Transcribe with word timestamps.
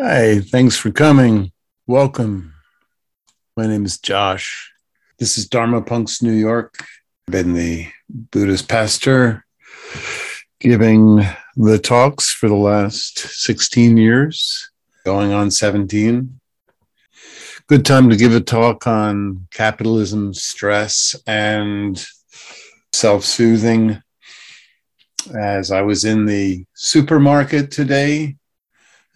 Hi, 0.00 0.38
thanks 0.38 0.76
for 0.76 0.92
coming. 0.92 1.50
Welcome. 1.88 2.54
My 3.56 3.66
name 3.66 3.84
is 3.84 3.98
Josh. 3.98 4.70
This 5.18 5.36
is 5.36 5.48
Dharma 5.48 5.82
Punks 5.82 6.22
New 6.22 6.34
York. 6.34 6.76
I've 7.26 7.32
been 7.32 7.52
the 7.52 7.88
Buddhist 8.08 8.68
pastor 8.68 9.44
giving 10.60 11.26
the 11.56 11.80
talks 11.82 12.32
for 12.32 12.48
the 12.48 12.54
last 12.54 13.18
16 13.18 13.96
years, 13.96 14.70
going 15.04 15.32
on 15.32 15.50
17. 15.50 16.38
Good 17.66 17.84
time 17.84 18.08
to 18.08 18.16
give 18.16 18.36
a 18.36 18.40
talk 18.40 18.86
on 18.86 19.48
capitalism, 19.50 20.32
stress, 20.32 21.16
and 21.26 22.06
self 22.92 23.24
soothing. 23.24 24.00
As 25.36 25.72
I 25.72 25.82
was 25.82 26.04
in 26.04 26.24
the 26.24 26.64
supermarket 26.74 27.72
today, 27.72 28.36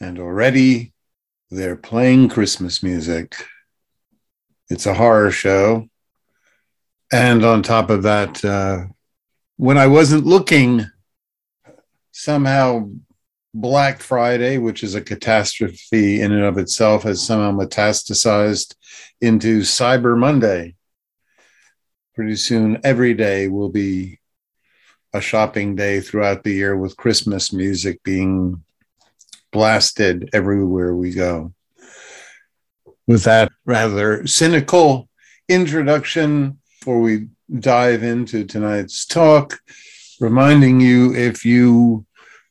and 0.02 0.18
already 0.18 0.92
they're 1.50 1.76
playing 1.76 2.28
Christmas 2.28 2.82
music. 2.82 3.36
It's 4.68 4.86
a 4.86 4.94
horror 4.94 5.30
show. 5.30 5.88
And 7.12 7.44
on 7.44 7.62
top 7.62 7.88
of 7.88 8.02
that, 8.02 8.44
uh, 8.44 8.86
when 9.56 9.78
I 9.78 9.86
wasn't 9.86 10.26
looking, 10.26 10.86
somehow 12.10 12.90
Black 13.54 14.00
Friday, 14.00 14.58
which 14.58 14.82
is 14.82 14.94
a 14.94 15.00
catastrophe 15.00 16.20
in 16.20 16.32
and 16.32 16.42
of 16.42 16.58
itself, 16.58 17.04
has 17.04 17.24
somehow 17.24 17.52
metastasized 17.52 18.74
into 19.20 19.60
Cyber 19.60 20.18
Monday. 20.18 20.74
Pretty 22.14 22.36
soon, 22.36 22.80
every 22.82 23.14
day 23.14 23.46
will 23.46 23.68
be 23.68 24.18
a 25.12 25.20
shopping 25.20 25.76
day 25.76 26.00
throughout 26.00 26.42
the 26.42 26.52
year 26.52 26.76
with 26.76 26.96
Christmas 26.96 27.52
music 27.52 28.02
being 28.02 28.64
blasted 29.52 30.30
everywhere 30.32 30.94
we 30.94 31.12
go. 31.12 31.52
With 33.06 33.24
that 33.24 33.52
rather 33.64 34.26
cynical 34.26 35.08
introduction, 35.48 36.58
before 36.78 37.00
we 37.00 37.28
dive 37.58 38.02
into 38.02 38.44
tonight's 38.44 39.06
talk, 39.06 39.60
reminding 40.20 40.80
you 40.80 41.14
if 41.14 41.44
you 41.44 42.06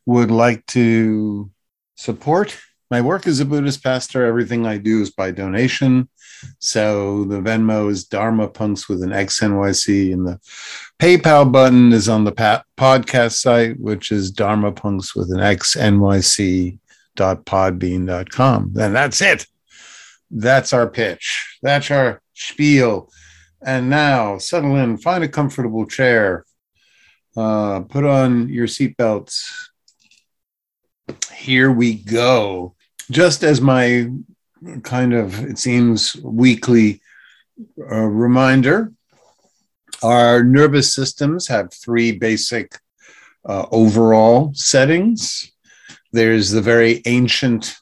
would 0.05 0.31
like 0.31 0.65
to 0.67 1.49
support 1.95 2.57
my 2.89 3.01
work 3.01 3.25
as 3.25 3.39
a 3.39 3.45
Buddhist 3.45 3.83
pastor, 3.83 4.25
everything 4.25 4.65
I 4.65 4.77
do 4.77 5.01
is 5.01 5.11
by 5.11 5.31
donation. 5.31 6.09
So 6.59 7.23
the 7.25 7.39
Venmo 7.39 7.89
is 7.89 8.05
Dharma 8.05 8.47
Punks 8.47 8.89
with 8.89 9.03
an 9.03 9.11
XNYC, 9.11 10.11
and 10.11 10.27
the 10.27 10.39
PayPal 10.99 11.51
button 11.51 11.93
is 11.93 12.09
on 12.09 12.23
the 12.23 12.31
podcast 12.77 13.33
site, 13.39 13.79
which 13.79 14.11
is 14.11 14.31
Dharma 14.31 14.71
Punks 14.71 15.15
with 15.15 15.31
an 15.31 15.37
XNYC 15.37 16.79
podbean.com. 17.15 18.71
Then 18.73 18.93
that's 18.93 19.21
it. 19.21 19.45
That's 20.29 20.73
our 20.73 20.89
pitch. 20.89 21.57
That's 21.61 21.91
our 21.91 22.21
spiel. 22.33 23.09
And 23.61 23.89
now 23.89 24.37
settle 24.37 24.75
in, 24.77 24.97
find 24.97 25.23
a 25.23 25.27
comfortable 25.27 25.85
chair, 25.85 26.45
uh, 27.37 27.81
put 27.81 28.05
on 28.05 28.49
your 28.49 28.67
seatbelts. 28.67 29.43
Here 31.33 31.71
we 31.71 31.95
go. 31.95 32.75
Just 33.11 33.43
as 33.43 33.61
my 33.61 34.09
kind 34.83 35.13
of, 35.13 35.43
it 35.43 35.59
seems, 35.59 36.15
weekly 36.23 37.01
uh, 37.79 38.05
reminder, 38.05 38.91
our 40.01 40.43
nervous 40.43 40.93
systems 40.93 41.47
have 41.47 41.73
three 41.73 42.11
basic 42.11 42.79
uh, 43.45 43.65
overall 43.71 44.51
settings 44.53 45.50
there's 46.11 46.51
the 46.51 46.61
very 46.61 47.01
ancient 47.05 47.75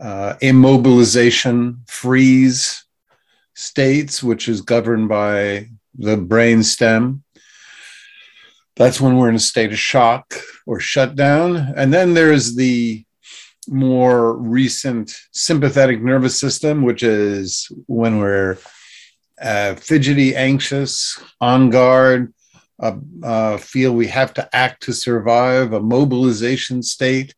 uh, 0.00 0.34
immobilization 0.40 1.88
freeze 1.88 2.84
states, 3.54 4.22
which 4.22 4.48
is 4.48 4.62
governed 4.62 5.08
by 5.08 5.68
the 5.94 6.16
brain 6.16 6.62
stem. 6.62 7.22
That's 8.76 9.00
when 9.00 9.16
we're 9.16 9.28
in 9.28 9.34
a 9.34 9.40
state 9.40 9.72
of 9.72 9.78
shock 9.78 10.34
or 10.66 10.80
shutdown. 10.80 11.74
And 11.76 11.92
then 11.92 12.14
there's 12.14 12.56
the 12.56 13.04
more 13.68 14.34
recent 14.34 15.12
sympathetic 15.32 16.00
nervous 16.02 16.40
system, 16.40 16.82
which 16.82 17.02
is 17.02 17.70
when 17.86 18.18
we're 18.18 18.56
uh, 19.40 19.74
fidgety, 19.74 20.34
anxious, 20.34 21.20
on 21.40 21.70
guard, 21.70 22.32
uh, 22.80 22.96
uh, 23.22 23.56
feel 23.56 23.92
we 23.92 24.06
have 24.06 24.32
to 24.34 24.48
act 24.56 24.82
to 24.84 24.92
survive, 24.92 25.72
a 25.72 25.80
mobilization 25.80 26.82
state. 26.82 27.34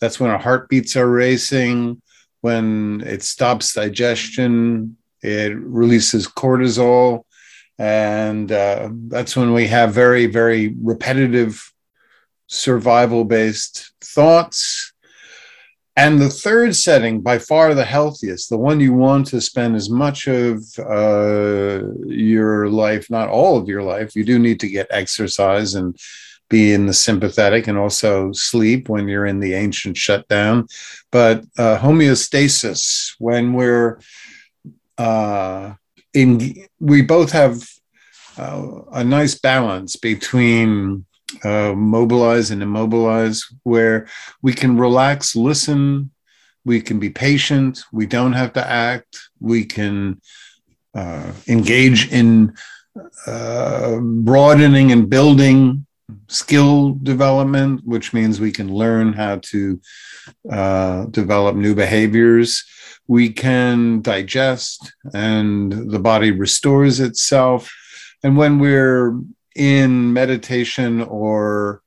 That's 0.00 0.18
when 0.18 0.30
our 0.30 0.38
heartbeats 0.38 0.96
are 0.96 1.08
racing, 1.08 2.02
when 2.40 3.02
it 3.06 3.22
stops 3.22 3.74
digestion, 3.74 4.96
it 5.22 5.56
releases 5.56 6.26
cortisol. 6.26 7.24
And 7.78 8.50
uh, 8.50 8.90
that's 9.08 9.36
when 9.36 9.52
we 9.52 9.68
have 9.68 9.94
very, 9.94 10.26
very 10.26 10.74
repetitive 10.82 11.72
survival 12.48 13.24
based 13.24 13.92
thoughts. 14.00 14.91
And 15.94 16.20
the 16.20 16.30
third 16.30 16.74
setting, 16.74 17.20
by 17.20 17.38
far 17.38 17.74
the 17.74 17.84
healthiest, 17.84 18.48
the 18.48 18.56
one 18.56 18.80
you 18.80 18.94
want 18.94 19.26
to 19.28 19.40
spend 19.42 19.76
as 19.76 19.90
much 19.90 20.26
of 20.26 20.64
uh, 20.78 21.82
your 22.06 22.68
life, 22.68 23.10
not 23.10 23.28
all 23.28 23.58
of 23.58 23.68
your 23.68 23.82
life, 23.82 24.16
you 24.16 24.24
do 24.24 24.38
need 24.38 24.58
to 24.60 24.68
get 24.68 24.86
exercise 24.90 25.74
and 25.74 25.98
be 26.48 26.72
in 26.72 26.86
the 26.86 26.94
sympathetic 26.94 27.66
and 27.66 27.76
also 27.76 28.32
sleep 28.32 28.88
when 28.88 29.06
you're 29.06 29.26
in 29.26 29.40
the 29.40 29.54
ancient 29.54 29.96
shutdown. 29.96 30.66
But 31.10 31.44
uh, 31.58 31.78
homeostasis, 31.78 33.14
when 33.18 33.52
we're 33.52 34.00
uh, 34.96 35.74
in, 36.14 36.66
we 36.80 37.02
both 37.02 37.32
have 37.32 37.68
uh, 38.38 38.80
a 38.92 39.04
nice 39.04 39.38
balance 39.38 39.96
between 39.96 41.04
uh, 41.44 41.72
mobilize 41.74 42.50
and 42.50 42.62
immobilize, 42.62 43.44
where 43.62 44.06
we 44.42 44.52
can 44.52 44.76
relax, 44.76 45.34
listen, 45.36 46.10
we 46.64 46.80
can 46.80 46.98
be 46.98 47.10
patient, 47.10 47.82
we 47.92 48.06
don't 48.06 48.34
have 48.34 48.52
to 48.52 48.66
act, 48.66 49.18
we 49.40 49.64
can 49.64 50.20
uh, 50.94 51.32
engage 51.48 52.12
in 52.12 52.54
uh, 53.26 53.98
broadening 54.00 54.92
and 54.92 55.08
building 55.08 55.86
skill 56.28 56.94
development, 57.02 57.80
which 57.84 58.12
means 58.12 58.40
we 58.40 58.52
can 58.52 58.72
learn 58.72 59.12
how 59.12 59.38
to 59.42 59.80
uh, 60.50 61.04
develop 61.06 61.56
new 61.56 61.74
behaviors. 61.74 62.64
We 63.08 63.30
can 63.30 64.02
digest 64.02 64.92
and 65.12 65.90
the 65.90 65.98
body 65.98 66.30
restores 66.30 67.00
itself. 67.00 67.72
And 68.22 68.36
when 68.36 68.58
we're 68.58 69.18
in 69.54 70.12
meditation 70.12 71.02
or 71.02 71.82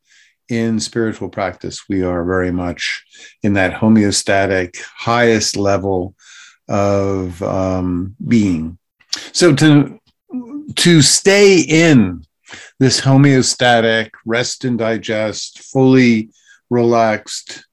in 0.50 0.80
spiritual 0.80 1.30
practice, 1.30 1.84
we 1.90 2.04
are 2.04 2.24
very 2.24 2.52
much 2.52 3.04
in 3.42 3.54
that 3.54 3.74
homeostatic, 3.74 4.78
highest 4.96 5.58
level 5.58 6.16
of 6.68 7.42
um, 7.42 8.16
being. 8.28 8.78
So 9.32 9.56
to 9.56 10.00
to 10.76 11.02
stay 11.02 11.62
in 11.62 12.26
this 12.80 13.02
homeostatic, 13.02 14.10
rest 14.26 14.66
and 14.66 14.78
digest, 14.78 15.60
fully 15.60 16.30
relaxed 16.70 17.66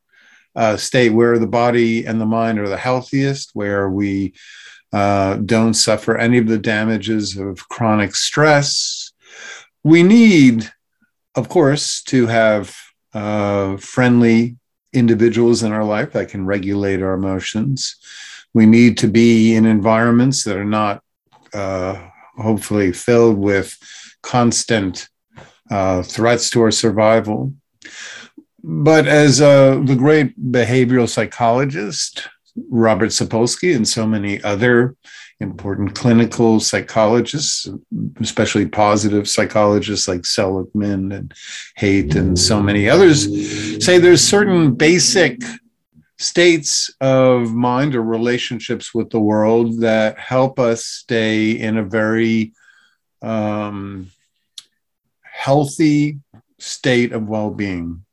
uh, 0.54 0.76
state 0.76 1.10
where 1.10 1.38
the 1.38 1.46
body 1.46 2.04
and 2.04 2.20
the 2.20 2.26
mind 2.26 2.58
are 2.58 2.68
the 2.68 2.76
healthiest, 2.76 3.50
where 3.54 3.88
we 3.88 4.34
uh, 4.92 5.36
don't 5.36 5.74
suffer 5.74 6.16
any 6.16 6.38
of 6.38 6.46
the 6.46 6.58
damages 6.58 7.36
of 7.36 7.68
chronic 7.68 8.14
stress. 8.14 9.01
We 9.84 10.02
need, 10.02 10.70
of 11.34 11.48
course, 11.48 12.02
to 12.04 12.26
have 12.26 12.76
uh, 13.14 13.76
friendly 13.78 14.56
individuals 14.92 15.62
in 15.62 15.72
our 15.72 15.84
life 15.84 16.12
that 16.12 16.28
can 16.28 16.46
regulate 16.46 17.02
our 17.02 17.14
emotions. 17.14 17.96
We 18.54 18.66
need 18.66 18.98
to 18.98 19.08
be 19.08 19.54
in 19.54 19.64
environments 19.66 20.44
that 20.44 20.56
are 20.56 20.64
not 20.64 21.02
uh, 21.54 22.08
hopefully 22.36 22.92
filled 22.92 23.38
with 23.38 23.76
constant 24.22 25.08
uh, 25.70 26.02
threats 26.02 26.50
to 26.50 26.62
our 26.62 26.70
survival. 26.70 27.54
But 28.62 29.08
as 29.08 29.40
uh, 29.40 29.80
the 29.84 29.96
great 29.96 30.38
behavioral 30.52 31.08
psychologist, 31.08 32.28
Robert 32.70 33.08
Sapolsky, 33.08 33.74
and 33.74 33.88
so 33.88 34.06
many 34.06 34.42
other 34.42 34.94
important 35.42 35.94
clinical 35.94 36.60
psychologists, 36.60 37.68
especially 38.20 38.66
positive 38.66 39.28
psychologists 39.28 40.08
like 40.08 40.24
Seligman 40.24 41.12
and 41.12 41.34
Haidt 41.78 42.14
and 42.14 42.38
so 42.38 42.62
many 42.62 42.88
others, 42.88 43.84
say 43.84 43.98
there's 43.98 44.22
certain 44.22 44.74
basic 44.74 45.40
states 46.18 46.94
of 47.00 47.52
mind 47.52 47.94
or 47.94 48.02
relationships 48.02 48.94
with 48.94 49.10
the 49.10 49.20
world 49.20 49.80
that 49.80 50.18
help 50.18 50.58
us 50.58 50.84
stay 50.84 51.50
in 51.50 51.76
a 51.76 51.82
very 51.82 52.52
um, 53.20 54.10
healthy 55.22 56.20
state 56.58 57.12
of 57.12 57.28
well 57.28 57.50
being. 57.50 58.04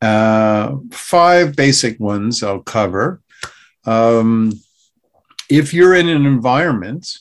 Uh, 0.00 0.76
five 0.92 1.56
basic 1.56 1.98
ones 1.98 2.42
I'll 2.42 2.62
cover. 2.62 3.20
Um, 3.84 4.52
if 5.48 5.72
you're 5.72 5.94
in 5.94 6.08
an 6.08 6.26
environment 6.26 7.18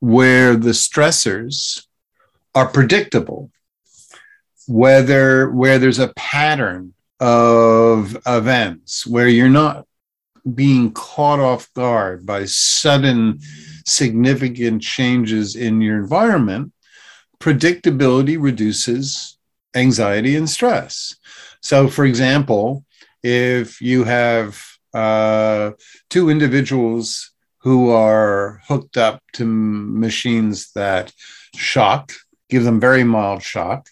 where 0.00 0.56
the 0.56 0.70
stressors 0.70 1.86
are 2.54 2.68
predictable, 2.68 3.50
whether 4.66 5.50
where 5.50 5.78
there's 5.78 5.98
a 5.98 6.12
pattern 6.14 6.94
of 7.20 8.16
events 8.26 9.06
where 9.06 9.28
you're 9.28 9.48
not 9.48 9.86
being 10.54 10.92
caught 10.92 11.38
off 11.38 11.72
guard 11.74 12.26
by 12.26 12.44
sudden 12.44 13.38
significant 13.86 14.82
changes 14.82 15.54
in 15.54 15.80
your 15.80 15.98
environment, 15.98 16.72
predictability 17.38 18.36
reduces 18.40 19.38
anxiety 19.74 20.36
and 20.36 20.50
stress. 20.50 21.16
So, 21.60 21.88
for 21.88 22.04
example, 22.04 22.84
if 23.22 23.80
you 23.80 24.04
have 24.04 24.60
uh, 24.92 25.72
two 26.10 26.28
individuals 26.28 27.31
who 27.62 27.90
are 27.90 28.60
hooked 28.66 28.96
up 28.96 29.22
to 29.34 29.44
machines 29.46 30.72
that 30.72 31.12
shock, 31.54 32.12
give 32.50 32.64
them 32.64 32.80
very 32.80 33.04
mild 33.04 33.42
shock, 33.42 33.88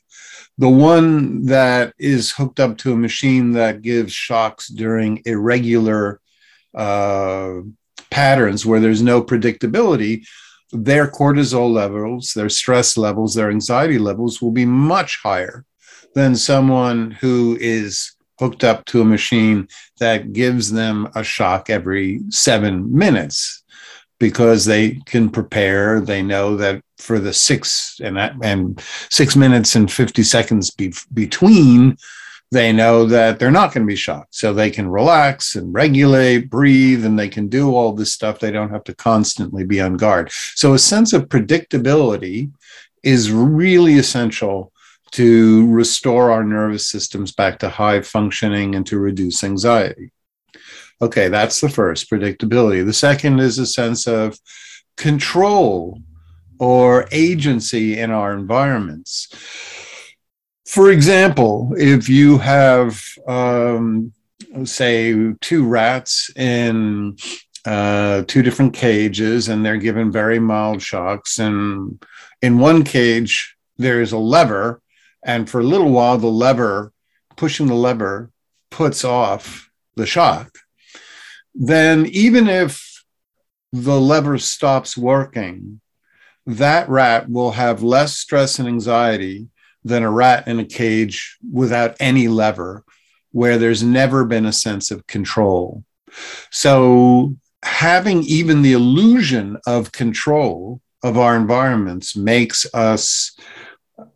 the 0.59 0.69
one 0.69 1.47
that 1.47 1.95
is 1.99 2.33
hooked 2.33 2.59
up 2.59 2.77
to 2.79 2.93
a 2.93 2.97
machine 2.97 3.53
that 3.53 3.81
gives 3.81 4.13
shocks 4.13 4.69
during 4.69 5.23
irregular 5.25 6.21
uh, 6.75 7.55
patterns 8.11 8.67
where 8.67 8.81
there's 8.81 9.03
no 9.03 9.23
predictability, 9.23 10.27
their 10.73 11.07
cortisol 11.07 11.73
levels, 11.73 12.33
their 12.35 12.49
stress 12.49 12.97
levels, 12.97 13.35
their 13.35 13.51
anxiety 13.51 13.99
levels 13.99 14.43
will 14.43 14.51
be 14.51 14.67
much 14.67 15.21
higher 15.23 15.65
than 16.15 16.35
someone 16.35 17.13
who 17.13 17.57
is 17.61 18.17
hooked 18.41 18.65
up 18.65 18.85
to 18.87 19.01
a 19.01 19.05
machine 19.05 19.69
that 20.01 20.33
gives 20.33 20.73
them 20.73 21.09
a 21.15 21.23
shock 21.23 21.71
every 21.71 22.21
seven 22.31 22.97
minutes 22.97 23.60
because 24.21 24.65
they 24.65 24.93
can 25.07 25.29
prepare. 25.29 26.01
They 26.01 26.23
know 26.23 26.57
that 26.57 26.83
for 26.99 27.19
the 27.19 27.33
six 27.33 27.99
and 28.05 28.17
and 28.19 28.81
six 29.11 29.35
minutes 29.35 29.75
and 29.75 29.91
fifty 29.91 30.23
seconds 30.23 30.71
be, 30.71 30.93
between, 31.13 31.97
they 32.53 32.73
know 32.73 33.07
that 33.07 33.39
they're 33.39 33.51
not 33.51 33.73
going 33.73 33.85
to 33.85 33.91
be 33.91 33.97
shocked, 33.97 34.35
so 34.35 34.53
they 34.53 34.71
can 34.71 34.89
relax 34.89 35.57
and 35.57 35.75
regulate, 35.75 36.51
breathe, 36.51 37.05
and 37.05 37.19
they 37.19 37.29
can 37.29 37.49
do 37.49 37.75
all 37.75 37.93
this 37.93 38.13
stuff. 38.13 38.39
They 38.39 38.53
don't 38.53 38.71
have 38.71 38.85
to 38.85 38.95
constantly 38.95 39.65
be 39.65 39.81
on 39.81 39.97
guard. 39.97 40.31
So 40.55 40.75
a 40.75 40.79
sense 40.79 41.13
of 41.13 41.29
predictability 41.29 42.53
is 43.03 43.33
really 43.33 43.95
essential 43.95 44.73
to 45.13 45.67
restore 45.73 46.31
our 46.31 46.45
nervous 46.45 46.87
systems 46.87 47.33
back 47.33 47.59
to 47.61 47.69
high 47.69 48.01
functioning 48.03 48.77
and 48.77 48.87
to 48.87 48.99
reduce 48.99 49.43
anxiety. 49.43 50.13
Okay, 51.03 51.29
that's 51.29 51.61
the 51.61 51.69
first 51.69 52.11
predictability. 52.11 52.85
The 52.85 52.93
second 52.93 53.39
is 53.41 53.59
a 53.59 53.67
sense 53.67 54.07
of 54.07 54.39
control 54.99 55.99
or 56.59 57.09
agency 57.11 57.99
in 57.99 58.11
our 58.11 58.35
environments. 58.35 59.29
For 60.67 60.91
example, 60.91 61.73
if 61.77 62.09
you 62.09 62.37
have, 62.39 63.03
um, 63.27 64.13
say, 64.65 65.33
two 65.41 65.67
rats 65.67 66.31
in 66.37 67.17
uh, 67.65 68.23
two 68.27 68.43
different 68.43 68.75
cages 68.75 69.49
and 69.49 69.65
they're 69.65 69.79
given 69.79 70.13
very 70.13 70.39
mild 70.39 70.83
shocks, 70.83 71.39
and 71.39 72.05
in 72.43 72.59
one 72.59 72.85
cage, 72.85 73.57
there 73.79 74.03
is 74.03 74.13
a 74.13 74.19
lever, 74.19 74.83
and 75.25 75.49
for 75.49 75.61
a 75.61 75.65
little 75.65 75.91
while, 75.91 76.19
the 76.19 76.27
lever, 76.27 76.93
pushing 77.37 77.67
the 77.67 77.75
lever, 77.75 78.31
puts 78.71 79.03
off 79.03 79.71
the 79.97 80.07
shock 80.07 80.60
then 81.55 82.07
even 82.07 82.49
if 82.49 83.05
the 83.73 84.01
lever 84.01 84.39
stops 84.39 84.97
working, 84.97 85.81
that 86.47 86.89
rat 86.89 87.29
will 87.29 87.53
have 87.53 87.83
less 87.83 88.17
stress 88.17 88.59
and 88.59 88.69
anxiety 88.69 89.49
than 89.85 90.03
a 90.03 90.11
rat 90.11 90.47
in 90.47 90.59
a 90.59 90.65
cage 90.65 91.39
without 91.53 91.97
any 92.01 92.29
lever, 92.29 92.85
where 93.33 93.59
there's 93.59 93.83
never 93.83 94.25
been 94.25 94.47
a 94.47 94.53
sense 94.53 94.91
of 94.91 95.07
control. 95.07 95.85
So, 96.51 97.37
having 97.63 98.23
even 98.25 98.63
the 98.63 98.73
illusion 98.73 99.59
of 99.67 99.93
control 99.93 100.81
of 101.03 101.17
our 101.17 101.37
environments 101.37 102.17
makes 102.17 102.67
us 102.75 103.33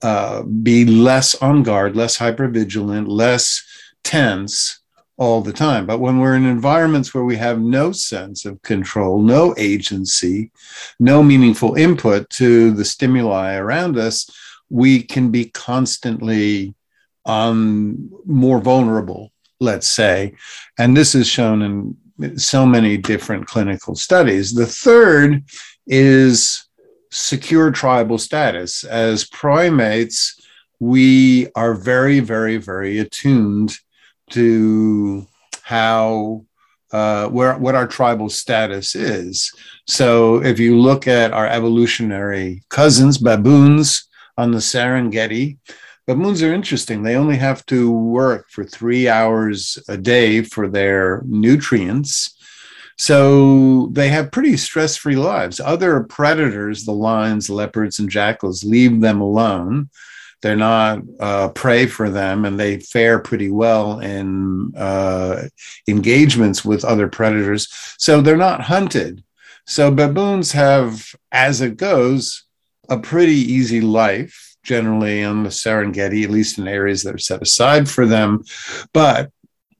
uh, 0.02 0.42
be 0.42 0.84
less 0.84 1.34
on 1.36 1.62
guard, 1.62 1.94
less 1.96 2.19
hypervigilant, 2.19 3.06
less 3.06 3.62
tense, 4.02 4.81
all 5.16 5.40
the 5.40 5.52
time. 5.52 5.87
But 5.87 6.00
when 6.00 6.19
we're 6.19 6.34
in 6.34 6.44
environments 6.44 7.14
where 7.14 7.25
we 7.25 7.37
have 7.37 7.61
no 7.61 7.93
sense 7.93 8.44
of 8.44 8.61
control, 8.62 9.22
no 9.22 9.55
agency, 9.56 10.50
no 10.99 11.22
meaningful 11.22 11.75
input 11.75 12.28
to 12.31 12.72
the 12.72 12.84
stimuli 12.84 13.55
around 13.55 13.96
us, 13.96 14.28
we 14.70 15.02
can 15.02 15.31
be 15.31 15.46
constantly 15.46 16.75
um, 17.26 18.11
more 18.26 18.58
vulnerable, 18.61 19.31
let's 19.61 19.87
say. 19.87 20.34
And 20.78 20.96
this 20.96 21.14
is 21.14 21.28
shown 21.28 21.62
in 21.62 22.38
so 22.38 22.67
many 22.67 22.96
different 22.96 23.46
clinical 23.46 23.94
studies. 23.94 24.52
The 24.52 24.67
third 24.67 25.44
is 25.87 26.67
secure 27.10 27.70
tribal 27.70 28.19
status. 28.19 28.82
As 28.84 29.25
primates, 29.25 30.40
we 30.81 31.49
are 31.55 31.75
very, 31.75 32.20
very, 32.20 32.56
very 32.56 32.99
attuned 32.99 33.76
to 34.30 35.26
how 35.62 36.44
uh, 36.92 37.28
where 37.28 37.58
what 37.58 37.74
our 37.74 37.88
tribal 37.88 38.28
status 38.28 38.94
is. 38.94 39.52
So 39.88 40.42
if 40.44 40.60
you 40.60 40.78
look 40.78 41.08
at 41.08 41.32
our 41.32 41.46
evolutionary 41.46 42.62
cousins, 42.68 43.18
baboons 43.18 44.06
on 44.38 44.52
the 44.52 44.58
Serengeti, 44.58 45.58
baboons 46.06 46.42
are 46.42 46.54
interesting. 46.54 47.02
They 47.02 47.16
only 47.16 47.36
have 47.36 47.66
to 47.66 47.90
work 47.90 48.48
for 48.48 48.64
three 48.64 49.08
hours 49.08 49.76
a 49.88 49.96
day 49.96 50.42
for 50.42 50.68
their 50.68 51.22
nutrients. 51.26 52.30
So 52.96 53.88
they 53.88 54.08
have 54.10 54.30
pretty 54.30 54.56
stress 54.56 54.96
free 54.96 55.16
lives. 55.16 55.58
Other 55.58 56.04
predators, 56.04 56.84
the 56.84 56.92
lions, 56.92 57.50
leopards, 57.50 57.98
and 57.98 58.08
jackals, 58.08 58.62
leave 58.62 59.00
them 59.00 59.20
alone 59.20 59.90
they're 60.44 60.55
not 60.56 60.99
uh, 61.20 61.49
prey 61.49 61.87
for 61.87 62.11
them 62.11 62.44
and 62.44 62.61
they 62.61 62.79
fare 62.79 63.19
pretty 63.19 63.50
well 63.50 64.00
in 64.00 64.75
uh, 64.76 65.44
engagements 65.88 66.62
with 66.62 66.85
other 66.85 67.08
predators. 67.08 67.67
So 67.96 68.20
they're 68.20 68.37
not 68.37 68.61
hunted. 68.61 69.24
So 69.67 69.91
baboons 69.91 70.53
have, 70.53 71.15
as 71.32 71.63
it 71.63 71.79
goes, 71.79 72.44
a 72.91 72.98
pretty 72.98 73.32
easy 73.32 73.81
life 73.81 74.55
generally 74.63 75.24
on 75.24 75.44
the 75.44 75.48
Serengeti, 75.48 76.24
at 76.24 76.31
least 76.31 76.58
in 76.58 76.69
areas 76.69 77.05
that 77.05 77.15
are 77.15 77.19
set 77.19 77.41
aside 77.41 77.89
for 77.89 78.05
them. 78.05 78.44
But 78.93 79.31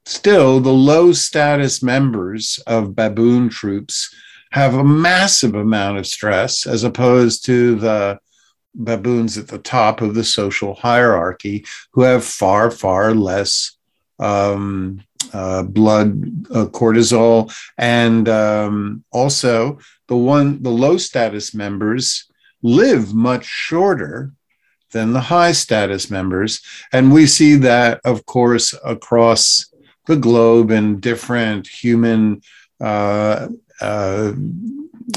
still, 0.07 0.61
the 0.61 0.73
low 0.73 1.13
status 1.13 1.83
members 1.83 2.59
of 2.67 2.97
baboon 2.97 3.51
troops 3.51 4.15
have 4.53 4.73
a 4.73 4.83
massive 4.83 5.55
amount 5.55 5.99
of 5.99 6.07
stress 6.07 6.67
as 6.67 6.85
opposed 6.85 7.45
to 7.45 7.75
the 7.75 8.19
baboons 8.75 9.39
at 9.39 9.49
the 9.49 9.59
top 9.59 10.01
of 10.01 10.15
the 10.15 10.25
social 10.25 10.75
hierarchy 10.75 11.65
who 11.93 12.03
have 12.03 12.25
far, 12.25 12.71
far 12.71 13.15
less 13.15 13.77
um, 14.19 15.01
uh, 15.33 15.63
blood 15.63 16.23
uh, 16.51 16.67
cortisol. 16.67 17.55
And 17.79 18.29
um, 18.29 19.05
also, 19.11 19.79
the 20.09 20.17
one, 20.17 20.63
the 20.63 20.71
low 20.71 20.97
status 20.97 21.55
members 21.55 22.31
live 22.63 23.15
much 23.15 23.45
shorter 23.45 24.33
than 24.93 25.13
the 25.13 25.21
high 25.21 25.53
status 25.53 26.11
members. 26.11 26.61
And 26.93 27.13
we 27.13 27.27
see 27.27 27.57
that, 27.57 28.01
of 28.05 28.27
course, 28.27 28.75
across 28.85 29.67
the 30.07 30.17
globe 30.17 30.71
in 30.71 31.01
different 31.01 31.67
human 31.67 32.43
uh, 32.81 33.49
uh 33.81 34.33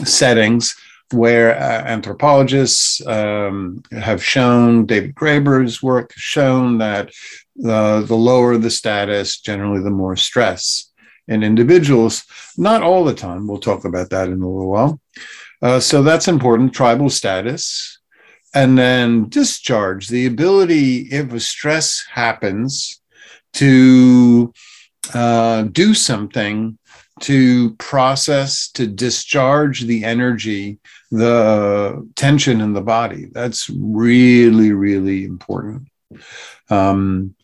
settings 0.04 0.76
where 1.12 1.56
uh, 1.56 1.84
anthropologists 1.86 3.06
um, 3.08 3.82
have 3.92 4.24
shown, 4.24 4.86
David 4.86 5.16
Graeber's 5.16 5.82
work 5.82 6.14
has 6.14 6.22
shown 6.22 6.78
that 6.80 7.12
the, 7.56 8.04
the 8.06 8.16
lower 8.16 8.58
the 8.58 8.70
status, 8.70 9.40
generally 9.40 9.82
the 9.82 9.90
more 9.90 10.16
stress 10.16 10.92
in 11.28 11.44
individuals. 11.44 12.24
Not 12.58 12.84
all 12.84 13.04
the 13.04 13.14
time. 13.14 13.48
We'll 13.48 13.60
talk 13.60 13.86
about 13.86 14.10
that 14.10 14.28
in 14.28 14.42
a 14.42 14.50
little 14.50 14.70
while. 14.70 15.00
Uh, 15.62 15.80
so 15.80 16.04
that's 16.04 16.28
important, 16.28 16.74
tribal 16.74 17.10
status. 17.10 18.00
And 18.54 18.78
then 18.78 19.30
discharge, 19.30 20.08
the 20.08 20.26
ability, 20.26 21.10
if 21.12 21.32
a 21.34 21.40
stress 21.40 22.04
happens, 22.12 23.02
to 23.54 24.54
uh, 25.14 25.64
do 25.64 25.94
something 25.94 26.78
to 27.22 27.72
process, 27.76 28.70
to 28.72 28.88
discharge 28.88 29.82
the 29.82 30.04
energy, 30.04 30.80
the 31.12 32.08
tension 32.16 32.62
in 32.62 32.74
the 32.74 32.82
body. 32.82 33.26
That's 33.32 33.70
really, 33.70 34.72
really 34.72 35.24
important. 35.26 35.88
Um, 36.70 37.36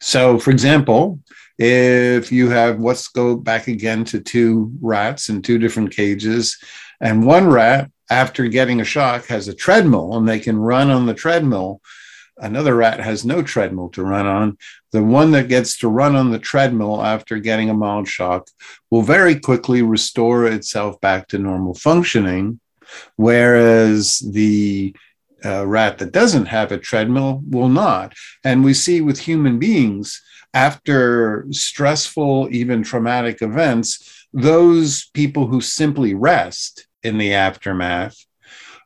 So, 0.00 0.38
for 0.38 0.50
example, 0.50 1.20
if 1.58 2.32
you 2.32 2.48
have, 2.48 2.80
let's 2.80 3.08
go 3.08 3.36
back 3.36 3.68
again 3.68 4.04
to 4.06 4.20
two 4.20 4.72
rats 4.80 5.28
in 5.28 5.42
two 5.42 5.58
different 5.58 5.94
cages, 5.94 6.56
and 7.00 7.26
one 7.26 7.46
rat, 7.48 7.90
after 8.10 8.48
getting 8.48 8.80
a 8.80 8.84
shock, 8.84 9.26
has 9.26 9.46
a 9.48 9.54
treadmill 9.54 10.16
and 10.16 10.26
they 10.26 10.40
can 10.40 10.58
run 10.58 10.90
on 10.90 11.06
the 11.06 11.14
treadmill. 11.14 11.80
Another 12.38 12.74
rat 12.74 12.98
has 13.00 13.24
no 13.24 13.42
treadmill 13.42 13.90
to 13.90 14.02
run 14.02 14.26
on. 14.26 14.56
The 14.92 15.02
one 15.02 15.30
that 15.32 15.48
gets 15.48 15.78
to 15.78 15.88
run 15.88 16.16
on 16.16 16.30
the 16.30 16.38
treadmill 16.38 17.02
after 17.02 17.38
getting 17.38 17.70
a 17.70 17.74
mild 17.74 18.08
shock 18.08 18.48
will 18.90 19.02
very 19.02 19.38
quickly 19.38 19.82
restore 19.82 20.46
itself 20.46 21.00
back 21.00 21.28
to 21.28 21.38
normal 21.38 21.74
functioning, 21.74 22.60
whereas 23.16 24.18
the 24.18 24.94
uh, 25.44 25.66
rat 25.66 25.98
that 25.98 26.12
doesn't 26.12 26.46
have 26.46 26.72
a 26.72 26.78
treadmill 26.78 27.42
will 27.48 27.68
not. 27.68 28.14
And 28.44 28.64
we 28.64 28.74
see 28.74 29.00
with 29.00 29.20
human 29.20 29.58
beings, 29.58 30.20
after 30.52 31.46
stressful, 31.50 32.48
even 32.50 32.82
traumatic 32.82 33.40
events, 33.40 34.26
those 34.32 35.08
people 35.14 35.46
who 35.46 35.60
simply 35.60 36.14
rest 36.14 36.86
in 37.02 37.18
the 37.18 37.34
aftermath, 37.34 38.16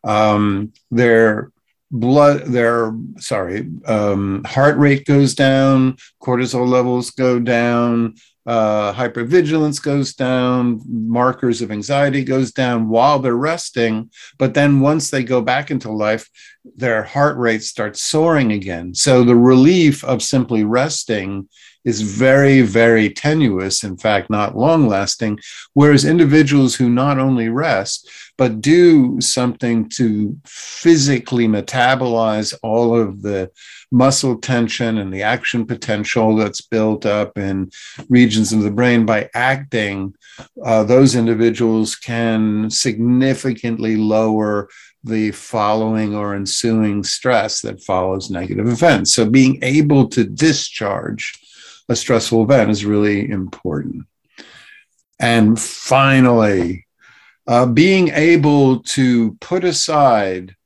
um, 0.04 0.72
their 0.90 1.50
blood, 1.94 2.46
their 2.46 2.92
sorry, 3.18 3.70
um, 3.86 4.42
heart 4.44 4.76
rate 4.76 5.06
goes 5.06 5.34
down, 5.34 5.96
cortisol 6.20 6.68
levels 6.68 7.12
go 7.12 7.38
down, 7.38 8.16
uh, 8.46 8.92
hypervigilance 8.92 9.80
goes 9.80 10.12
down, 10.12 10.82
markers 10.86 11.62
of 11.62 11.70
anxiety 11.70 12.24
goes 12.24 12.52
down 12.52 12.88
while 12.88 13.20
they're 13.20 13.36
resting. 13.36 14.10
But 14.38 14.54
then 14.54 14.80
once 14.80 15.10
they 15.10 15.22
go 15.22 15.40
back 15.40 15.70
into 15.70 15.90
life, 15.90 16.28
their 16.76 17.04
heart 17.04 17.38
rate 17.38 17.62
starts 17.62 18.02
soaring 18.02 18.52
again. 18.52 18.94
So 18.94 19.22
the 19.22 19.36
relief 19.36 20.04
of 20.04 20.22
simply 20.22 20.64
resting 20.64 21.48
is 21.84 22.00
very, 22.00 22.62
very 22.62 23.10
tenuous, 23.10 23.84
in 23.84 23.96
fact, 23.96 24.30
not 24.30 24.56
long 24.56 24.88
lasting. 24.88 25.38
Whereas 25.74 26.04
individuals 26.04 26.74
who 26.74 26.88
not 26.88 27.18
only 27.18 27.48
rest, 27.48 28.08
but 28.36 28.60
do 28.60 29.20
something 29.20 29.88
to 29.90 30.36
physically 30.44 31.46
metabolize 31.46 32.54
all 32.62 32.98
of 32.98 33.22
the 33.22 33.50
muscle 33.92 34.36
tension 34.38 34.98
and 34.98 35.12
the 35.12 35.22
action 35.22 35.64
potential 35.66 36.34
that's 36.34 36.60
built 36.60 37.06
up 37.06 37.38
in 37.38 37.70
regions 38.08 38.52
of 38.52 38.62
the 38.62 38.70
brain 38.70 39.06
by 39.06 39.30
acting, 39.34 40.14
uh, 40.64 40.82
those 40.82 41.14
individuals 41.14 41.94
can 41.94 42.68
significantly 42.70 43.96
lower 43.96 44.68
the 45.04 45.30
following 45.32 46.14
or 46.14 46.34
ensuing 46.34 47.04
stress 47.04 47.60
that 47.60 47.82
follows 47.82 48.30
negative 48.30 48.66
events. 48.66 49.12
So 49.12 49.28
being 49.28 49.62
able 49.62 50.08
to 50.08 50.24
discharge 50.24 51.38
a 51.88 51.96
stressful 51.96 52.42
event 52.42 52.70
is 52.70 52.84
really 52.84 53.30
important. 53.30 54.06
And 55.20 55.60
finally, 55.60 56.86
uh, 57.46 57.66
being 57.66 58.08
able 58.08 58.80
to 58.80 59.34
put 59.40 59.64
aside 59.64 60.56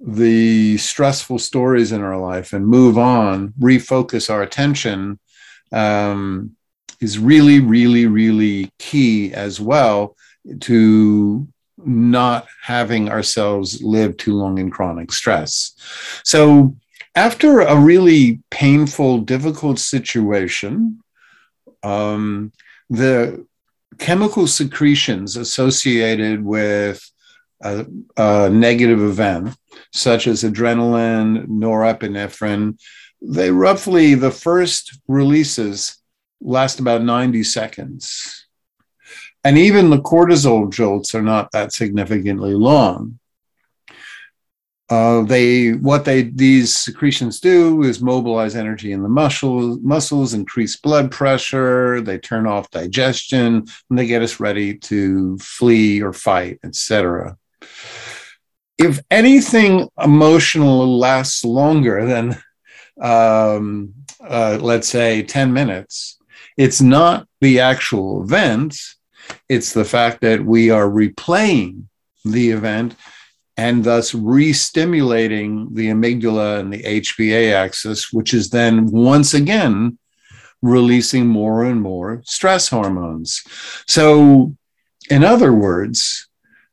the 0.00 0.78
stressful 0.78 1.38
stories 1.38 1.92
in 1.92 2.00
our 2.00 2.18
life 2.18 2.52
and 2.52 2.66
move 2.66 2.98
on, 2.98 3.52
refocus 3.60 4.30
our 4.30 4.42
attention 4.42 5.18
um, 5.72 6.56
is 7.00 7.18
really, 7.18 7.60
really, 7.60 8.06
really 8.06 8.70
key 8.78 9.32
as 9.32 9.60
well 9.60 10.16
to 10.60 11.46
not 11.84 12.46
having 12.62 13.08
ourselves 13.08 13.82
live 13.82 14.16
too 14.16 14.34
long 14.34 14.58
in 14.58 14.70
chronic 14.70 15.12
stress. 15.12 15.74
So, 16.24 16.76
after 17.14 17.60
a 17.60 17.76
really 17.76 18.40
painful, 18.50 19.18
difficult 19.18 19.78
situation, 19.78 21.00
um, 21.82 22.52
the 22.88 23.46
chemical 23.98 24.46
secretions 24.46 25.36
associated 25.36 26.44
with 26.44 27.02
a, 27.62 27.86
a, 28.16 28.50
negative 28.50 29.00
event, 29.00 29.54
such 29.92 30.26
as 30.26 30.42
adrenaline, 30.42 31.46
norepinephrine, 31.46 32.78
they 33.22 33.50
roughly, 33.50 34.14
the 34.14 34.30
first 34.30 34.98
releases 35.06 35.98
last 36.40 36.80
about 36.80 37.02
90 37.02 37.42
seconds. 37.42 38.46
And 39.44 39.58
even 39.58 39.90
the 39.90 40.00
cortisol 40.00 40.70
jolts 40.72 41.14
are 41.14 41.22
not 41.22 41.52
that 41.52 41.72
significantly 41.72 42.54
long. 42.54 43.19
Uh, 44.90 45.22
they 45.22 45.70
what 45.74 46.04
they 46.04 46.22
these 46.22 46.74
secretions 46.74 47.38
do 47.38 47.84
is 47.84 48.02
mobilize 48.02 48.56
energy 48.56 48.90
in 48.90 49.04
the 49.04 49.08
muscles 49.08 49.78
muscles 49.82 50.34
increase 50.34 50.76
blood 50.78 51.12
pressure 51.12 52.00
they 52.00 52.18
turn 52.18 52.44
off 52.44 52.68
digestion 52.72 53.64
and 53.88 53.98
they 53.98 54.04
get 54.04 54.20
us 54.20 54.40
ready 54.40 54.74
to 54.74 55.38
flee 55.38 56.02
or 56.02 56.12
fight 56.12 56.58
etc 56.64 57.36
if 58.78 58.98
anything 59.12 59.88
emotional 60.02 60.98
lasts 60.98 61.44
longer 61.44 62.04
than 62.04 62.36
um, 63.00 63.94
uh, 64.26 64.58
let's 64.60 64.88
say 64.88 65.22
10 65.22 65.52
minutes 65.52 66.18
it's 66.56 66.80
not 66.80 67.28
the 67.40 67.60
actual 67.60 68.24
event 68.24 68.76
it's 69.48 69.72
the 69.72 69.84
fact 69.84 70.20
that 70.22 70.44
we 70.44 70.68
are 70.68 70.88
replaying 70.88 71.84
the 72.24 72.50
event 72.50 72.96
and 73.60 73.84
thus 73.84 74.14
re-stimulating 74.14 75.68
the 75.74 75.88
amygdala 75.88 76.60
and 76.60 76.72
the 76.72 76.82
HPA 76.82 77.52
axis, 77.52 78.10
which 78.10 78.32
is 78.32 78.48
then 78.48 78.86
once 78.86 79.34
again 79.34 79.98
releasing 80.62 81.26
more 81.26 81.64
and 81.64 81.82
more 81.82 82.22
stress 82.24 82.70
hormones. 82.70 83.42
So, 83.86 84.56
in 85.10 85.24
other 85.24 85.52
words, 85.52 86.26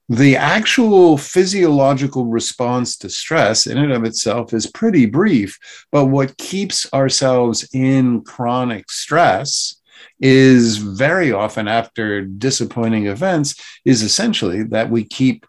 the 0.07 0.37
actual 0.37 1.17
physiological 1.17 2.27
response 2.27 2.95
to 2.99 3.09
stress 3.09 3.67
in 3.67 3.77
and 3.77 3.91
of 3.91 4.05
itself 4.05 4.53
is 4.53 4.71
pretty 4.71 5.05
brief, 5.07 5.59
but 5.91 6.05
what 6.05 6.37
keeps 6.37 6.87
ourselves 6.93 7.67
in 7.73 8.21
chronic 8.21 8.89
stress 8.89 9.75
is 10.21 10.77
very 10.77 11.33
often 11.33 11.67
after 11.67 12.21
disappointing 12.21 13.07
events 13.07 13.61
is 13.83 14.03
essentially 14.03 14.63
that 14.63 14.89
we 14.89 15.03
keep 15.03 15.45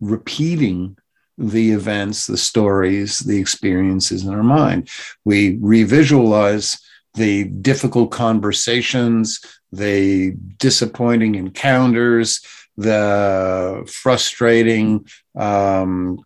repeating 0.00 0.96
the 1.38 1.72
events, 1.72 2.26
the 2.26 2.36
stories, 2.36 3.18
the 3.20 3.38
experiences 3.38 4.24
in 4.24 4.32
our 4.32 4.42
mind. 4.42 4.88
We 5.24 5.58
revisualize 5.58 6.78
the 7.14 7.44
difficult 7.44 8.10
conversations, 8.10 9.40
the 9.72 10.32
disappointing 10.58 11.34
encounters, 11.34 12.40
the 12.76 13.90
frustrating 13.90 15.06
um, 15.34 16.18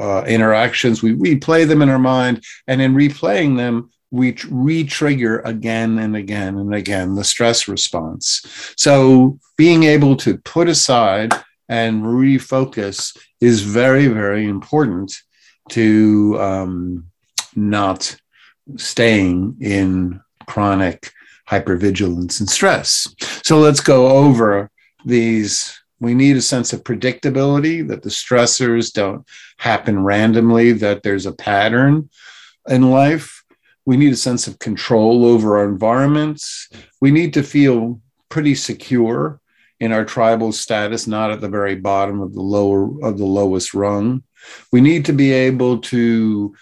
uh, 0.00 0.22
interactions. 0.22 1.02
We 1.02 1.14
replay 1.14 1.66
them 1.66 1.82
in 1.82 1.88
our 1.88 1.98
mind, 1.98 2.44
and 2.66 2.80
in 2.80 2.94
replaying 2.94 3.56
them, 3.56 3.90
we 4.12 4.36
re 4.48 4.84
trigger 4.84 5.40
again 5.40 5.98
and 5.98 6.16
again 6.16 6.56
and 6.58 6.74
again 6.74 7.16
the 7.16 7.24
stress 7.24 7.66
response. 7.66 8.74
So, 8.76 9.38
being 9.56 9.82
able 9.82 10.16
to 10.18 10.38
put 10.38 10.68
aside 10.68 11.32
and 11.68 12.02
refocus 12.02 13.16
is 13.40 13.62
very, 13.62 14.06
very 14.06 14.46
important 14.46 15.14
to 15.70 16.36
um, 16.40 17.06
not 17.54 18.16
staying 18.76 19.56
in 19.60 20.20
chronic 20.46 21.10
hypervigilance 21.48 22.40
and 22.40 22.48
stress. 22.48 23.08
So 23.42 23.58
let's 23.58 23.80
go 23.80 24.08
over 24.08 24.70
these. 25.04 25.80
We 26.00 26.14
need 26.14 26.36
a 26.36 26.42
sense 26.42 26.72
of 26.72 26.84
predictability 26.84 27.86
that 27.88 28.02
the 28.02 28.10
stressors 28.10 28.92
don't 28.92 29.26
happen 29.58 30.02
randomly, 30.02 30.72
that 30.72 31.02
there's 31.02 31.26
a 31.26 31.32
pattern 31.32 32.10
in 32.68 32.90
life. 32.90 33.44
We 33.86 33.96
need 33.96 34.12
a 34.12 34.16
sense 34.16 34.46
of 34.46 34.58
control 34.58 35.24
over 35.24 35.58
our 35.58 35.64
environments. 35.64 36.68
We 37.00 37.12
need 37.12 37.32
to 37.34 37.42
feel 37.42 38.00
pretty 38.28 38.56
secure 38.56 39.40
in 39.80 39.92
our 39.92 40.04
tribal 40.04 40.52
status, 40.52 41.06
not 41.06 41.30
at 41.30 41.40
the 41.40 41.48
very 41.48 41.76
bottom 41.76 42.20
of 42.20 42.34
the 42.34 42.40
lower 42.40 42.84
of 43.04 43.18
the 43.18 43.26
lowest 43.26 43.74
rung. 43.74 44.22
We 44.72 44.80
need 44.80 45.04
to 45.06 45.12
be 45.12 45.32
able 45.32 45.78
to 45.78 46.54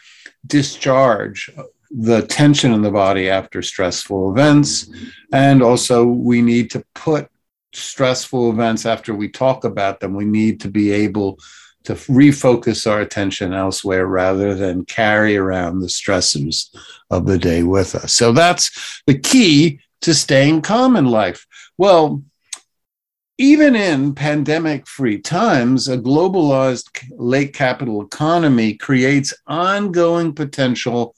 discharge 0.47 1.50
the 1.90 2.23
tension 2.23 2.73
in 2.73 2.83
the 2.83 2.90
body 2.90 3.30
after 3.30 3.62
stressful 3.62 4.33
events. 4.33 4.90
And 5.33 5.62
also, 5.62 6.04
we 6.04 6.42
need 6.42 6.71
to 6.73 6.85
put 6.94 7.28
stressful 7.73 8.50
events 8.50 8.87
after 8.87 9.14
we 9.14 9.28
talk 9.28 9.64
about 9.64 10.00
them, 10.00 10.14
we 10.14 10.25
need 10.25 10.61
to 10.61 10.68
be 10.68 10.90
able 10.90 11.38
to 11.85 11.94
refocus 11.94 12.90
our 12.90 13.00
attention 13.00 13.52
elsewhere 13.52 14.06
rather 14.06 14.54
than 14.54 14.87
carry 14.87 15.37
around 15.37 15.80
the 15.80 15.87
stressors 15.87 16.75
of 17.11 17.26
the 17.26 17.38
day 17.38 17.62
with 17.62 17.94
us. 17.94 18.14
So 18.14 18.33
that's 18.33 19.02
the 19.06 19.18
key 19.18 19.80
to 20.00 20.14
staying 20.14 20.62
calm 20.62 20.97
in 20.97 21.06
life. 21.06 21.47
Well, 21.76 22.23
even 23.38 23.75
in 23.75 24.14
pandemic 24.14 24.87
free 24.87 25.19
times, 25.19 25.88
a 25.88 25.99
globalized 25.99 26.88
late 27.11 27.53
capital 27.53 28.03
economy 28.03 28.75
creates 28.75 29.35
ongoing 29.47 30.33
potential 30.33 31.14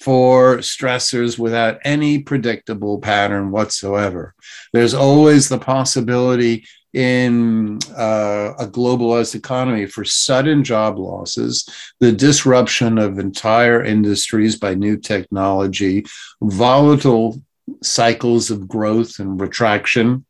for 0.00 0.58
stressors 0.58 1.38
without 1.38 1.78
any 1.84 2.18
predictable 2.18 2.98
pattern 2.98 3.52
whatsoever. 3.52 4.34
There's 4.72 4.94
always 4.94 5.48
the 5.48 5.58
possibility 5.58 6.64
in 6.92 7.78
uh, 7.96 8.52
a 8.58 8.66
globalized 8.66 9.34
economy 9.34 9.86
for 9.86 10.04
sudden 10.04 10.64
job 10.64 10.98
losses, 10.98 11.66
the 12.00 12.12
disruption 12.12 12.98
of 12.98 13.18
entire 13.18 13.82
industries 13.82 14.56
by 14.58 14.74
new 14.74 14.96
technology, 14.96 16.04
volatile 16.42 17.40
cycles 17.82 18.50
of 18.50 18.68
growth 18.68 19.20
and 19.20 19.40
retraction. 19.40 20.26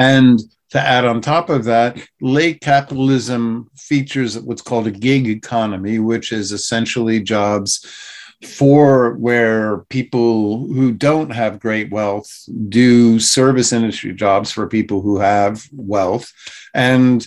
And 0.00 0.40
to 0.70 0.80
add 0.80 1.04
on 1.04 1.20
top 1.20 1.50
of 1.50 1.64
that, 1.64 1.98
late 2.22 2.62
capitalism 2.62 3.68
features 3.76 4.38
what's 4.38 4.62
called 4.62 4.86
a 4.86 4.90
gig 4.90 5.28
economy, 5.28 5.98
which 5.98 6.32
is 6.32 6.52
essentially 6.52 7.20
jobs 7.20 7.84
for 8.42 9.12
where 9.16 9.80
people 9.90 10.66
who 10.68 10.90
don't 10.92 11.28
have 11.28 11.60
great 11.60 11.90
wealth 11.90 12.30
do 12.70 13.20
service 13.20 13.74
industry 13.74 14.14
jobs 14.14 14.50
for 14.50 14.66
people 14.66 15.02
who 15.02 15.18
have 15.18 15.62
wealth. 15.70 16.32
And 16.72 17.26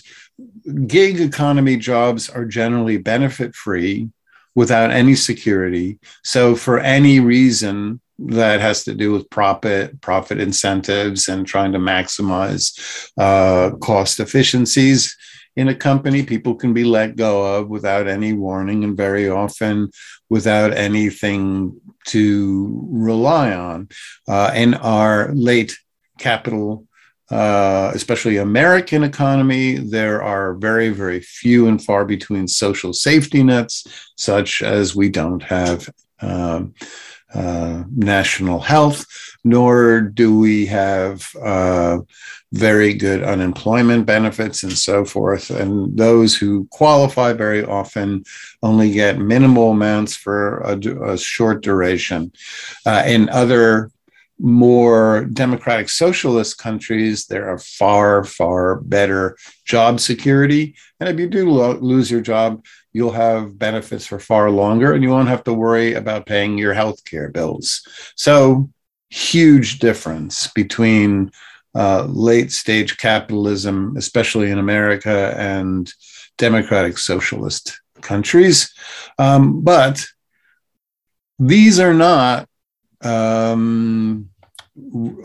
gig 0.88 1.20
economy 1.20 1.76
jobs 1.76 2.28
are 2.28 2.44
generally 2.44 2.96
benefit 2.96 3.54
free 3.54 4.10
without 4.56 4.90
any 4.90 5.14
security. 5.14 6.00
So, 6.24 6.56
for 6.56 6.80
any 6.80 7.20
reason, 7.20 8.00
that 8.18 8.60
has 8.60 8.84
to 8.84 8.94
do 8.94 9.12
with 9.12 9.28
profit 9.30 10.00
profit 10.00 10.40
incentives 10.40 11.28
and 11.28 11.46
trying 11.46 11.72
to 11.72 11.78
maximize 11.78 13.10
uh, 13.18 13.76
cost 13.78 14.20
efficiencies 14.20 15.16
in 15.56 15.68
a 15.68 15.74
company. 15.74 16.22
People 16.22 16.54
can 16.54 16.72
be 16.72 16.84
let 16.84 17.16
go 17.16 17.56
of 17.56 17.68
without 17.68 18.06
any 18.06 18.32
warning 18.32 18.84
and 18.84 18.96
very 18.96 19.28
often 19.28 19.90
without 20.28 20.72
anything 20.72 21.80
to 22.06 22.86
rely 22.90 23.52
on. 23.52 23.88
Uh, 24.28 24.50
in 24.54 24.74
our 24.74 25.32
late 25.34 25.76
capital 26.18 26.86
uh, 27.30 27.90
especially 27.94 28.36
American 28.36 29.02
economy, 29.02 29.76
there 29.76 30.22
are 30.22 30.54
very, 30.54 30.90
very 30.90 31.20
few 31.20 31.66
and 31.66 31.82
far 31.82 32.04
between 32.04 32.46
social 32.46 32.92
safety 32.92 33.42
nets, 33.42 34.12
such 34.16 34.62
as 34.62 34.94
we 34.94 35.08
don't 35.08 35.42
have 35.42 35.88
um, 36.20 36.74
uh, 37.34 37.84
national 37.94 38.60
health, 38.60 39.06
nor 39.44 40.00
do 40.00 40.38
we 40.38 40.66
have 40.66 41.28
uh, 41.42 41.98
very 42.52 42.94
good 42.94 43.22
unemployment 43.22 44.06
benefits 44.06 44.62
and 44.62 44.72
so 44.72 45.04
forth. 45.04 45.50
And 45.50 45.96
those 45.98 46.36
who 46.36 46.68
qualify 46.70 47.32
very 47.32 47.64
often 47.64 48.24
only 48.62 48.92
get 48.92 49.18
minimal 49.18 49.72
amounts 49.72 50.16
for 50.16 50.58
a, 50.60 50.78
a 51.12 51.18
short 51.18 51.62
duration. 51.62 52.32
Uh, 52.86 53.02
in 53.06 53.28
other 53.30 53.90
more 54.38 55.26
democratic 55.32 55.88
socialist 55.88 56.58
countries, 56.58 57.26
there 57.26 57.48
are 57.48 57.58
far, 57.58 58.24
far 58.24 58.76
better 58.80 59.36
job 59.64 60.00
security. 60.00 60.74
And 61.00 61.08
if 61.08 61.18
you 61.18 61.28
do 61.28 61.50
lo- 61.50 61.78
lose 61.78 62.10
your 62.10 62.20
job, 62.20 62.64
you'll 62.92 63.12
have 63.12 63.58
benefits 63.58 64.06
for 64.06 64.18
far 64.18 64.50
longer 64.50 64.92
and 64.92 65.02
you 65.02 65.10
won't 65.10 65.28
have 65.28 65.44
to 65.44 65.52
worry 65.52 65.94
about 65.94 66.26
paying 66.26 66.58
your 66.58 66.74
health 66.74 67.04
care 67.04 67.30
bills. 67.30 67.86
So, 68.16 68.70
huge 69.10 69.78
difference 69.78 70.48
between 70.48 71.30
uh, 71.74 72.04
late 72.04 72.50
stage 72.50 72.96
capitalism, 72.96 73.96
especially 73.96 74.50
in 74.50 74.58
America, 74.58 75.34
and 75.38 75.92
democratic 76.38 76.98
socialist 76.98 77.80
countries. 78.00 78.72
Um, 79.18 79.62
but 79.62 80.04
these 81.38 81.78
are 81.80 81.94
not 81.94 82.48
um, 83.02 84.28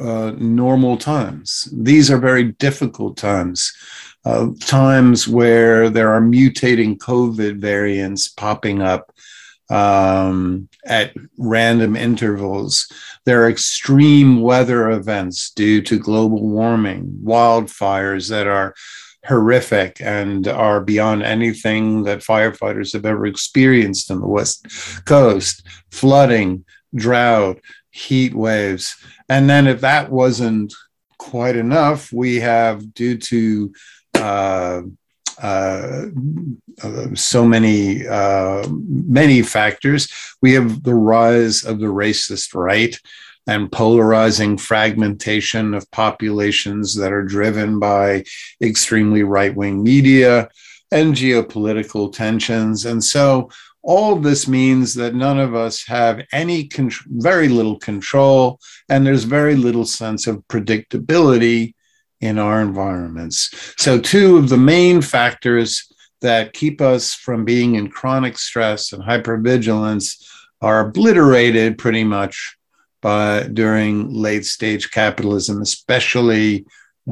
uh, 0.02 0.32
normal 0.38 0.98
times. 0.98 1.68
These 1.74 2.12
are 2.12 2.20
very 2.20 2.52
difficult 2.54 3.18
times 3.18 3.74
uh, 4.26 4.50
times 4.60 5.28
where 5.28 5.90
there 5.90 6.12
are 6.12 6.22
mutating 6.22 6.98
COVID 6.98 7.60
variants 7.60 8.28
popping 8.28 8.82
up 8.82 9.12
um, 9.70 10.68
at 10.86 11.14
random 11.38 11.96
intervals. 11.96 12.92
There 13.26 13.44
are 13.44 13.50
extreme 13.50 14.42
weather 14.42 14.90
events 14.90 15.52
due 15.52 15.82
to 15.84 16.00
global 16.00 16.42
warming, 16.48 17.20
wildfires 17.24 18.30
that 18.30 18.48
are 18.48 18.74
horrific 19.26 20.02
and 20.02 20.48
are 20.48 20.82
beyond 20.82 21.24
anything 21.24 22.04
that 22.04 22.20
firefighters 22.20 22.94
have 22.94 23.06
ever 23.06 23.26
experienced 23.26 24.10
in 24.10 24.20
the 24.20 24.28
West 24.28 24.66
Coast, 25.06 25.66
flooding, 25.92 26.66
drought, 26.96 27.60
heat 27.92 28.34
waves. 28.34 28.96
And 29.28 29.50
then, 29.50 29.68
if 29.68 29.82
that 29.82 30.12
wasn't 30.12 30.74
quite 31.18 31.56
enough, 31.56 32.12
we 32.12 32.38
have, 32.38 32.94
due 32.94 33.18
to 33.18 33.74
uh, 34.16 34.82
uh, 35.42 36.06
so 37.14 37.46
many 37.46 38.06
uh, 38.08 38.68
many 38.70 39.42
factors. 39.42 40.10
We 40.42 40.54
have 40.54 40.84
the 40.84 40.96
rise 40.96 41.64
of 41.64 41.80
the 41.80 41.88
racist 41.88 42.54
right 42.54 43.00
and 43.48 43.72
polarizing 43.72 44.58
fragmentation 44.58 45.74
of 45.74 45.90
populations 45.92 46.94
that 46.96 47.14
are 47.14 47.24
driven 47.24 47.80
by 47.80 48.26
extremely 48.62 49.24
right 49.24 49.56
wing 49.56 49.82
media 49.82 50.50
and 50.92 51.16
geopolitical 51.16 52.12
tensions. 52.12 52.86
And 52.86 53.04
so 53.04 53.50
all 53.82 54.14
of 54.14 54.24
this 54.24 54.48
means 54.48 54.94
that 54.96 55.16
none 55.16 55.40
of 55.40 55.56
us 55.56 55.86
have 55.88 56.22
any 56.34 56.68
con- 56.68 56.92
very 57.08 57.48
little 57.48 57.80
control 57.80 58.60
and 58.90 59.06
there's 59.06 59.24
very 59.24 59.56
little 59.56 59.86
sense 59.86 60.28
of 60.28 60.46
predictability 60.48 61.74
in 62.22 62.38
our 62.38 62.62
environments. 62.62 63.74
So, 63.78 64.00
two 64.00 64.38
of 64.38 64.50
the 64.50 64.58
main 64.58 65.02
factors 65.02 65.92
that 66.22 66.54
keep 66.54 66.82
us 66.82 67.14
from 67.14 67.46
being 67.46 67.76
in 67.76 67.90
chronic 67.90 68.38
stress 68.38 68.92
and 68.92 69.02
hypervigilance 69.02 70.22
are 70.62 70.88
obliterated 70.88 71.78
pretty 71.78 72.04
much 72.04 72.58
by 73.02 73.44
during 73.54 74.14
late 74.14 74.46
stage 74.46 74.92
capitalism, 74.92 75.62
especially 75.62 76.66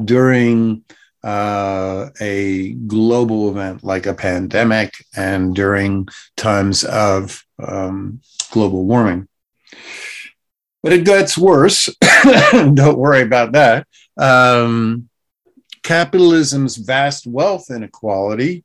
during 0.04 0.84
uh, 1.28 2.08
a 2.20 2.72
global 2.86 3.50
event 3.50 3.84
like 3.84 4.06
a 4.06 4.14
pandemic 4.14 4.94
and 5.14 5.54
during 5.54 6.08
times 6.36 6.84
of 6.84 7.44
um, 7.62 8.20
global 8.50 8.86
warming. 8.86 9.28
But 10.82 10.94
it 10.94 11.04
gets 11.04 11.36
worse. 11.36 11.90
Don't 12.52 12.98
worry 12.98 13.20
about 13.20 13.52
that 13.52 13.86
um, 14.16 15.08
capitalism's 15.82 16.76
vast 16.76 17.26
wealth 17.26 17.70
inequality 17.70 18.64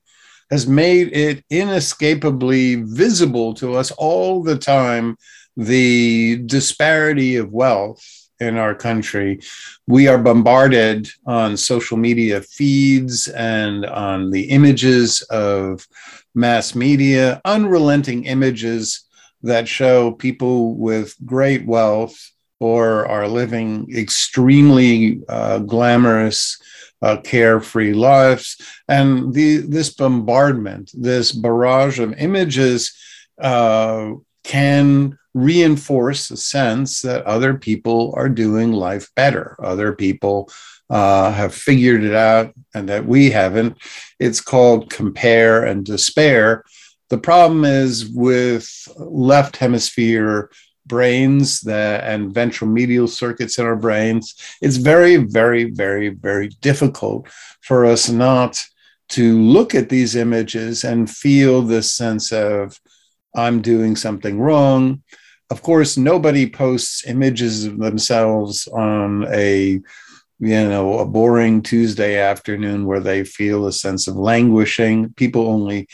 has 0.49 0.65
made 0.65 1.11
it 1.13 1.43
inescapably 1.49 2.75
visible 2.75 3.53
to 3.55 3.75
us 3.75 3.91
all 3.91 4.41
the 4.41 4.57
time 4.57 5.17
the 5.57 6.41
disparity 6.45 7.35
of 7.35 7.51
wealth 7.51 8.22
in 8.39 8.57
our 8.57 8.75
country. 8.75 9.39
We 9.87 10.07
are 10.07 10.17
bombarded 10.17 11.07
on 11.25 11.57
social 11.57 11.97
media 11.97 12.41
feeds 12.41 13.27
and 13.27 13.85
on 13.85 14.31
the 14.31 14.49
images 14.49 15.21
of 15.29 15.87
mass 16.35 16.75
media, 16.75 17.41
unrelenting 17.45 18.25
images 18.25 19.05
that 19.43 19.67
show 19.67 20.11
people 20.11 20.75
with 20.75 21.15
great 21.25 21.65
wealth 21.65 22.31
or 22.59 23.05
are 23.07 23.27
living 23.27 23.93
extremely 23.93 25.21
uh, 25.27 25.59
glamorous, 25.59 26.57
uh, 27.01 27.17
carefree 27.17 27.93
lives. 27.93 28.61
And 28.87 29.33
the, 29.33 29.57
this 29.57 29.93
bombardment, 29.93 30.91
this 30.93 31.33
barrage 31.33 31.99
of 31.99 32.13
images 32.13 32.95
uh, 33.39 34.11
can 34.43 35.17
reinforce 35.33 36.27
the 36.27 36.37
sense 36.37 37.01
that 37.01 37.25
other 37.25 37.55
people 37.55 38.13
are 38.15 38.29
doing 38.29 38.71
life 38.71 39.09
better. 39.15 39.55
Other 39.63 39.93
people 39.93 40.51
uh, 40.89 41.31
have 41.31 41.55
figured 41.55 42.03
it 42.03 42.13
out 42.13 42.53
and 42.75 42.87
that 42.89 43.05
we 43.05 43.31
haven't. 43.31 43.77
It's 44.19 44.41
called 44.41 44.91
compare 44.91 45.63
and 45.63 45.85
despair. 45.85 46.63
The 47.09 47.17
problem 47.17 47.65
is 47.65 48.09
with 48.09 48.87
left 48.97 49.57
hemisphere 49.57 50.51
brains 50.85 51.61
the, 51.61 52.01
and 52.03 52.33
ventral 52.33 52.69
medial 52.69 53.07
circuits 53.07 53.57
in 53.57 53.65
our 53.65 53.75
brains, 53.75 54.35
it's 54.61 54.77
very, 54.77 55.15
very, 55.15 55.71
very, 55.71 56.09
very 56.09 56.49
difficult 56.61 57.27
for 57.61 57.85
us 57.85 58.09
not 58.09 58.61
to 59.09 59.39
look 59.39 59.75
at 59.75 59.89
these 59.89 60.15
images 60.15 60.83
and 60.83 61.09
feel 61.09 61.61
this 61.61 61.91
sense 61.91 62.31
of, 62.31 62.79
I'm 63.35 63.61
doing 63.61 63.95
something 63.95 64.39
wrong. 64.39 65.03
Of 65.49 65.61
course, 65.61 65.97
nobody 65.97 66.49
posts 66.49 67.05
images 67.05 67.65
of 67.65 67.77
themselves 67.77 68.67
on 68.67 69.25
a 69.31 69.81
you 70.39 70.67
know, 70.67 70.99
a 70.99 71.05
boring 71.05 71.61
Tuesday 71.61 72.19
afternoon 72.19 72.85
where 72.85 72.99
they 72.99 73.23
feel 73.23 73.65
a 73.65 73.71
sense 73.71 74.07
of 74.07 74.17
languishing. 74.17 75.13
People 75.13 75.47
only 75.47 75.87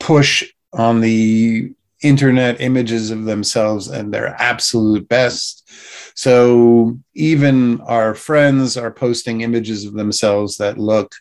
push 0.00 0.42
on 0.72 1.00
the 1.00 1.72
internet 2.02 2.60
images 2.60 3.10
of 3.10 3.24
themselves 3.24 3.88
and 3.88 4.12
their 4.14 4.34
absolute 4.40 5.08
best. 5.08 5.68
So 6.14 6.98
even 7.14 7.80
our 7.82 8.14
friends 8.14 8.76
are 8.76 8.90
posting 8.90 9.40
images 9.42 9.84
of 9.84 9.94
themselves 9.94 10.56
that 10.56 10.78
look 10.78 11.14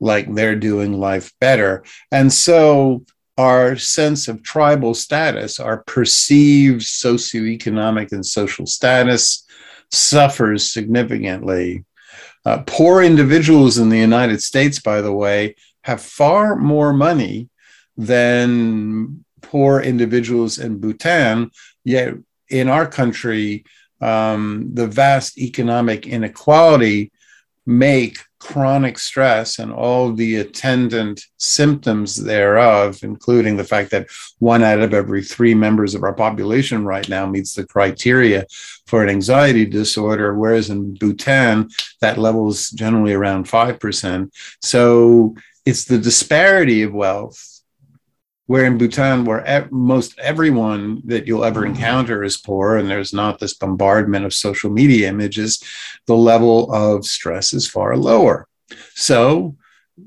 like 0.00 0.32
they're 0.34 0.56
doing 0.56 1.00
life 1.00 1.32
better. 1.40 1.84
And 2.12 2.32
so 2.32 3.04
our 3.38 3.76
sense 3.76 4.26
of 4.26 4.42
tribal 4.42 4.94
status, 4.94 5.60
our 5.60 5.78
perceived 5.84 6.82
socioeconomic 6.82 8.10
and 8.10 8.26
social 8.26 8.66
status 8.66 9.46
suffers 9.92 10.70
significantly. 10.70 11.84
Uh, 12.44 12.62
poor 12.66 13.02
individuals 13.02 13.78
in 13.78 13.88
the 13.88 13.98
United 13.98 14.42
States, 14.42 14.80
by 14.80 15.00
the 15.00 15.12
way, 15.12 15.54
have 15.82 16.00
far 16.02 16.56
more 16.56 16.92
money 16.92 17.48
than 17.96 19.24
poor 19.40 19.80
individuals 19.80 20.58
in 20.58 20.78
Bhutan. 20.78 21.50
Yet 21.84 22.14
in 22.48 22.68
our 22.68 22.86
country, 22.86 23.64
um, 24.00 24.70
the 24.74 24.88
vast 24.88 25.38
economic 25.38 26.06
inequality 26.06 27.12
make 27.66 28.18
chronic 28.40 28.98
stress 28.98 29.58
and 29.58 29.72
all 29.72 30.12
the 30.12 30.36
attendant 30.36 31.22
symptoms 31.38 32.16
thereof, 32.16 33.00
including 33.02 33.56
the 33.56 33.64
fact 33.64 33.90
that 33.90 34.08
one 34.38 34.62
out 34.62 34.80
of 34.80 34.94
every 34.94 35.22
three 35.22 35.54
members 35.54 35.94
of 35.94 36.02
our 36.02 36.14
population 36.14 36.84
right 36.84 37.08
now 37.08 37.26
meets 37.26 37.54
the 37.54 37.66
criteria 37.66 38.46
for 38.86 39.02
an 39.02 39.08
anxiety 39.08 39.66
disorder, 39.66 40.34
whereas 40.34 40.70
in 40.70 40.94
Bhutan, 40.94 41.68
that 42.00 42.18
level 42.18 42.48
is 42.48 42.70
generally 42.70 43.12
around 43.12 43.46
5%. 43.46 44.30
So 44.62 45.34
it's 45.66 45.84
the 45.84 45.98
disparity 45.98 46.82
of 46.82 46.92
wealth 46.94 47.57
where 48.48 48.64
in 48.64 48.78
Bhutan, 48.78 49.26
where 49.26 49.68
most 49.70 50.18
everyone 50.18 51.02
that 51.04 51.26
you'll 51.26 51.44
ever 51.44 51.66
encounter 51.66 52.24
is 52.24 52.38
poor, 52.38 52.78
and 52.78 52.88
there's 52.88 53.12
not 53.12 53.38
this 53.38 53.52
bombardment 53.52 54.24
of 54.24 54.32
social 54.32 54.70
media 54.70 55.10
images, 55.10 55.62
the 56.06 56.16
level 56.16 56.72
of 56.72 57.04
stress 57.04 57.52
is 57.52 57.68
far 57.68 57.94
lower. 57.94 58.48
So, 58.94 59.54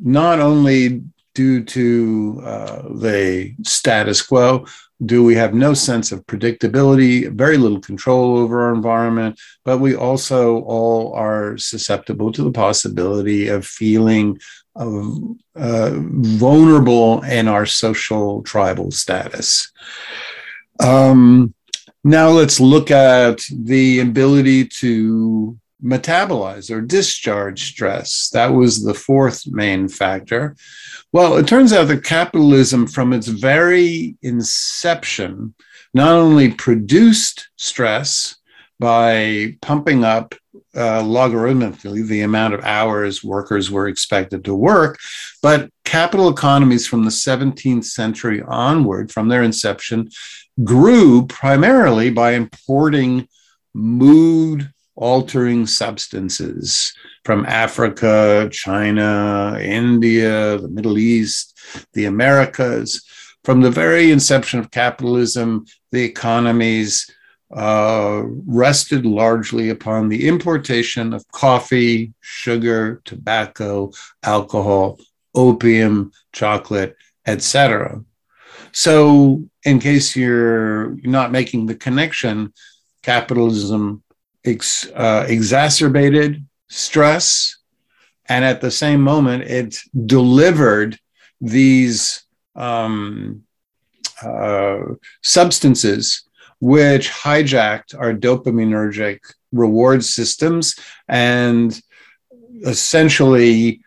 not 0.03 0.39
only 0.39 1.03
due 1.35 1.63
to 1.65 2.41
uh, 2.43 2.81
the 2.95 3.53
status 3.61 4.23
quo, 4.23 4.65
do 5.05 5.23
we 5.23 5.35
have 5.35 5.53
no 5.53 5.75
sense 5.75 6.11
of 6.11 6.25
predictability, 6.25 7.31
very 7.31 7.57
little 7.57 7.79
control 7.79 8.37
over 8.37 8.63
our 8.63 8.73
environment, 8.73 9.39
but 9.63 9.77
we 9.77 9.95
also 9.95 10.61
all 10.61 11.13
are 11.13 11.59
susceptible 11.59 12.31
to 12.31 12.43
the 12.43 12.51
possibility 12.51 13.49
of 13.49 13.65
feeling 13.65 14.39
uh, 14.75 15.91
vulnerable 15.93 17.21
in 17.23 17.47
our 17.47 17.65
social 17.65 18.41
tribal 18.43 18.91
status. 18.91 19.71
Um, 20.79 21.53
now 22.03 22.29
let's 22.29 22.59
look 22.59 22.89
at 22.89 23.41
the 23.51 23.99
ability 23.99 24.65
to 24.79 25.57
metabolize 25.83 26.69
or 26.69 26.81
discharge 26.81 27.63
stress. 27.63 28.29
That 28.33 28.47
was 28.47 28.83
the 28.83 28.93
fourth 28.93 29.43
main 29.47 29.87
factor. 29.87 30.55
Well, 31.11 31.37
it 31.37 31.47
turns 31.47 31.73
out 31.73 31.87
that 31.87 32.03
capitalism, 32.03 32.87
from 32.87 33.13
its 33.13 33.27
very 33.27 34.15
inception, 34.21 35.53
not 35.93 36.13
only 36.13 36.51
produced 36.51 37.49
stress 37.57 38.37
by 38.79 39.57
pumping 39.61 40.03
up 40.03 40.35
uh, 40.75 41.01
logarithmically 41.01 42.07
the 42.07 42.21
amount 42.21 42.53
of 42.53 42.63
hours 42.63 43.23
workers 43.23 43.69
were 43.69 43.87
expected 43.87 44.45
to 44.45 44.55
work. 44.55 44.97
But 45.41 45.69
capital 45.83 46.29
economies 46.29 46.87
from 46.87 47.03
the 47.03 47.11
17th 47.11 47.85
century 47.85 48.41
onward, 48.41 49.11
from 49.11 49.27
their 49.27 49.43
inception, 49.43 50.09
grew 50.63 51.27
primarily 51.27 52.09
by 52.09 52.33
importing 52.33 53.27
mood 53.73 54.71
altering 54.95 55.65
substances 55.65 56.93
from 57.25 57.45
Africa, 57.45 58.49
China, 58.51 59.57
India, 59.61 60.57
the 60.57 60.67
Middle 60.67 60.97
East, 60.97 61.57
the 61.93 62.05
Americas. 62.05 63.03
From 63.43 63.61
the 63.61 63.71
very 63.71 64.11
inception 64.11 64.59
of 64.59 64.69
capitalism, 64.69 65.65
the 65.91 66.03
economies 66.03 67.09
uh, 67.53 68.23
rested 68.45 69.05
largely 69.05 69.69
upon 69.69 70.09
the 70.09 70.27
importation 70.27 71.13
of 71.13 71.27
coffee, 71.31 72.13
sugar, 72.21 73.01
tobacco, 73.05 73.91
alcohol, 74.23 74.99
opium, 75.35 76.11
chocolate, 76.31 76.95
etc. 77.25 78.03
So, 78.71 79.43
in 79.65 79.79
case 79.79 80.15
you're 80.15 80.95
not 81.03 81.31
making 81.31 81.65
the 81.65 81.75
connection, 81.75 82.53
capitalism 83.03 84.01
ex, 84.45 84.87
uh, 84.95 85.25
exacerbated 85.27 86.45
stress, 86.69 87.57
and 88.29 88.45
at 88.45 88.61
the 88.61 88.71
same 88.71 89.01
moment, 89.01 89.43
it 89.43 89.77
delivered 90.05 90.97
these 91.41 92.23
um, 92.55 93.43
uh, 94.23 94.79
substances 95.21 96.23
which 96.61 97.09
hijacked 97.09 97.99
our 97.99 98.13
dopaminergic 98.13 99.19
reward 99.51 100.05
systems 100.05 100.75
and 101.09 101.81
essentially 102.65 103.81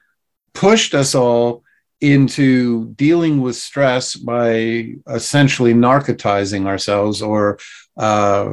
pushed 0.52 0.92
us 0.92 1.14
all 1.14 1.62
into 2.00 2.88
dealing 2.96 3.40
with 3.40 3.56
stress 3.56 4.14
by 4.14 4.92
essentially 5.08 5.72
narcotizing 5.72 6.66
ourselves 6.66 7.22
or 7.22 7.58
uh, 7.96 8.52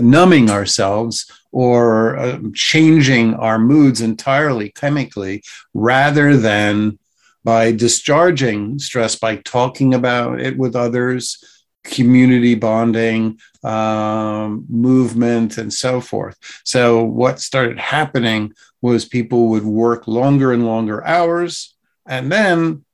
numbing 0.00 0.50
ourselves 0.50 1.30
or 1.50 2.16
uh, 2.16 2.38
changing 2.54 3.34
our 3.34 3.58
moods 3.58 4.00
entirely 4.00 4.70
chemically 4.70 5.42
rather 5.74 6.36
than 6.36 6.98
by 7.42 7.72
discharging 7.72 8.78
stress 8.78 9.16
by 9.16 9.36
talking 9.36 9.94
about 9.94 10.40
it 10.40 10.56
with 10.56 10.76
others 10.76 11.42
community 11.88 12.54
bonding, 12.54 13.38
um, 13.64 14.64
movement, 14.68 15.58
and 15.58 15.72
so 15.72 16.00
forth. 16.00 16.36
So, 16.64 17.02
what 17.02 17.40
started 17.40 17.78
happening 17.78 18.52
was 18.80 19.04
people 19.04 19.48
would 19.48 19.64
work 19.64 20.06
longer 20.06 20.52
and 20.52 20.66
longer 20.66 21.04
hours, 21.04 21.74
and 22.06 22.30
then 22.30 22.84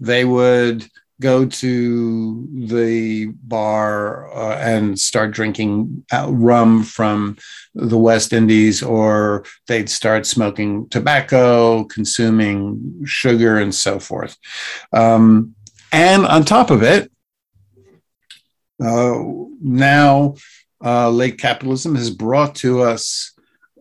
they 0.00 0.24
would 0.24 0.88
go 1.20 1.44
to 1.44 2.48
the 2.52 3.26
bar 3.42 4.32
uh, 4.32 4.56
and 4.58 4.98
start 4.98 5.32
drinking 5.32 6.04
rum 6.28 6.84
from 6.84 7.36
the 7.74 7.98
West 7.98 8.32
Indies, 8.32 8.82
or 8.82 9.44
they'd 9.66 9.90
start 9.90 10.26
smoking 10.26 10.88
tobacco, 10.90 11.84
consuming 11.84 13.04
sugar, 13.04 13.58
and 13.58 13.74
so 13.74 13.98
forth. 13.98 14.36
Um, 14.92 15.54
and 15.90 16.24
on 16.26 16.44
top 16.44 16.70
of 16.70 16.82
it, 16.82 17.10
uh, 18.80 19.22
now, 19.60 20.34
uh, 20.84 21.10
late 21.10 21.38
capitalism 21.38 21.94
has 21.96 22.10
brought 22.10 22.54
to 22.56 22.82
us 22.82 23.32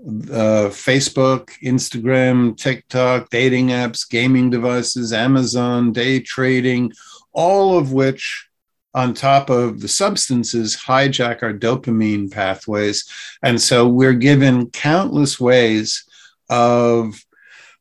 uh, 0.06 0.70
Facebook, 0.70 1.50
Instagram, 1.64 2.56
TikTok, 2.58 3.30
dating 3.30 3.68
apps, 3.68 4.08
gaming 4.10 4.50
devices, 4.50 5.12
Amazon, 5.14 5.92
day 5.92 6.20
trading, 6.20 6.94
all 7.34 7.78
of 7.78 7.94
which, 7.94 8.48
on 8.94 9.14
top 9.14 9.50
of 9.50 9.80
the 9.82 9.88
substances, 9.88 10.76
hijack 10.76 11.44
our 11.44 11.54
dopamine 11.54 12.32
pathways. 12.32 13.06
And 13.44 13.62
so 13.62 13.88
we're 13.88 14.14
given 14.14 14.72
countless 14.72 15.40
ways 15.40 16.06
of 16.50 17.24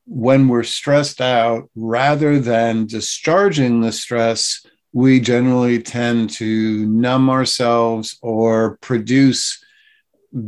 when 0.06 0.48
we're 0.48 0.62
stressed 0.62 1.20
out, 1.20 1.68
rather 1.74 2.38
than 2.38 2.86
discharging 2.86 3.80
the 3.80 3.92
stress, 3.92 4.64
we 4.96 5.20
generally 5.20 5.78
tend 5.78 6.30
to 6.30 6.86
numb 6.86 7.28
ourselves 7.28 8.18
or 8.22 8.78
produce 8.78 9.62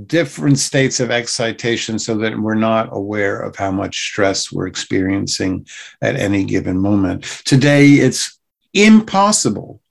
different 0.06 0.58
states 0.58 1.00
of 1.00 1.10
excitation 1.10 1.98
so 1.98 2.16
that 2.16 2.34
we're 2.38 2.54
not 2.54 2.88
aware 2.90 3.38
of 3.40 3.54
how 3.56 3.70
much 3.70 4.08
stress 4.08 4.50
we're 4.50 4.66
experiencing 4.66 5.66
at 6.00 6.16
any 6.16 6.44
given 6.44 6.78
moment. 6.78 7.24
Today, 7.44 7.88
it's 7.88 8.40
impossible, 8.72 9.82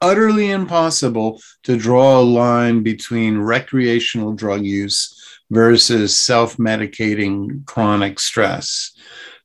utterly 0.00 0.50
impossible 0.50 1.40
to 1.62 1.76
draw 1.76 2.18
a 2.18 2.30
line 2.42 2.82
between 2.82 3.38
recreational 3.38 4.32
drug 4.32 4.64
use 4.64 5.38
versus 5.52 6.18
self 6.18 6.56
medicating 6.56 7.64
chronic 7.64 8.18
stress 8.18 8.90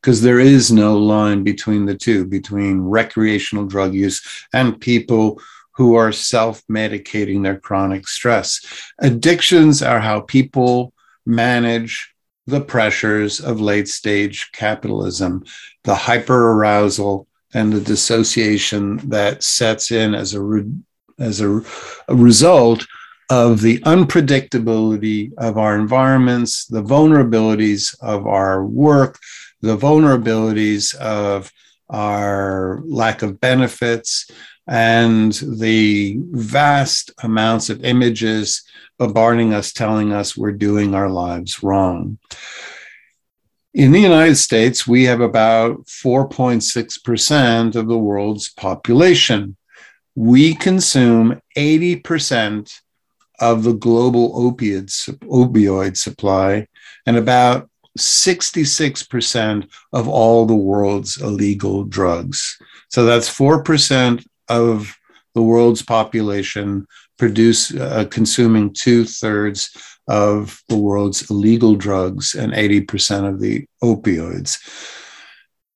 because 0.06 0.22
there 0.22 0.40
is 0.40 0.72
no 0.72 0.96
line 0.96 1.42
between 1.42 1.88
the 1.88 1.96
two, 1.96 2.28
between 2.28 2.80
recreational 2.80 3.66
drug 3.66 3.92
use 3.92 4.22
and 4.54 4.80
people 4.80 5.42
who 5.72 5.96
are 5.96 6.12
self 6.12 6.62
medicating 6.68 7.42
their 7.42 7.60
chronic 7.60 8.08
stress. 8.08 8.64
Addictions 9.00 9.82
are 9.82 10.00
how 10.00 10.20
people 10.22 10.94
manage 11.26 12.14
the 12.46 12.62
pressures 12.62 13.40
of 13.40 13.60
late 13.60 13.88
stage 13.88 14.52
capitalism, 14.52 15.44
the 15.86 15.96
hyper 15.96 16.52
arousal 16.52 17.28
and 17.56 17.74
the 17.74 17.82
dissociation 17.82 18.98
that 19.10 19.42
sets 19.42 19.92
in 19.92 20.14
as 20.14 20.36
a 20.36 20.42
re- 20.42 20.72
as 21.18 21.42
a, 21.42 21.64
a 22.10 22.16
result 22.16 22.86
of 23.32 23.62
the 23.62 23.80
unpredictability 23.80 25.32
of 25.40 25.58
our 25.58 25.76
environments, 25.76 26.68
the 26.68 26.84
vulnerabilities 26.84 27.96
of 28.02 28.28
our 28.28 28.64
work, 28.64 29.18
the 29.66 29.78
vulnerabilities 29.78 30.94
of 30.96 31.52
our 31.90 32.82
lack 32.86 33.22
of 33.22 33.40
benefits, 33.40 34.30
and 34.68 35.34
the 35.34 36.18
vast 36.32 37.12
amounts 37.24 37.70
of 37.70 37.84
images 37.84 38.64
bombarding 38.98 39.54
us, 39.54 39.72
telling 39.74 40.12
us 40.12 40.38
we're 40.38 40.52
doing 40.52 40.96
our 40.96 41.10
lives 41.10 41.62
wrong. 41.62 42.18
In 43.74 43.92
the 43.92 44.00
United 44.00 44.36
States, 44.36 44.88
we 44.88 45.04
have 45.04 45.22
about 45.22 45.86
4.6% 45.86 47.76
of 47.76 47.88
the 47.88 47.98
world's 47.98 48.50
population. 48.50 49.58
We 50.16 50.56
consume 50.56 51.42
80% 51.58 52.80
of 53.40 53.64
the 53.64 53.74
global 53.74 54.34
opioid, 54.52 54.90
opioid 55.26 55.98
supply 55.98 56.68
and 57.06 57.18
about 57.18 57.70
66% 57.98 59.70
of 59.94 60.08
all 60.08 60.46
the 60.46 60.56
world's 60.56 61.22
illegal 61.22 61.84
drugs. 61.84 62.58
So 62.90 63.06
that's 63.06 63.30
4% 63.30 64.26
of 64.50 64.96
the 65.34 65.42
world's 65.42 65.82
population 65.82 66.88
produce 67.18 67.74
uh, 67.74 68.06
consuming 68.10 68.74
two 68.74 69.06
thirds 69.06 69.70
of 70.08 70.62
the 70.70 70.78
world's 70.78 71.30
illegal 71.30 71.76
drugs 71.76 72.36
and 72.36 72.54
80% 72.54 73.28
of 73.28 73.40
the 73.40 73.66
opioids. 73.84 74.58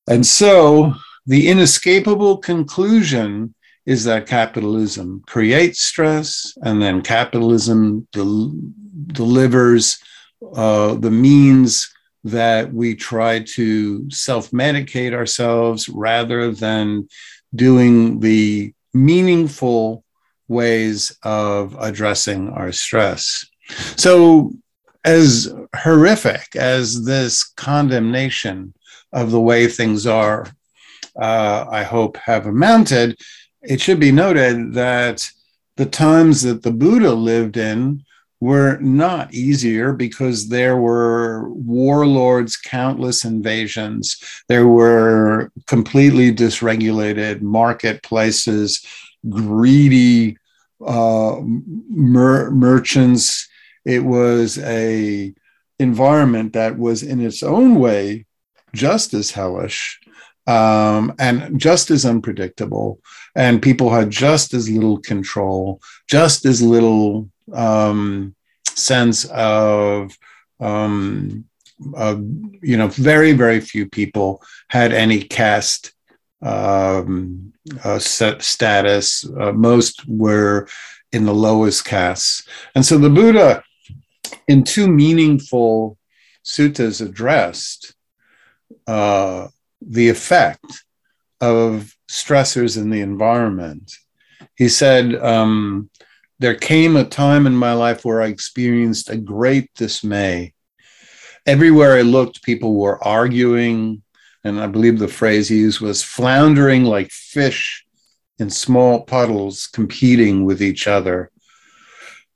And 0.07 0.25
so 0.25 0.93
the 1.25 1.47
inescapable 1.47 2.37
conclusion 2.37 3.53
is 3.85 4.03
that 4.03 4.27
capitalism 4.27 5.23
creates 5.25 5.81
stress 5.81 6.53
and 6.63 6.81
then 6.81 7.01
capitalism 7.01 8.07
del- 8.11 8.53
delivers 9.07 9.97
uh, 10.55 10.95
the 10.95 11.11
means 11.11 11.91
that 12.31 12.73
we 12.73 12.95
try 12.95 13.39
to 13.39 14.09
self 14.09 14.51
medicate 14.51 15.13
ourselves 15.13 15.89
rather 15.89 16.51
than 16.51 17.07
doing 17.53 18.19
the 18.19 18.73
meaningful 18.93 20.03
ways 20.47 21.17
of 21.23 21.75
addressing 21.79 22.49
our 22.49 22.71
stress. 22.71 23.45
So, 23.95 24.51
as 25.05 25.53
horrific 25.75 26.55
as 26.55 27.05
this 27.05 27.43
condemnation 27.43 28.73
of 29.13 29.31
the 29.31 29.39
way 29.39 29.67
things 29.67 30.05
are, 30.05 30.47
uh, 31.19 31.65
I 31.69 31.83
hope, 31.83 32.17
have 32.17 32.45
amounted, 32.45 33.17
it 33.61 33.79
should 33.81 33.99
be 33.99 34.11
noted 34.11 34.73
that 34.73 35.29
the 35.77 35.85
times 35.85 36.41
that 36.41 36.63
the 36.63 36.71
Buddha 36.71 37.13
lived 37.13 37.57
in 37.57 38.03
were 38.41 38.77
not 38.77 39.33
easier 39.33 39.91
because 39.93 40.47
there 40.47 40.77
were 40.77 41.49
warlords, 41.49 42.55
countless 42.55 43.25
invasions. 43.25 44.17
There 44.47 44.67
were 44.67 45.51
completely 45.67 46.33
dysregulated 46.33 47.41
marketplaces, 47.41 48.85
greedy 49.27 50.37
uh, 50.85 51.37
mer- 51.41 52.51
merchants. 52.51 53.47
It 53.85 54.03
was 54.05 54.57
a 54.59 55.33
environment 55.79 56.53
that 56.53 56.77
was 56.77 57.03
in 57.03 57.21
its 57.21 57.43
own 57.43 57.75
way 57.75 58.25
just 58.73 59.13
as 59.13 59.31
hellish 59.31 59.99
um, 60.47 61.13
and 61.19 61.59
just 61.59 61.91
as 61.91 62.05
unpredictable. 62.05 62.99
And 63.35 63.61
people 63.61 63.89
had 63.89 64.09
just 64.09 64.53
as 64.53 64.69
little 64.69 64.99
control, 64.99 65.81
just 66.07 66.45
as 66.45 66.61
little 66.61 67.29
um, 67.53 68.35
sense 68.65 69.25
of, 69.25 70.17
um, 70.59 71.45
you 72.61 72.77
know, 72.77 72.87
very, 72.87 73.33
very 73.33 73.59
few 73.61 73.87
people 73.89 74.41
had 74.69 74.91
any 74.91 75.21
caste 75.21 75.93
um, 76.41 77.53
uh, 77.83 77.99
status. 77.99 79.25
Uh, 79.39 79.51
most 79.51 80.07
were 80.07 80.67
in 81.11 81.25
the 81.25 81.33
lowest 81.33 81.85
castes. 81.85 82.47
And 82.75 82.85
so 82.85 82.97
the 82.97 83.09
Buddha, 83.09 83.63
in 84.47 84.63
two 84.63 84.87
meaningful 84.87 85.97
suttas, 86.45 87.01
addressed 87.01 87.93
uh, 88.87 89.47
the 89.81 90.09
effect 90.09 90.83
of 91.41 91.95
stressors 92.09 92.77
in 92.77 92.89
the 92.89 93.01
environment. 93.01 93.93
He 94.55 94.69
said, 94.69 95.15
um, 95.15 95.89
There 96.39 96.55
came 96.55 96.95
a 96.95 97.03
time 97.03 97.45
in 97.47 97.53
my 97.53 97.73
life 97.73 98.05
where 98.05 98.21
I 98.21 98.27
experienced 98.27 99.09
a 99.09 99.17
great 99.17 99.73
dismay. 99.73 100.53
Everywhere 101.45 101.97
I 101.97 102.01
looked, 102.01 102.43
people 102.43 102.75
were 102.75 103.03
arguing, 103.03 104.03
and 104.45 104.57
I 104.61 104.67
believe 104.67 104.99
the 104.99 105.09
phrase 105.09 105.49
he 105.49 105.57
used 105.57 105.81
was 105.81 106.01
floundering 106.01 106.85
like 106.85 107.11
fish 107.11 107.85
in 108.37 108.49
small 108.49 109.03
puddles, 109.03 109.67
competing 109.67 110.45
with 110.45 110.61
each 110.61 110.87
other. 110.87 111.29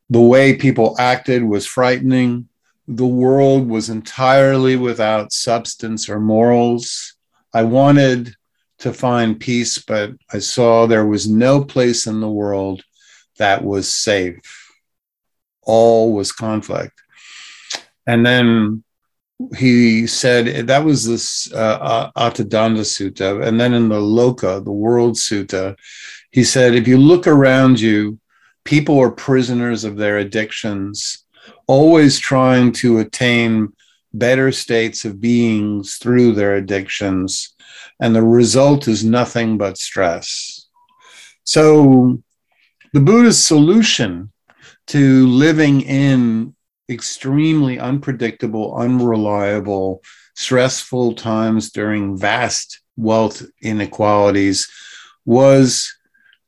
The 0.10 0.20
way 0.20 0.58
people 0.58 0.98
acted 1.00 1.42
was 1.42 1.66
frightening. 1.66 2.50
The 2.90 3.08
world 3.08 3.70
was 3.70 3.90
entirely 3.90 4.76
without 4.76 5.32
substance 5.32 6.10
or 6.10 6.20
morals. 6.20 7.16
I 7.54 7.64
wanted 7.64 8.36
to 8.80 8.92
find 8.92 9.40
peace, 9.40 9.78
but 9.78 10.12
I 10.30 10.40
saw 10.40 10.88
there 10.88 11.06
was 11.06 11.30
no 11.30 11.64
place 11.64 12.06
in 12.06 12.20
the 12.20 12.30
world 12.30 12.84
that 13.38 13.64
was 13.64 13.92
safe. 13.92 14.40
All 15.62 16.14
was 16.14 16.32
conflict. 16.32 16.94
And 18.06 18.26
then 18.26 18.84
he 19.56 20.08
said 20.08 20.68
that 20.68 20.86
was 20.86 21.06
this 21.06 21.52
uh, 21.54 22.12
Attadanda 22.16 22.82
Sutta. 22.82 23.46
And 23.46 23.60
then 23.60 23.74
in 23.74 23.90
the 23.90 24.00
Loka, 24.00 24.64
the 24.64 24.72
World 24.72 25.16
Sutta, 25.16 25.76
he 26.32 26.44
said, 26.44 26.74
if 26.74 26.88
you 26.88 26.98
look 26.98 27.28
around 27.28 27.80
you, 27.80 28.20
people 28.64 29.00
are 29.00 29.12
prisoners 29.12 29.84
of 29.84 29.98
their 29.98 30.18
addictions, 30.18 31.26
always 31.68 32.20
trying 32.20 32.72
to 32.72 33.00
attain 33.00 33.74
better 34.14 34.52
states 34.52 35.06
of 35.06 35.20
beings 35.20 35.96
through 35.96 36.34
their 36.34 36.56
addictions. 36.56 37.56
And 38.00 38.16
the 38.16 38.24
result 38.24 38.88
is 38.88 39.04
nothing 39.04 39.58
but 39.58 39.78
stress. 39.78 40.68
So 41.44 42.22
the 42.94 43.00
Buddha's 43.00 43.44
solution 43.44 44.32
to 44.88 45.26
living 45.26 45.82
in 45.82 46.56
extremely 46.88 47.80
unpredictable, 47.80 48.76
unreliable, 48.76 50.04
stressful 50.36 51.16
times 51.16 51.72
during 51.72 52.16
vast 52.16 52.82
wealth 52.96 53.44
inequalities 53.64 54.70
was 55.26 55.92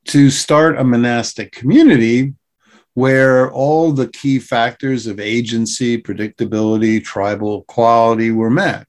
to 0.05 0.29
start 0.29 0.77
a 0.77 0.84
monastic 0.84 1.51
community 1.51 2.36
where 2.93 3.51
all 3.51 3.91
the 3.91 4.08
key 4.08 4.38
factors 4.38 5.08
of 5.08 5.19
agency, 5.19 5.99
predictability, 5.99 7.03
tribal 7.03 7.63
quality 7.63 8.29
were 8.29 8.51
met, 8.51 8.88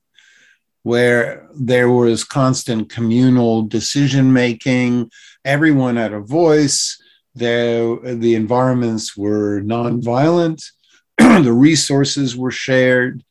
where 0.82 1.48
there 1.58 1.90
was 1.90 2.22
constant 2.22 2.90
communal 2.90 3.62
decision 3.62 4.32
making, 4.32 5.10
everyone 5.44 5.96
had 5.96 6.12
a 6.12 6.20
voice, 6.20 7.02
there, 7.36 7.96
the 7.96 8.34
environments 8.34 9.16
were 9.16 9.60
nonviolent, 9.60 10.64
the 11.18 11.52
resources 11.52 12.36
were 12.36 12.50
shared. 12.50 13.22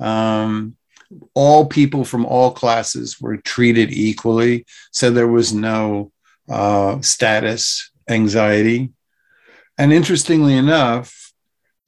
Um, 0.00 0.76
all 1.34 1.66
people 1.66 2.04
from 2.04 2.26
all 2.26 2.50
classes 2.50 3.20
were 3.20 3.36
treated 3.36 3.92
equally. 3.92 4.66
So 4.90 5.10
there 5.10 5.28
was 5.28 5.52
no 5.52 6.10
uh, 6.48 7.00
status 7.00 7.90
anxiety. 8.08 8.90
And 9.78 9.92
interestingly 9.92 10.56
enough, 10.56 11.32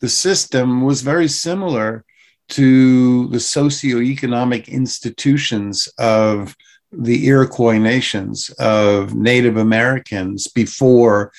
the 0.01 0.09
system 0.09 0.83
was 0.83 1.03
very 1.03 1.29
similar 1.29 2.05
to 2.51 3.29
the 3.29 3.39
socioeconomic 3.39 4.69
institutions 4.69 5.89
of 5.99 6.55
the 6.93 7.27
Iroquois 7.27 7.79
nations, 7.79 8.51
of 8.59 9.15
Native 9.15 9.57
Americans 9.57 10.47
before 10.49 11.33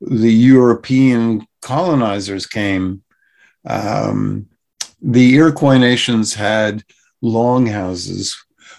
the 0.00 0.32
European 0.32 1.46
colonizers 1.62 2.46
came 2.46 3.02
um, 3.66 4.48
the 5.02 5.34
Iroquois 5.34 5.78
nations 5.78 6.34
had 6.34 6.84
longhouses 7.20 8.36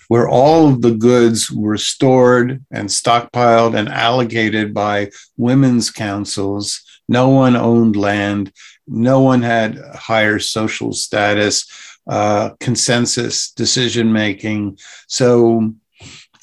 where 0.08 0.30
all 0.30 0.70
of 0.70 0.82
the 0.82 0.94
goods 0.94 1.52
were 1.52 1.78
stored 1.78 2.64
and 2.72 2.88
stockpiled 2.88 3.78
and 3.78 3.90
allocated 3.90 4.74
by 4.74 5.12
women's 5.36 5.92
councils. 5.92 6.82
No 7.10 7.30
one 7.30 7.56
owned 7.56 7.96
land. 7.96 8.54
No 8.88 9.20
one 9.20 9.42
had 9.42 9.78
higher 9.96 10.40
social 10.40 10.94
status, 10.94 11.98
uh, 12.08 12.52
consensus 12.62 13.52
decision 13.52 14.14
making. 14.14 14.80
So 15.08 15.74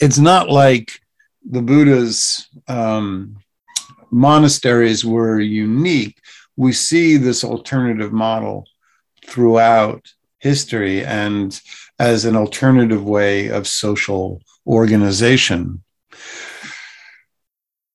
it's 0.00 0.18
not 0.18 0.50
like 0.50 1.00
the 1.48 1.62
Buddha's 1.62 2.46
um, 2.68 3.38
monasteries 4.14 5.04
were 5.04 5.40
unique, 5.40 6.16
we 6.56 6.72
see 6.72 7.16
this 7.16 7.42
alternative 7.42 8.12
model 8.12 8.64
throughout 9.26 10.06
history 10.38 11.04
and 11.04 11.60
as 11.98 12.24
an 12.24 12.36
alternative 12.36 13.04
way 13.04 13.48
of 13.48 13.66
social 13.66 14.40
organization. 14.66 15.82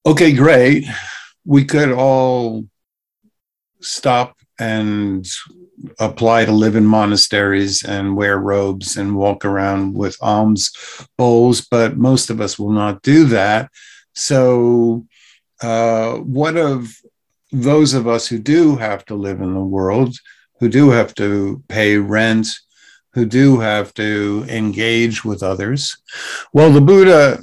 Okay, 0.05 0.34
great. 0.34 0.86
We 1.45 1.63
could 1.63 1.91
all 1.91 2.65
stop 3.82 4.36
and 4.60 5.25
apply 5.99 6.45
to 6.45 6.51
live 6.51 6.75
in 6.75 6.86
monasteries 6.86 7.84
and 7.84 8.17
wear 8.17 8.38
robes 8.38 8.97
and 8.97 9.15
walk 9.15 9.45
around 9.45 9.95
with 9.95 10.17
alms 10.21 10.71
bowls, 11.17 11.62
but 11.62 11.97
most 11.97 12.29
of 12.29 12.41
us 12.41 12.60
will 12.60 12.71
not 12.71 13.01
do 13.01 13.25
that. 13.25 13.69
So, 14.13 15.05
uh, 15.62 16.15
what 16.15 16.58
of 16.58 16.93
those 17.52 17.93
of 17.93 18.08
us 18.08 18.28
who 18.28 18.39
do 18.39 18.76
have 18.78 19.06
to 19.06 19.15
live 19.15 19.41
in 19.41 19.54
the 19.54 19.60
world, 19.60 20.15
who 20.60 20.69
do 20.69 20.89
have 20.91 21.13
to 21.15 21.63
pay 21.67 21.98
rent, 21.98 22.48
who 23.13 23.26
do 23.26 23.60
have 23.60 23.93
to 23.95 24.45
engage 24.48 25.26
with 25.26 25.41
others? 25.43 25.98
Well, 26.54 26.72
the 26.72 26.82
Buddha 26.82 27.41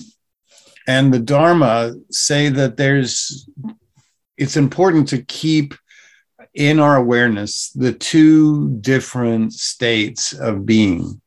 and 0.87 1.13
the 1.13 1.19
Dharma 1.19 1.95
say 2.11 2.49
that 2.49 2.77
there's 2.77 3.49
it's 4.37 4.57
important 4.57 5.09
to 5.09 5.23
keep 5.23 5.75
in 6.55 6.79
our 6.79 6.97
awareness 6.97 7.71
the 7.71 7.93
two 7.93 8.71
different 8.81 9.53
states 9.53 10.33
of 10.33 10.67
being. 10.67 11.21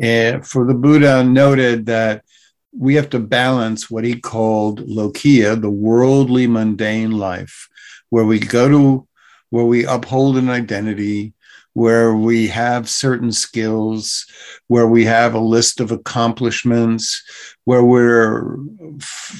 And 0.00 0.46
for 0.46 0.66
the 0.66 0.74
Buddha 0.74 1.22
noted 1.24 1.86
that 1.86 2.24
we 2.72 2.94
have 2.94 3.10
to 3.10 3.18
balance 3.18 3.90
what 3.90 4.04
he 4.04 4.18
called 4.18 4.80
lokiya, 4.88 5.60
the 5.60 5.70
worldly 5.70 6.46
mundane 6.46 7.12
life, 7.12 7.68
where 8.10 8.24
we 8.24 8.38
go 8.38 8.68
to, 8.68 9.08
where 9.50 9.64
we 9.64 9.84
uphold 9.84 10.36
an 10.38 10.48
identity, 10.48 11.34
where 11.74 12.14
we 12.14 12.48
have 12.48 12.88
certain 12.88 13.32
skills, 13.32 14.26
where 14.68 14.86
we 14.86 15.04
have 15.04 15.34
a 15.34 15.38
list 15.38 15.80
of 15.80 15.90
accomplishments, 15.90 17.22
where 17.64 17.84
we're 17.84 18.56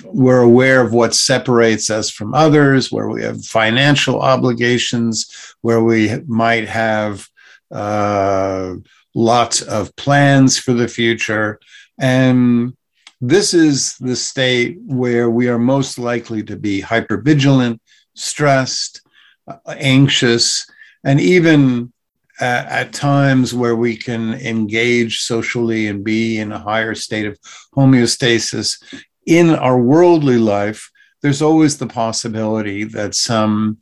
we're 0.04 0.40
aware 0.40 0.80
of 0.80 0.92
what 0.92 1.14
separates 1.14 1.90
us 1.90 2.10
from 2.10 2.34
others, 2.34 2.90
where 2.90 3.08
we 3.08 3.22
have 3.22 3.44
financial 3.44 4.20
obligations, 4.20 5.54
where 5.60 5.82
we 5.82 6.18
might 6.26 6.68
have 6.68 7.28
uh, 7.70 8.74
lots 9.14 9.62
of 9.62 9.94
plans 9.96 10.58
for 10.58 10.72
the 10.72 10.88
future, 10.88 11.60
and 11.98 12.74
this 13.22 13.54
is 13.54 13.94
the 13.98 14.16
state 14.16 14.78
where 14.84 15.30
we 15.30 15.48
are 15.48 15.58
most 15.58 15.96
likely 15.96 16.42
to 16.42 16.56
be 16.56 16.82
hypervigilant, 16.82 17.78
stressed, 18.14 19.00
uh, 19.46 19.56
anxious, 19.68 20.68
and 21.04 21.20
even 21.20 21.92
at, 22.40 22.66
at 22.66 22.92
times 22.92 23.54
where 23.54 23.76
we 23.76 23.96
can 23.96 24.34
engage 24.34 25.20
socially 25.20 25.86
and 25.86 26.02
be 26.02 26.38
in 26.38 26.50
a 26.50 26.58
higher 26.58 26.96
state 26.96 27.26
of 27.26 27.38
homeostasis. 27.76 28.82
In 29.24 29.50
our 29.50 29.80
worldly 29.80 30.38
life, 30.38 30.90
there's 31.22 31.42
always 31.42 31.78
the 31.78 31.86
possibility 31.86 32.82
that 32.82 33.14
some 33.14 33.78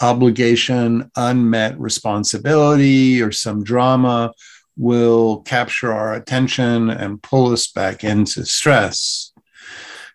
obligation, 0.00 1.10
unmet 1.16 1.78
responsibility, 1.80 3.20
or 3.20 3.32
some 3.32 3.64
drama 3.64 4.32
will 4.76 5.42
capture 5.42 5.92
our 5.92 6.14
attention 6.14 6.90
and 6.90 7.22
pull 7.22 7.52
us 7.52 7.68
back 7.68 8.04
into 8.04 8.44
stress. 8.44 9.32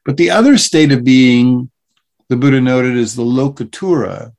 But 0.05 0.17
the 0.17 0.31
other 0.31 0.57
state 0.57 0.91
of 0.91 1.03
being, 1.03 1.69
the 2.27 2.35
Buddha 2.35 2.61
noted, 2.61 2.95
is 2.95 3.15
the 3.15 3.23
lokuttara, 3.23 4.33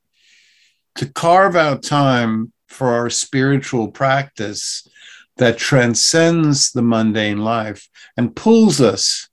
to 0.97 1.07
carve 1.07 1.57
out 1.57 1.83
time 1.83 2.53
for 2.69 2.89
our 2.89 3.11
spiritual 3.11 3.89
practice 3.89 4.87
that 5.37 5.59
transcends 5.59 6.73
the 6.73 6.83
mundane 6.83 7.39
life 7.39 7.89
and 8.17 8.37
pulls 8.37 8.81
us 8.81 9.29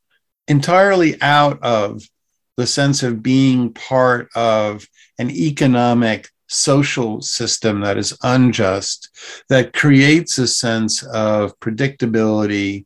entirely 0.48 1.22
out 1.22 1.62
of 1.62 2.02
the 2.56 2.66
sense 2.66 3.04
of 3.04 3.22
being 3.22 3.74
part 3.74 4.30
of 4.36 4.88
an 5.20 5.30
economic 5.30 6.30
social 6.48 7.22
system 7.22 7.82
that 7.82 7.98
is 7.98 8.18
unjust, 8.24 9.10
that 9.50 9.74
creates 9.74 10.38
a 10.38 10.48
sense 10.48 11.04
of 11.04 11.58
predictability, 11.60 12.86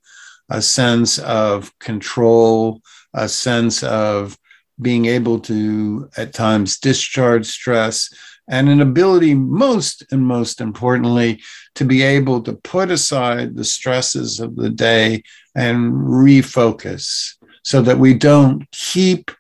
a 0.50 0.62
sense 0.62 1.20
of 1.20 1.78
control, 1.80 2.82
a 3.14 3.30
sense 3.30 3.84
of 3.84 4.38
being 4.82 5.06
able 5.06 5.40
to 5.40 6.10
at 6.18 6.34
times 6.34 6.80
discharge 6.80 7.46
stress, 7.46 8.12
and 8.48 8.68
an 8.68 8.82
ability, 8.82 9.34
most 9.34 10.04
and 10.12 10.26
most 10.26 10.60
importantly, 10.60 11.42
to 11.76 11.86
be 11.86 12.02
able 12.02 12.42
to 12.42 12.54
put 12.54 12.92
aside 12.92 13.56
the 13.56 13.64
stresses 13.64 14.40
of 14.40 14.56
the 14.56 14.70
day 14.70 15.24
and 15.56 15.94
refocus 15.94 17.36
so 17.64 17.82
that 17.82 17.98
we 17.98 18.14
don't 18.14 18.70
keep 18.72 19.32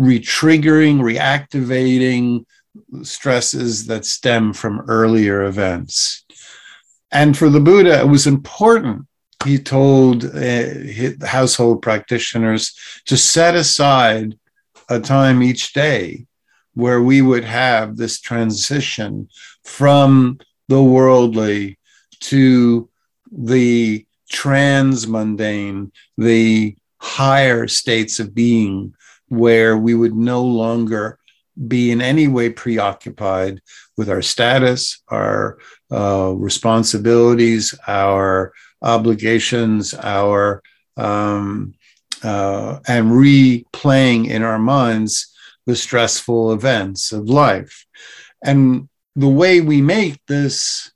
retriggering, 0.00 0.98
reactivating 0.98 2.44
stresses 3.02 3.86
that 3.86 4.04
stem 4.04 4.52
from 4.52 4.80
earlier 4.88 5.44
events. 5.44 6.24
And 7.12 7.36
for 7.36 7.48
the 7.48 7.60
Buddha, 7.60 8.00
it 8.00 8.08
was 8.08 8.26
important. 8.26 9.06
He 9.44 9.58
told 9.58 10.24
uh, 10.24 11.26
household 11.26 11.82
practitioners 11.82 12.74
to 13.06 13.16
set 13.16 13.54
aside 13.54 14.38
a 14.88 15.00
time 15.00 15.42
each 15.42 15.72
day 15.72 16.26
where 16.74 17.02
we 17.02 17.22
would 17.22 17.44
have 17.44 17.96
this 17.96 18.20
transition 18.20 19.28
from 19.64 20.38
the 20.68 20.82
worldly 20.82 21.78
to 22.20 22.88
the 23.32 24.06
transmundane, 24.32 25.90
the 26.16 26.76
higher 26.98 27.66
states 27.66 28.20
of 28.20 28.34
being, 28.34 28.94
where 29.28 29.76
we 29.76 29.94
would 29.94 30.14
no 30.14 30.44
longer 30.44 31.19
be 31.66 31.90
in 31.90 32.00
any 32.00 32.26
way 32.28 32.50
preoccupied 32.50 33.60
with 33.96 34.08
our 34.08 34.22
status, 34.22 35.02
our 35.08 35.58
uh, 35.90 36.32
responsibilities, 36.36 37.74
our 37.86 38.52
obligations, 38.82 39.94
our 39.94 40.62
um, 40.96 41.74
uh, 42.22 42.78
and 42.86 43.10
replaying 43.10 44.28
in 44.28 44.42
our 44.42 44.58
minds 44.58 45.34
the 45.66 45.76
stressful 45.76 46.52
events 46.52 47.12
of 47.12 47.28
life. 47.28 47.86
And 48.44 48.88
the 49.16 49.28
way 49.28 49.60
we 49.60 49.80
make 49.80 50.18
this 50.26 50.90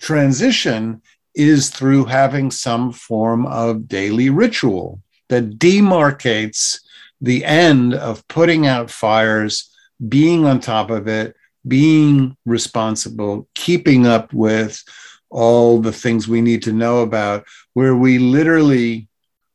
transition 0.00 1.02
is 1.34 1.70
through 1.70 2.06
having 2.06 2.50
some 2.50 2.92
form 2.92 3.46
of 3.46 3.88
daily 3.88 4.30
ritual 4.30 5.00
that 5.28 5.58
demarcates 5.58 6.80
the 7.20 7.44
end 7.44 7.94
of 7.94 8.26
putting 8.28 8.66
out 8.66 8.90
fires, 8.90 9.69
being 10.08 10.46
on 10.46 10.60
top 10.60 10.90
of 10.90 11.08
it, 11.08 11.36
being 11.66 12.36
responsible, 12.44 13.48
keeping 13.54 14.06
up 14.06 14.32
with 14.32 14.82
all 15.30 15.80
the 15.80 15.92
things 15.92 16.26
we 16.26 16.40
need 16.40 16.62
to 16.62 16.72
know 16.72 17.00
about, 17.00 17.44
where 17.74 17.94
we 17.94 18.18
literally 18.18 19.08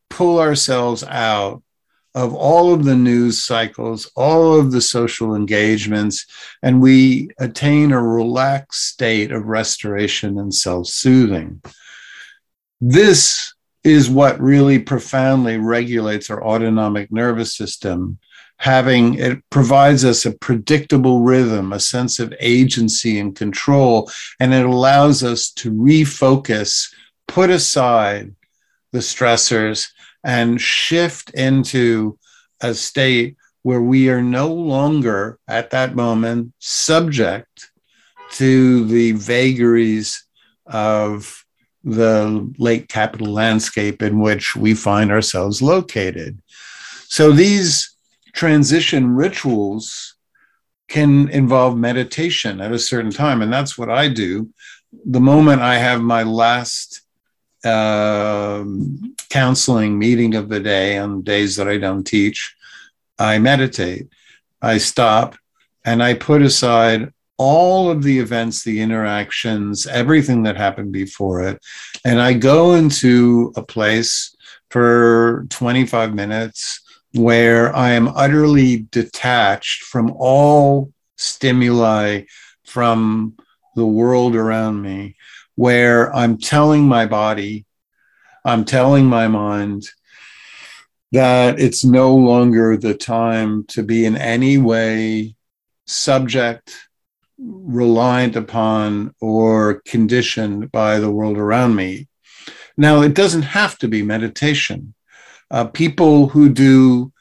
pull 0.10 0.40
ourselves 0.40 1.04
out 1.04 1.62
of 2.14 2.34
all 2.34 2.74
of 2.74 2.86
the 2.86 2.96
news 2.96 3.44
cycles, 3.44 4.10
all 4.16 4.58
of 4.58 4.72
the 4.72 4.80
social 4.80 5.36
engagements, 5.36 6.26
and 6.64 6.82
we 6.82 7.30
attain 7.40 7.92
a 7.92 8.02
relaxed 8.02 8.88
state 8.88 9.34
of 9.34 9.46
restoration 9.46 10.40
and 10.40 10.54
self 10.54 10.88
soothing. 10.88 11.62
This 12.80 13.54
is 13.84 14.10
what 14.10 14.40
really 14.40 14.80
profoundly 14.80 15.58
regulates 15.58 16.30
our 16.30 16.44
autonomic 16.44 17.12
nervous 17.12 17.56
system. 17.56 18.18
Having 18.58 19.16
it 19.16 19.40
provides 19.50 20.06
us 20.06 20.26
a 20.26 20.32
predictable 20.32 21.22
rhythm, 21.22 21.74
a 21.74 21.80
sense 21.80 22.20
of 22.20 22.34
agency 22.40 23.20
and 23.20 23.36
control, 23.36 24.10
and 24.40 24.54
it 24.54 24.66
allows 24.66 25.24
us 25.24 25.52
to 25.52 25.72
refocus, 25.72 26.94
put 27.28 27.50
aside 27.50 28.34
the 28.92 29.00
stressors, 29.00 29.90
and 30.24 30.60
shift 30.60 31.30
into 31.32 32.18
a 32.62 32.74
state 32.74 33.36
where 33.62 33.82
we 33.82 34.10
are 34.10 34.22
no 34.22 34.48
longer 34.54 35.38
at 35.48 35.72
that 35.72 35.96
moment 35.96 36.54
subject 36.60 37.72
to 38.32 38.86
the 38.86 39.12
vagaries 39.14 40.26
of 40.66 41.44
the 41.84 42.52
late 42.58 42.90
capital 42.90 43.28
landscape 43.28 44.02
in 44.02 44.20
which 44.20 44.56
we 44.56 44.74
find 44.74 45.12
ourselves 45.12 45.62
located. 45.62 46.40
So 47.08 47.32
these 47.32 47.95
transition 48.36 49.16
rituals 49.16 50.16
can 50.88 51.30
involve 51.30 51.78
meditation 51.78 52.62
at 52.62 52.72
a 52.72 52.78
certain 52.78 53.12
time. 53.12 53.42
And 53.42 53.52
that's 53.52 53.78
what 53.78 53.90
I 53.90 54.10
do. 54.10 54.50
The 55.06 55.22
moment 55.22 55.62
I 55.62 55.78
have 55.78 56.02
my 56.02 56.24
last 56.24 57.02
um, 57.64 59.16
counseling 59.30 59.98
meeting 59.98 60.36
of 60.36 60.50
the 60.50 60.60
day 60.60 60.98
on 60.98 61.24
days 61.24 61.56
that 61.56 61.68
I 61.68 61.78
don't 61.78 62.04
teach, 62.04 62.56
I 63.18 63.40
meditate. 63.40 64.10
I 64.62 64.78
stop 64.78 65.36
and 65.84 66.04
I 66.04 66.14
put 66.14 66.42
aside 66.42 67.12
all 67.38 67.90
of 67.90 68.04
the 68.04 68.20
events, 68.20 68.64
the 68.64 68.82
interactions, 68.82 69.88
everything 69.88 70.44
that 70.44 70.56
happened 70.56 70.92
before 70.92 71.42
it. 71.42 71.60
And 72.06 72.22
I 72.22 72.34
go 72.34 72.76
into 72.76 73.52
a 73.56 73.64
place 73.64 74.36
for 74.70 75.46
25 75.50 76.14
minutes 76.14 76.82
where 77.16 77.76
I 77.76 77.92
am 77.92 78.10
utterly 78.10 78.88
detached 78.92 79.84
from 79.84 80.12
all 80.18 80.92
stimuli 81.18 82.24
from 82.66 83.38
the 83.76 83.86
world 83.86 84.36
around 84.36 84.82
me, 84.82 85.16
where 85.56 86.14
I'm 86.14 86.38
telling 86.38 86.88
my 86.88 87.06
body, 87.06 87.66
I'm 88.44 88.66
telling 88.66 89.06
my 89.06 89.28
mind 89.28 89.84
that 91.12 91.60
it's 91.60 91.86
no 91.86 92.16
longer 92.16 92.76
the 92.76 92.94
time 92.94 93.64
to 93.68 93.84
be 93.84 94.06
in 94.06 94.18
any 94.18 94.58
way 94.58 95.36
subject 95.88 96.76
reliant 97.38 98.36
upon 98.36 99.14
or 99.22 99.82
conditioned 99.86 100.72
by 100.72 101.00
the 101.00 101.12
world 101.12 101.38
around 101.38 101.76
me. 101.76 102.08
Now, 102.78 103.02
it 103.02 103.14
doesn't 103.14 103.44
have 103.44 103.78
to 103.80 103.88
be 103.88 104.04
meditation. 104.04 104.95
Uh, 105.56 105.64
people 105.64 106.28
who 106.28 106.50
do 106.50 107.14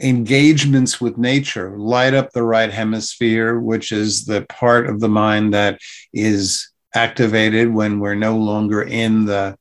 engagements 0.00 1.00
with 1.00 1.16
nature 1.16 1.78
light 1.78 2.14
up 2.14 2.32
the 2.32 2.42
right 2.42 2.72
hemisphere, 2.72 3.60
which 3.60 3.92
is 3.92 4.24
the 4.24 4.44
part 4.48 4.88
of 4.88 4.98
the 4.98 5.08
mind 5.08 5.54
that 5.54 5.78
is 6.12 6.68
activated 6.96 7.72
when 7.72 8.00
we're 8.00 8.16
no 8.16 8.36
longer 8.36 8.82
in 8.82 9.24
the, 9.24 9.56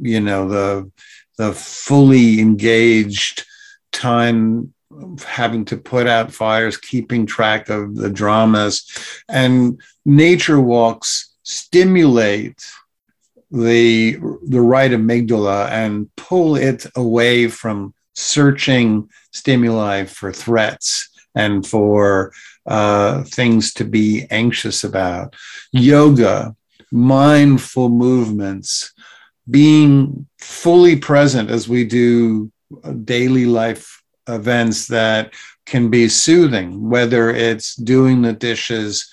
you 0.00 0.20
know, 0.20 0.48
the 0.48 0.90
the 1.36 1.52
fully 1.52 2.40
engaged 2.40 3.46
time 3.92 4.74
having 5.24 5.64
to 5.64 5.76
put 5.76 6.08
out 6.08 6.32
fires, 6.32 6.76
keeping 6.76 7.24
track 7.24 7.68
of 7.68 7.94
the 7.94 8.10
dramas. 8.10 8.84
And 9.28 9.80
nature 10.04 10.60
walks 10.60 11.36
stimulate 11.44 12.66
the, 13.50 14.16
the 14.46 14.60
right 14.60 14.90
amygdala 14.90 15.68
and 15.70 16.14
pull 16.16 16.56
it 16.56 16.86
away 16.96 17.48
from 17.48 17.94
searching 18.14 19.08
stimuli 19.32 20.04
for 20.04 20.32
threats 20.32 21.08
and 21.34 21.66
for 21.66 22.32
uh, 22.66 23.22
things 23.24 23.72
to 23.74 23.84
be 23.84 24.26
anxious 24.30 24.84
about. 24.84 25.34
Yoga, 25.72 26.54
mindful 26.90 27.88
movements, 27.88 28.92
being 29.50 30.26
fully 30.38 30.96
present 30.96 31.50
as 31.50 31.68
we 31.68 31.84
do 31.84 32.50
daily 33.04 33.46
life 33.46 34.02
events 34.28 34.88
that 34.88 35.32
can 35.64 35.88
be 35.90 36.08
soothing, 36.08 36.88
whether 36.88 37.30
it's 37.30 37.74
doing 37.76 38.22
the 38.22 38.32
dishes, 38.32 39.10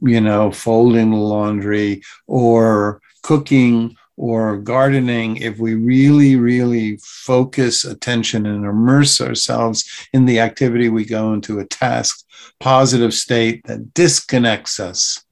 you 0.00 0.20
know, 0.20 0.50
folding 0.50 1.10
the 1.10 1.16
laundry, 1.16 2.02
or 2.26 3.00
cooking 3.26 3.96
or 4.16 4.56
gardening, 4.56 5.36
if 5.38 5.58
we 5.58 5.74
really, 5.74 6.36
really 6.36 6.96
focus 7.02 7.84
attention 7.84 8.46
and 8.46 8.64
immerse 8.64 9.20
ourselves 9.20 10.06
in 10.12 10.26
the 10.26 10.38
activity, 10.38 10.88
we 10.88 11.04
go 11.04 11.32
into 11.32 11.58
a 11.58 11.66
task 11.66 12.24
positive 12.60 13.12
state 13.12 13.66
that 13.66 13.92
disconnects 13.94 14.78
us 14.78 15.24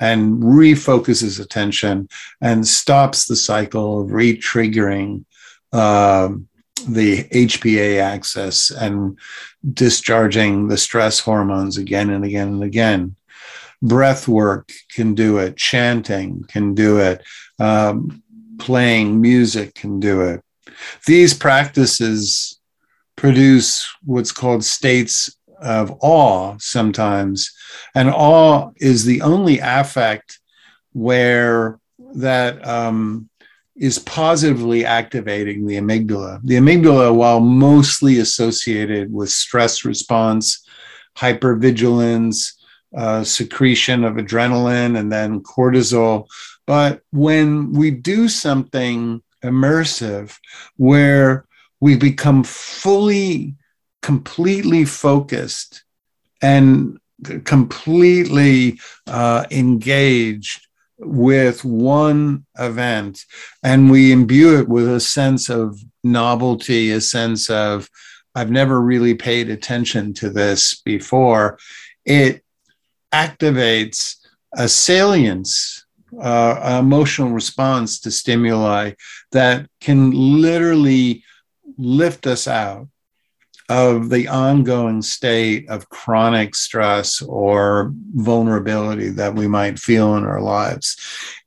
and 0.00 0.42
refocuses 0.42 1.38
attention 1.38 2.08
and 2.40 2.66
stops 2.66 3.26
the 3.26 3.36
cycle 3.36 4.00
of 4.00 4.10
re-triggering 4.10 5.26
um, 5.72 6.48
the 6.88 7.24
HPA 7.24 8.00
axis 8.00 8.70
and 8.70 9.18
discharging 9.74 10.68
the 10.68 10.78
stress 10.78 11.20
hormones 11.20 11.76
again 11.76 12.08
and 12.08 12.24
again 12.24 12.48
and 12.48 12.62
again. 12.62 13.16
Breath 13.80 14.26
work 14.26 14.70
can 14.92 15.14
do 15.14 15.38
it, 15.38 15.56
chanting 15.56 16.44
can 16.48 16.74
do 16.74 16.98
it, 16.98 17.22
um, 17.58 18.22
playing 18.58 19.20
music 19.20 19.74
can 19.74 20.00
do 20.00 20.22
it. 20.22 20.42
These 21.06 21.34
practices 21.34 22.58
produce 23.16 23.86
what's 24.04 24.32
called 24.32 24.64
states 24.64 25.36
of 25.60 25.96
awe 26.00 26.56
sometimes. 26.58 27.50
And 27.94 28.08
awe 28.10 28.70
is 28.76 29.04
the 29.04 29.22
only 29.22 29.58
affect 29.58 30.38
where 30.92 31.78
that 32.14 32.66
um, 32.66 33.28
is 33.76 33.98
positively 33.98 34.84
activating 34.84 35.66
the 35.66 35.76
amygdala. 35.76 36.40
The 36.42 36.56
amygdala, 36.56 37.14
while 37.14 37.40
mostly 37.40 38.18
associated 38.18 39.12
with 39.12 39.30
stress 39.30 39.84
response, 39.84 40.64
hypervigilance, 41.16 42.52
uh, 42.96 43.24
secretion 43.24 44.04
of 44.04 44.14
adrenaline, 44.14 44.98
and 44.98 45.12
then 45.12 45.42
cortisol. 45.42 46.26
But 46.66 47.02
when 47.10 47.72
we 47.72 47.90
do 47.90 48.28
something 48.28 49.22
immersive 49.42 50.36
where 50.76 51.46
we 51.80 51.96
become 51.96 52.44
fully, 52.44 53.54
completely 54.02 54.84
focused 54.84 55.84
and 56.42 56.98
completely 57.44 58.78
uh, 59.06 59.44
engaged 59.50 60.66
with 60.98 61.64
one 61.64 62.44
event 62.58 63.24
and 63.62 63.90
we 63.90 64.12
imbue 64.12 64.58
it 64.58 64.68
with 64.68 64.88
a 64.88 65.00
sense 65.00 65.48
of 65.48 65.80
novelty, 66.02 66.90
a 66.90 67.00
sense 67.00 67.48
of, 67.50 67.88
I've 68.34 68.50
never 68.50 68.80
really 68.80 69.14
paid 69.14 69.50
attention 69.50 70.14
to 70.14 70.30
this 70.30 70.80
before, 70.84 71.58
it 72.04 72.44
activates 73.12 74.16
a 74.52 74.68
salience, 74.68 75.84
uh, 76.20 76.78
emotional 76.80 77.30
response 77.30 78.00
to 78.00 78.10
stimuli 78.10 78.92
that 79.32 79.68
can 79.80 80.10
literally 80.40 81.22
lift 81.76 82.26
us 82.26 82.48
out 82.48 82.88
of 83.68 84.08
the 84.08 84.26
ongoing 84.28 85.02
state 85.02 85.68
of 85.68 85.88
chronic 85.90 86.54
stress 86.54 87.20
or 87.20 87.92
vulnerability 88.14 89.10
that 89.10 89.34
we 89.34 89.46
might 89.46 89.78
feel 89.78 90.16
in 90.16 90.24
our 90.24 90.40
lives. 90.40 90.96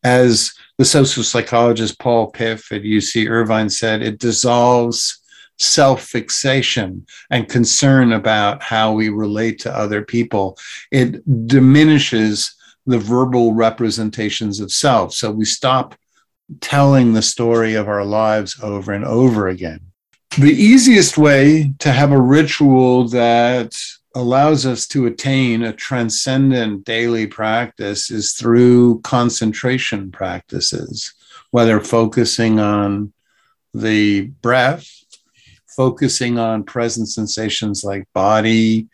As 0.04 0.54
the 0.78 0.86
social 0.86 1.24
psychologist 1.24 2.00
Paul 2.00 2.30
Piff 2.30 2.72
at 2.72 2.84
UC 2.84 3.28
Irvine 3.28 3.70
said, 3.70 4.04
it 4.04 4.20
dissolves 4.20 5.21
self 5.62 6.04
fixation 6.04 7.06
and 7.30 7.50
concern 7.50 8.14
about 8.14 8.62
how 8.62 8.94
we 8.94 9.10
relate 9.10 9.60
to 9.60 9.76
other 9.76 10.04
people. 10.04 10.58
It 10.92 11.48
diminishes 11.48 12.56
the 12.86 13.00
verbal 13.00 13.54
representations 13.54 14.60
of 14.60 14.72
self. 14.72 15.14
So 15.14 15.32
we 15.32 15.46
stop 15.46 15.96
telling 16.60 17.14
the 17.14 17.22
story 17.22 17.76
of 17.76 17.88
our 17.88 18.04
lives 18.04 18.60
over 18.62 18.92
and 18.92 19.06
over 19.06 19.48
again 19.48 19.92
the 20.38 20.54
easiest 20.54 21.18
way 21.18 21.74
to 21.80 21.92
have 21.92 22.12
a 22.12 22.22
ritual 22.22 23.08
that 23.10 23.76
allows 24.16 24.66
us 24.66 24.88
to 24.88 25.06
attain 25.06 25.62
a 25.62 25.74
transcendent 25.74 26.86
daily 26.86 27.28
practice 27.28 28.10
is 28.10 28.34
through 28.34 29.02
concentration 29.02 30.10
practices, 30.10 31.14
whether 31.52 31.82
focusing 31.82 32.60
on 32.60 33.12
the 33.74 34.22
breath, 34.22 35.01
focusing 35.76 36.38
on 36.38 36.64
present 36.64 37.10
sensations 37.10 37.84
like 37.84 38.08
body, 38.14 38.88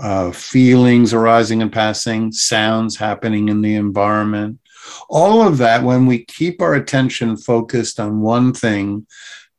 uh, 0.00 0.30
feelings 0.32 1.14
arising 1.14 1.62
and 1.62 1.72
passing, 1.72 2.32
sounds 2.32 2.96
happening 2.96 3.48
in 3.48 3.62
the 3.62 3.74
environment. 3.74 4.58
All 5.08 5.46
of 5.46 5.58
that, 5.58 5.82
when 5.82 6.06
we 6.06 6.24
keep 6.24 6.60
our 6.62 6.74
attention 6.74 7.36
focused 7.36 8.00
on 8.00 8.20
one 8.20 8.52
thing, 8.52 9.06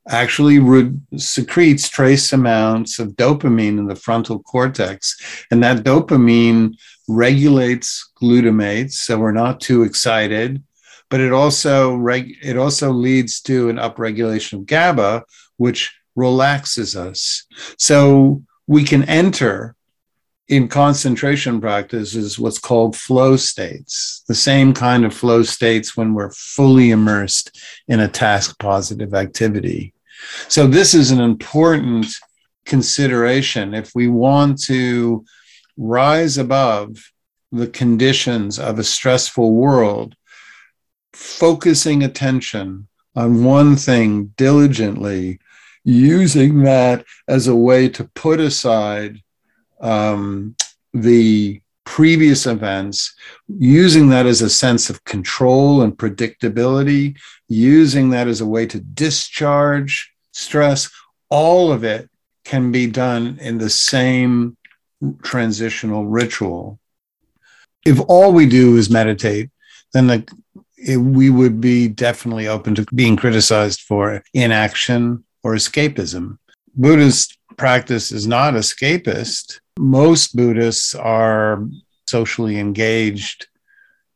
actually 0.07 0.59
re- 0.59 0.93
secretes 1.15 1.87
trace 1.89 2.33
amounts 2.33 2.99
of 2.99 3.09
dopamine 3.09 3.77
in 3.77 3.85
the 3.85 3.95
frontal 3.95 4.39
cortex. 4.39 5.45
And 5.51 5.63
that 5.63 5.83
dopamine 5.83 6.75
regulates 7.07 8.09
glutamate, 8.21 8.91
so 8.91 9.19
we're 9.19 9.31
not 9.31 9.61
too 9.61 9.83
excited. 9.83 10.63
But 11.09 11.19
it 11.19 11.33
also 11.33 11.95
reg- 11.95 12.37
it 12.41 12.57
also 12.57 12.91
leads 12.91 13.41
to 13.41 13.69
an 13.69 13.75
upregulation 13.75 14.53
of 14.53 14.65
GABA, 14.65 15.23
which 15.57 15.93
relaxes 16.15 16.95
us. 16.95 17.45
So 17.77 18.43
we 18.67 18.83
can 18.83 19.03
enter 19.05 19.75
in 20.51 20.67
concentration 20.67 21.61
practice 21.61 22.13
is 22.13 22.37
what's 22.37 22.59
called 22.59 22.95
flow 22.95 23.37
states, 23.37 24.23
the 24.27 24.35
same 24.35 24.73
kind 24.73 25.05
of 25.05 25.13
flow 25.13 25.43
states 25.43 25.95
when 25.95 26.13
we're 26.13 26.31
fully 26.31 26.91
immersed 26.91 27.57
in 27.87 28.01
a 28.01 28.07
task 28.07 28.59
positive 28.59 29.13
activity. 29.13 29.93
So, 30.49 30.67
this 30.67 30.93
is 30.93 31.11
an 31.11 31.21
important 31.21 32.07
consideration 32.65 33.73
if 33.73 33.95
we 33.95 34.09
want 34.09 34.61
to 34.63 35.23
rise 35.77 36.37
above 36.37 37.11
the 37.51 37.67
conditions 37.67 38.59
of 38.59 38.77
a 38.77 38.83
stressful 38.83 39.53
world, 39.53 40.15
focusing 41.13 42.03
attention 42.03 42.87
on 43.15 43.43
one 43.43 43.75
thing 43.75 44.33
diligently, 44.37 45.39
using 45.83 46.63
that 46.63 47.05
as 47.27 47.47
a 47.47 47.55
way 47.55 47.89
to 47.89 48.03
put 48.15 48.39
aside 48.39 49.21
um, 49.79 50.55
the 50.93 51.61
previous 51.83 52.45
events, 52.45 53.13
using 53.47 54.09
that 54.09 54.25
as 54.25 54.41
a 54.41 54.49
sense 54.49 54.89
of 54.89 55.03
control 55.03 55.81
and 55.81 55.97
predictability, 55.97 57.17
using 57.47 58.11
that 58.11 58.27
as 58.27 58.41
a 58.41 58.45
way 58.45 58.65
to 58.65 58.79
discharge 58.79 60.13
stress, 60.31 60.89
all 61.29 61.71
of 61.71 61.83
it 61.83 62.09
can 62.45 62.71
be 62.71 62.87
done 62.87 63.37
in 63.41 63.57
the 63.57 63.69
same 63.69 64.55
transitional 65.23 66.05
ritual. 66.05 66.79
If 67.85 67.99
all 68.07 68.31
we 68.31 68.45
do 68.45 68.77
is 68.77 68.89
meditate, 68.89 69.49
then 69.93 70.07
the, 70.07 70.27
it, 70.77 70.97
we 70.97 71.29
would 71.29 71.59
be 71.59 71.87
definitely 71.87 72.47
open 72.47 72.75
to 72.75 72.85
being 72.93 73.15
criticized 73.15 73.81
for 73.81 74.23
inaction 74.33 75.23
or 75.43 75.53
escapism. 75.55 76.37
Buddhist 76.75 77.37
practice 77.57 78.11
is 78.11 78.27
not 78.27 78.53
escapist. 78.53 79.59
Most 79.77 80.35
Buddhists 80.35 80.95
are 80.95 81.65
socially 82.07 82.59
engaged 82.59 83.47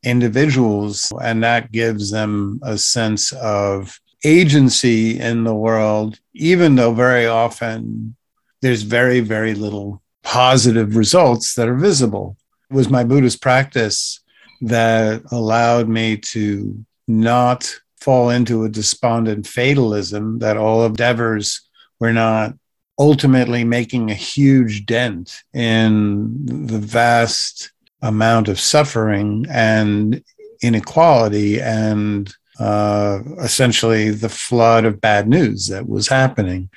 individuals, 0.03 1.11
and 1.21 1.43
that 1.43 1.71
gives 1.71 2.11
them 2.11 2.59
a 2.63 2.77
sense 2.77 3.31
of 3.33 3.99
agency 4.23 5.19
in 5.19 5.43
the 5.43 5.53
world, 5.53 6.19
even 6.33 6.75
though 6.75 6.93
very 6.93 7.25
often 7.25 8.15
there's 8.61 8.83
very, 8.83 9.19
very 9.19 9.53
little 9.53 10.01
positive 10.23 10.95
results 10.95 11.55
that 11.55 11.67
are 11.67 11.77
visible. 11.77 12.37
It 12.69 12.73
was 12.73 12.89
my 12.89 13.03
Buddhist 13.03 13.41
practice 13.41 14.19
that 14.61 15.21
allowed 15.31 15.87
me 15.87 16.17
to 16.17 16.83
not 17.07 17.79
fall 18.05 18.29
into 18.29 18.63
a 18.63 18.69
despondent 18.69 19.47
fatalism 19.47 20.37
that 20.37 20.57
all 20.57 20.85
endeavors 20.85 21.67
were 21.99 22.13
not 22.13 22.53
ultimately 22.99 23.63
making 23.63 24.11
a 24.11 24.13
huge 24.13 24.85
dent 24.85 25.41
in 25.55 26.45
the 26.67 26.77
vast 26.77 27.71
amount 28.03 28.47
of 28.47 28.59
suffering 28.59 29.47
and 29.49 30.23
inequality 30.61 31.59
and 31.59 32.31
uh, 32.59 33.21
essentially 33.41 34.11
the 34.11 34.29
flood 34.29 34.85
of 34.85 35.01
bad 35.01 35.27
news 35.27 35.67
that 35.67 35.89
was 35.89 36.07
happening. 36.07 36.69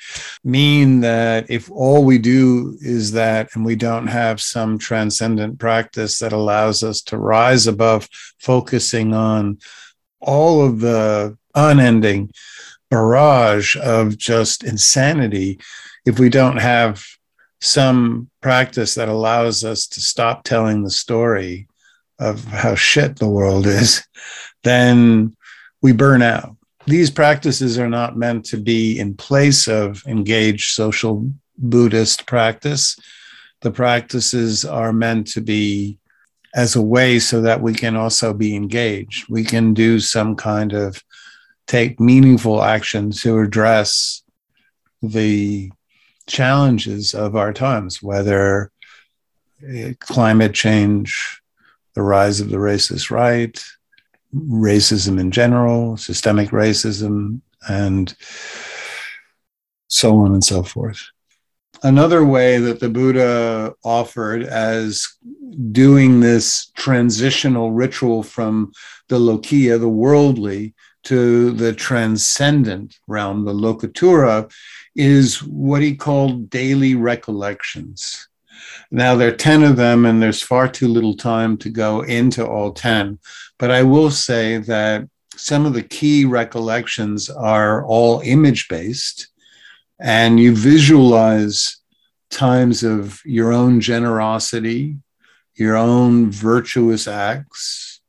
Mean 0.43 1.01
that 1.01 1.51
if 1.51 1.71
all 1.71 2.05
we 2.05 2.17
do 2.17 2.79
is 2.81 3.13
that 3.13 3.55
and 3.55 3.67
we 3.67 3.77
don't 3.77 4.07
have 4.07 4.41
some 4.41 4.79
transcendent 4.79 5.59
practice 5.59 6.21
that 6.21 6.33
allows 6.33 6.83
us 6.83 7.03
to 7.03 7.19
rise 7.19 7.67
above 7.67 8.09
focusing 8.39 9.13
on 9.13 9.59
all 10.21 10.65
of 10.65 10.81
the 10.81 11.37
unending 11.55 12.31
barrage 12.91 13.77
of 13.77 14.17
just 14.17 14.65
insanity 14.65 15.59
if 16.07 16.19
we 16.19 16.29
don't 16.29 16.57
have 16.57 17.05
some 17.61 18.31
practice 18.41 18.95
that 18.95 19.09
allows 19.09 19.65
us 19.65 19.87
to 19.89 20.01
stop 20.01 20.45
telling 20.45 20.83
the 20.83 20.91
story 20.91 21.69
of 22.19 22.45
how 22.45 22.75
shit 22.75 23.19
the 23.19 23.29
world 23.29 23.67
is, 23.67 24.07
then 24.65 25.37
we 25.83 25.93
burn 25.93 26.23
out. 26.23 26.57
These 26.87 27.11
practices 27.11 27.79
are 27.79 27.89
not 27.89 28.17
meant 28.17 28.47
to 28.47 28.57
be 28.57 28.99
in 28.99 29.15
place 29.15 29.69
of 29.69 30.03
engaged 30.07 30.73
social 30.73 31.31
Buddhist 31.59 32.27
practice. 32.27 32.97
The 33.61 33.71
practices 33.71 34.65
are 34.65 34.93
meant 34.93 35.27
to 35.29 35.41
be 35.41 35.99
as 36.59 36.75
a 36.75 36.83
way 36.83 37.21
so 37.21 37.41
that 37.41 37.63
we 37.63 37.73
can 37.73 37.95
also 37.95 38.35
be 38.35 38.57
engaged. 38.57 39.29
We 39.29 39.45
can 39.45 39.75
do 39.75 40.01
some 40.01 40.35
kind 40.35 40.73
of 40.73 41.05
take 41.69 42.01
meaningful 42.01 42.65
action 42.65 43.13
to 43.23 43.39
address 43.39 44.25
the 45.01 45.71
challenges 46.27 47.15
of 47.15 47.37
our 47.37 47.53
times, 47.53 48.03
whether 48.03 48.73
uh, 49.63 49.91
climate 50.01 50.53
change, 50.53 51.41
the 51.95 52.03
rise 52.03 52.41
of 52.41 52.51
the 52.51 52.57
racist 52.57 53.09
right, 53.13 53.57
racism 54.35 55.21
in 55.21 55.31
general, 55.31 55.97
systemic 55.97 56.49
racism, 56.51 57.41
and 57.69 58.17
so 59.87 60.17
on 60.19 60.33
and 60.33 60.43
so 60.43 60.65
forth. 60.65 61.03
Another 61.83 62.25
way 62.25 62.59
that 62.59 62.81
the 62.81 62.89
Buddha 62.89 63.73
offered 63.85 64.43
as 64.43 65.07
doing 65.71 66.21
this 66.21 66.73
transitional 66.75 67.73
ritual 67.73 68.23
from 68.23 68.73
the 69.09 69.19
lokiya, 69.19 69.79
the 69.79 69.89
worldly, 69.89 70.75
to 71.05 71.53
the 71.53 71.73
transcendent 71.73 72.99
realm, 73.07 73.45
the 73.45 73.53
lokuttara, 73.53 74.51
is 74.97 75.43
what 75.43 75.81
he 75.81 75.95
called 75.95 76.51
daily 76.51 76.95
recollections. 76.97 78.29
Now, 78.91 79.15
there 79.15 79.29
are 79.29 79.37
10 79.37 79.63
of 79.63 79.77
them, 79.77 80.05
and 80.05 80.21
there's 80.21 80.43
far 80.43 80.69
too 80.69 80.89
little 80.89 81.15
time 81.15 81.57
to 81.59 81.71
go 81.71 82.03
into 82.03 82.45
all 82.47 82.73
10. 82.73 83.19
But 83.59 83.71
I 83.71 83.83
will 83.85 84.11
say 84.11 84.59
that 84.59 85.09
some 85.37 85.65
of 85.65 85.75
the 85.75 85.83
key 85.83 86.25
recollections 86.25 87.31
are 87.31 87.85
all 87.85 88.21
image 88.21 88.67
based, 88.69 89.29
and 90.01 90.39
you 90.39 90.55
visualize 90.55 91.77
times 92.31 92.83
of 92.83 93.21
your 93.25 93.53
own 93.53 93.81
generosity, 93.81 94.97
your 95.55 95.77
own 95.77 96.31
virtuous 96.31 97.09
acts, 97.09 98.01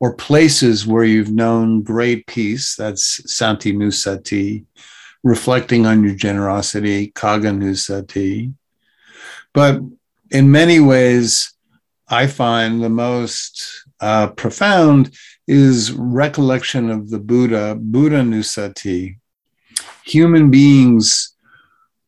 or 0.00 0.14
places 0.14 0.86
where 0.86 1.04
you've 1.04 1.32
known 1.32 1.82
great 1.82 2.26
peace. 2.26 2.76
That's 2.76 3.32
Santi 3.32 3.72
Nusati 3.72 4.66
reflecting 5.24 5.86
on 5.86 6.04
your 6.04 6.14
generosity, 6.14 7.10
Caganussati. 7.12 8.52
But 9.54 9.80
in 10.30 10.52
many 10.52 10.78
ways, 10.78 11.52
I 12.08 12.26
find 12.26 12.82
the 12.82 12.90
most 12.90 13.86
uh, 14.00 14.28
profound 14.28 15.14
is 15.48 15.92
recollection 15.92 16.90
of 16.90 17.08
the 17.08 17.18
Buddha, 17.18 17.76
Buddha 17.80 18.20
Nusati. 18.20 19.16
Human 20.06 20.50
beings, 20.50 21.34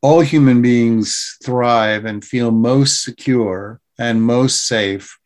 all 0.02 0.20
human 0.20 0.60
beings 0.60 1.38
thrive 1.42 2.04
and 2.04 2.24
feel 2.24 2.50
most 2.50 3.02
secure 3.02 3.80
and 3.98 4.22
most 4.22 4.66
safe 4.66 5.18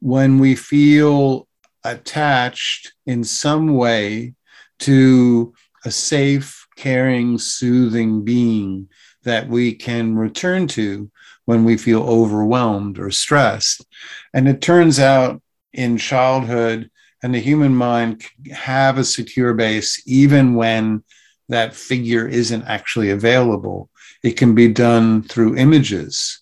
when 0.00 0.38
we 0.38 0.54
feel 0.54 1.48
attached 1.84 2.92
in 3.06 3.24
some 3.24 3.74
way 3.74 4.34
to 4.80 5.54
a 5.84 5.90
safe, 5.90 6.66
caring, 6.76 7.38
soothing 7.38 8.24
being 8.24 8.88
that 9.24 9.48
we 9.48 9.72
can 9.72 10.16
return 10.16 10.66
to 10.66 11.10
when 11.46 11.64
we 11.64 11.76
feel 11.76 12.02
overwhelmed 12.02 12.98
or 12.98 13.10
stressed. 13.10 13.86
And 14.34 14.46
it 14.48 14.60
turns 14.60 14.98
out 14.98 15.40
in 15.72 15.96
childhood 15.96 16.90
and 17.22 17.34
the 17.34 17.40
human 17.40 17.74
mind 17.74 18.22
have 18.52 18.98
a 18.98 19.04
secure 19.04 19.54
base 19.54 20.02
even 20.06 20.54
when 20.54 21.02
that 21.48 21.74
figure 21.74 22.26
isn't 22.28 22.64
actually 22.64 23.10
available. 23.10 23.90
It 24.22 24.32
can 24.32 24.54
be 24.54 24.68
done 24.68 25.22
through 25.22 25.56
images. 25.56 26.40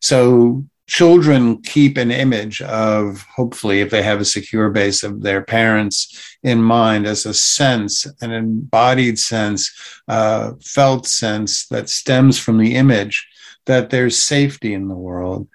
So 0.00 0.64
children 0.86 1.60
keep 1.60 1.98
an 1.98 2.10
image 2.10 2.62
of, 2.62 3.22
hopefully, 3.36 3.80
if 3.80 3.90
they 3.90 4.02
have 4.02 4.20
a 4.20 4.24
secure 4.24 4.70
base 4.70 5.02
of 5.02 5.22
their 5.22 5.42
parents 5.42 6.36
in 6.42 6.62
mind 6.62 7.06
as 7.06 7.26
a 7.26 7.34
sense, 7.34 8.06
an 8.22 8.32
embodied 8.32 9.18
sense, 9.18 9.70
felt 10.06 11.06
sense 11.06 11.66
that 11.66 11.90
stems 11.90 12.38
from 12.38 12.56
the 12.58 12.74
image 12.74 13.28
that 13.66 13.90
there's 13.90 14.16
safety 14.16 14.72
in 14.72 14.88
the 14.88 14.96
world. 14.96 15.46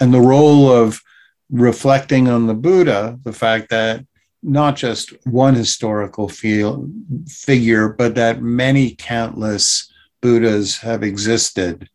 And 0.00 0.14
the 0.14 0.20
role 0.20 0.72
of 0.72 1.02
reflecting 1.50 2.28
on 2.28 2.46
the 2.46 2.54
Buddha, 2.54 3.18
the 3.22 3.34
fact 3.34 3.68
that 3.68 4.06
not 4.42 4.76
just 4.76 5.12
one 5.26 5.54
historical 5.54 6.28
figure, 6.28 7.88
but 7.88 8.14
that 8.14 8.42
many 8.42 8.94
countless 8.94 9.92
Buddhas 10.20 10.78
have 10.78 11.02
existed. 11.02 11.88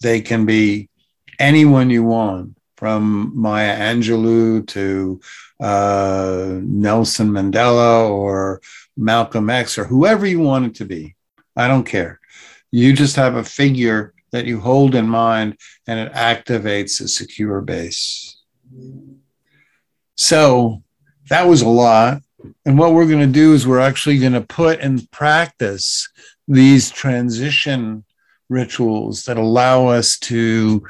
They 0.00 0.20
can 0.20 0.46
be 0.46 0.88
anyone 1.38 1.90
you 1.90 2.04
want, 2.04 2.56
from 2.76 3.32
Maya 3.34 3.78
Angelou 3.78 4.66
to 4.66 5.18
uh, 5.58 6.58
Nelson 6.60 7.30
Mandela 7.30 8.10
or 8.10 8.60
Malcolm 8.94 9.48
X 9.48 9.78
or 9.78 9.84
whoever 9.84 10.26
you 10.26 10.40
want 10.40 10.66
it 10.66 10.74
to 10.74 10.84
be. 10.84 11.16
I 11.56 11.66
don't 11.66 11.84
care. 11.84 12.20
You 12.70 12.92
just 12.92 13.16
have 13.16 13.36
a 13.36 13.42
figure 13.42 14.12
that 14.32 14.44
you 14.44 14.60
hold 14.60 14.94
in 14.94 15.08
mind 15.08 15.56
and 15.86 15.98
it 15.98 16.12
activates 16.12 17.00
a 17.00 17.08
secure 17.08 17.62
base. 17.62 18.36
So 20.16 20.82
that 21.28 21.46
was 21.46 21.62
a 21.62 21.68
lot. 21.68 22.22
And 22.66 22.78
what 22.78 22.92
we're 22.92 23.06
going 23.06 23.20
to 23.20 23.26
do 23.26 23.54
is 23.54 23.66
we're 23.66 23.80
actually 23.80 24.18
going 24.18 24.34
to 24.34 24.40
put 24.40 24.80
in 24.80 25.06
practice 25.06 26.08
these 26.46 26.90
transition 26.90 28.04
rituals 28.48 29.24
that 29.24 29.38
allow 29.38 29.86
us 29.86 30.18
to 30.18 30.86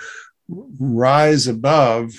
rise 0.48 1.46
above 1.46 2.12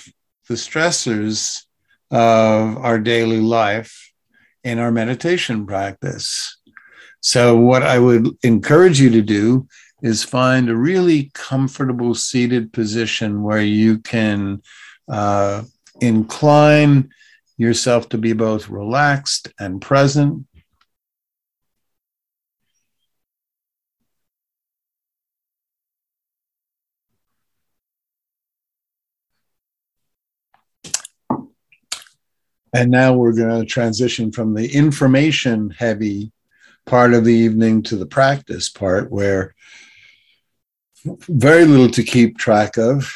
the 0.48 0.56
stressors 0.56 1.64
of 2.12 2.78
our 2.78 3.00
daily 3.00 3.40
life 3.40 4.14
in 4.64 4.80
our 4.80 4.92
meditation 4.92 5.66
practice. 5.66 6.58
So, 7.22 7.58
what 7.58 7.84
I 7.84 8.00
would 8.00 8.30
encourage 8.44 9.00
you 9.00 9.10
to 9.10 9.22
do 9.22 9.68
is 10.02 10.24
find 10.24 10.70
a 10.70 10.76
really 10.76 11.32
comfortable 11.34 12.14
seated 12.14 12.72
position 12.72 13.42
where 13.42 13.62
you 13.62 13.98
can 14.00 14.62
uh, 15.08 15.64
incline 16.02 17.10
yourself 17.58 18.10
to 18.10 18.18
be 18.18 18.34
both 18.34 18.70
relaxed 18.70 19.50
and 19.60 19.82
present. 19.82 20.46
And 32.74 32.92
now 32.92 33.14
we're 33.14 33.32
going 33.32 33.62
to 33.62 33.66
transition 33.66 34.34
from 34.34 34.54
the 34.54 34.76
information 34.76 35.70
heavy 35.70 36.34
part 36.86 37.14
of 37.14 37.24
the 37.24 37.34
evening 37.34 37.84
to 37.84 37.96
the 37.96 38.06
practice 38.06 38.68
part 38.68 39.10
where 39.10 39.56
very 41.06 41.64
little 41.64 41.90
to 41.92 42.04
keep 42.04 42.38
track 42.38 42.78
of 42.78 43.10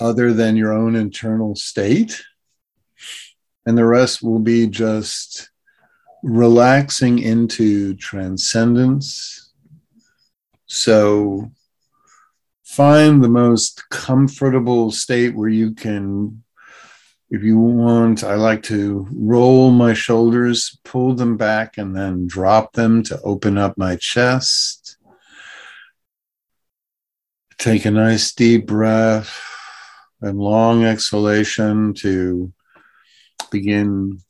other 0.00 0.32
than 0.32 0.56
your 0.56 0.72
own 0.72 0.96
internal 0.96 1.54
state. 1.54 2.22
And 3.66 3.78
the 3.78 3.84
rest 3.84 4.22
will 4.22 4.38
be 4.38 4.66
just 4.66 5.50
relaxing 6.22 7.18
into 7.18 7.94
transcendence. 7.94 9.52
So 10.66 11.50
find 12.64 13.22
the 13.22 13.28
most 13.28 13.88
comfortable 13.90 14.90
state 14.90 15.34
where 15.34 15.48
you 15.48 15.74
can 15.74 16.42
if 17.32 17.42
you 17.42 17.58
want, 17.58 18.24
I 18.24 18.34
like 18.34 18.62
to 18.64 19.08
roll 19.10 19.70
my 19.70 19.94
shoulders, 19.94 20.78
pull 20.84 21.14
them 21.14 21.38
back, 21.38 21.78
and 21.78 21.96
then 21.96 22.26
drop 22.26 22.74
them 22.74 23.02
to 23.04 23.18
open 23.22 23.56
up 23.56 23.78
my 23.78 23.96
chest. 23.96 24.98
Take 27.56 27.86
a 27.86 27.90
nice 27.90 28.34
deep 28.34 28.66
breath 28.66 29.34
and 30.20 30.38
long 30.38 30.84
exhalation 30.84 31.94
to 31.94 32.52
begin 33.50 34.20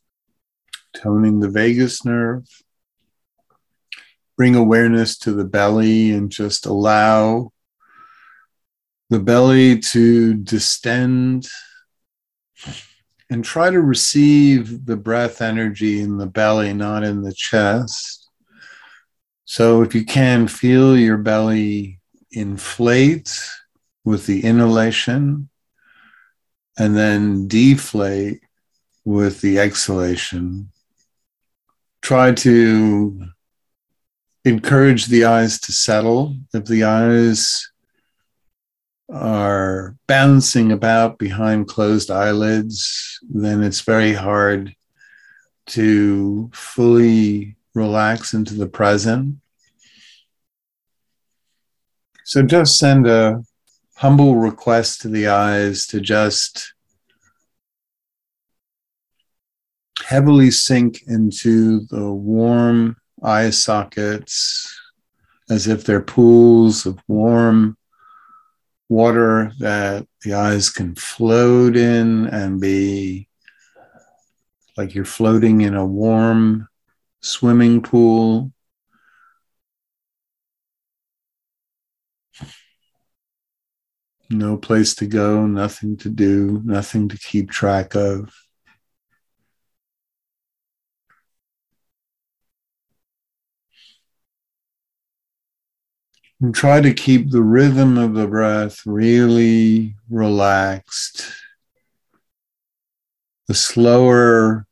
toning 0.94 1.40
the 1.40 1.48
vagus 1.48 2.04
nerve. 2.04 2.46
Bring 4.36 4.54
awareness 4.54 5.18
to 5.18 5.32
the 5.32 5.44
belly 5.44 6.12
and 6.12 6.30
just 6.30 6.66
allow 6.66 7.52
the 9.10 9.20
belly 9.20 9.78
to 9.78 10.34
distend 10.34 11.46
and 13.28 13.44
try 13.44 13.70
to 13.70 13.80
receive 13.80 14.86
the 14.86 14.96
breath 14.96 15.40
energy 15.40 16.00
in 16.00 16.18
the 16.18 16.26
belly, 16.26 16.72
not 16.72 17.02
in 17.04 17.22
the 17.22 17.32
chest. 17.32 18.28
So, 19.44 19.82
if 19.82 19.94
you 19.94 20.04
can, 20.04 20.48
feel 20.48 20.96
your 20.96 21.18
belly 21.18 22.00
inflate 22.30 23.38
with 24.04 24.26
the 24.26 24.44
inhalation 24.44 25.48
and 26.78 26.96
then 26.96 27.48
deflate 27.48 28.41
with 29.04 29.40
the 29.40 29.58
exhalation. 29.58 30.70
Try 32.00 32.32
to 32.32 33.26
encourage 34.44 35.06
the 35.06 35.24
eyes 35.24 35.60
to 35.60 35.72
settle. 35.72 36.36
If 36.52 36.64
the 36.64 36.84
eyes 36.84 37.70
are 39.12 39.96
bouncing 40.06 40.72
about 40.72 41.18
behind 41.18 41.68
closed 41.68 42.10
eyelids, 42.10 43.20
then 43.28 43.62
it's 43.62 43.82
very 43.82 44.14
hard 44.14 44.74
to 45.66 46.50
fully 46.52 47.56
relax 47.74 48.34
into 48.34 48.54
the 48.54 48.66
present. 48.66 49.36
So 52.24 52.42
just 52.42 52.78
send 52.78 53.06
a 53.06 53.42
humble 53.96 54.36
request 54.36 55.02
to 55.02 55.08
the 55.08 55.28
eyes 55.28 55.86
to 55.88 56.00
just 56.00 56.74
heavily 60.12 60.50
sink 60.50 61.00
into 61.06 61.86
the 61.86 62.12
warm 62.12 62.94
eye 63.22 63.48
sockets 63.48 64.78
as 65.48 65.66
if 65.66 65.84
they're 65.84 66.02
pools 66.02 66.84
of 66.84 67.02
warm 67.08 67.74
water 68.90 69.50
that 69.58 70.06
the 70.22 70.34
eyes 70.34 70.68
can 70.68 70.94
float 70.96 71.76
in 71.76 72.26
and 72.26 72.60
be 72.60 73.26
like 74.76 74.94
you're 74.94 75.06
floating 75.06 75.62
in 75.62 75.74
a 75.74 75.86
warm 75.86 76.68
swimming 77.22 77.80
pool. 77.80 78.52
No 84.28 84.58
place 84.58 84.94
to 84.96 85.06
go, 85.06 85.46
nothing 85.46 85.96
to 85.96 86.10
do, 86.10 86.60
nothing 86.66 87.08
to 87.08 87.16
keep 87.16 87.50
track 87.50 87.94
of. 87.94 88.41
And 96.42 96.54
try 96.54 96.80
to 96.80 96.92
keep 96.92 97.30
the 97.30 97.42
rhythm 97.42 97.96
of 97.96 98.14
the 98.14 98.26
breath 98.26 98.82
really 98.84 99.94
relaxed. 100.10 101.32
The 103.46 103.54
slower 103.54 104.66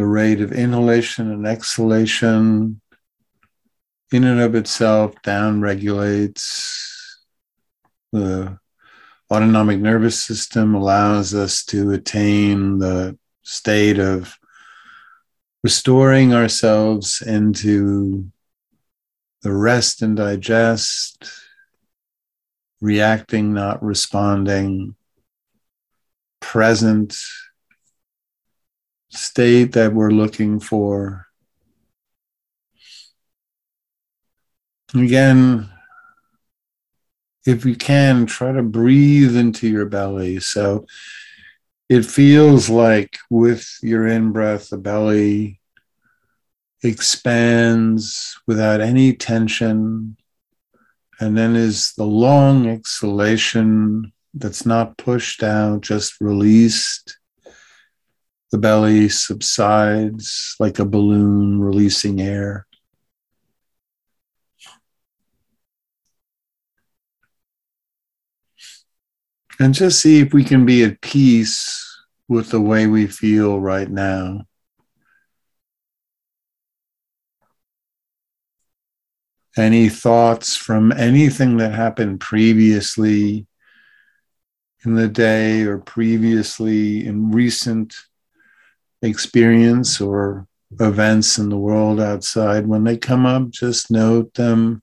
the 0.00 0.06
rate 0.06 0.40
of 0.40 0.52
inhalation 0.52 1.30
and 1.30 1.46
exhalation, 1.46 2.80
in 4.10 4.24
and 4.24 4.40
of 4.40 4.54
itself, 4.54 5.20
down 5.20 5.60
regulates. 5.60 7.20
The 8.10 8.58
autonomic 9.30 9.78
nervous 9.78 10.24
system 10.24 10.74
allows 10.74 11.34
us 11.34 11.62
to 11.66 11.90
attain 11.90 12.78
the 12.78 13.18
state 13.42 13.98
of 13.98 14.38
restoring 15.62 16.32
ourselves 16.32 17.20
into 17.20 18.32
the 19.42 19.52
rest 19.52 20.02
and 20.02 20.16
digest, 20.16 21.30
reacting, 22.80 23.52
not 23.52 23.82
responding, 23.82 24.94
present 26.40 27.16
state 29.10 29.72
that 29.72 29.92
we're 29.92 30.10
looking 30.10 30.60
for. 30.60 31.26
Again, 34.94 35.70
if 37.46 37.64
you 37.64 37.76
can, 37.76 38.26
try 38.26 38.52
to 38.52 38.62
breathe 38.62 39.36
into 39.36 39.68
your 39.68 39.86
belly. 39.86 40.40
So 40.40 40.86
it 41.88 42.04
feels 42.04 42.68
like 42.68 43.18
with 43.30 43.78
your 43.82 44.06
in 44.06 44.32
breath, 44.32 44.70
the 44.70 44.78
belly 44.78 45.59
expands 46.82 48.38
without 48.46 48.80
any 48.80 49.12
tension. 49.12 50.16
And 51.18 51.36
then 51.36 51.54
is 51.54 51.92
the 51.96 52.04
long 52.04 52.66
exhalation 52.68 54.12
that's 54.32 54.64
not 54.64 54.96
pushed 54.96 55.42
out, 55.42 55.82
just 55.82 56.20
released. 56.20 57.18
The 58.52 58.58
belly 58.58 59.08
subsides 59.08 60.56
like 60.58 60.78
a 60.78 60.84
balloon 60.84 61.60
releasing 61.60 62.20
air. 62.20 62.66
And 69.60 69.74
just 69.74 70.00
see 70.00 70.20
if 70.20 70.32
we 70.32 70.42
can 70.42 70.64
be 70.64 70.82
at 70.84 71.02
peace 71.02 71.86
with 72.28 72.48
the 72.48 72.60
way 72.60 72.86
we 72.86 73.06
feel 73.06 73.60
right 73.60 73.90
now. 73.90 74.46
Any 79.56 79.88
thoughts 79.88 80.56
from 80.56 80.92
anything 80.92 81.56
that 81.56 81.74
happened 81.74 82.20
previously 82.20 83.46
in 84.84 84.94
the 84.94 85.08
day 85.08 85.62
or 85.62 85.78
previously 85.78 87.06
in 87.06 87.30
recent 87.32 87.94
experience 89.02 90.00
or 90.00 90.46
events 90.78 91.38
in 91.38 91.48
the 91.48 91.58
world 91.58 92.00
outside, 92.00 92.66
when 92.66 92.84
they 92.84 92.96
come 92.96 93.26
up, 93.26 93.50
just 93.50 93.90
note 93.90 94.32
them, 94.34 94.80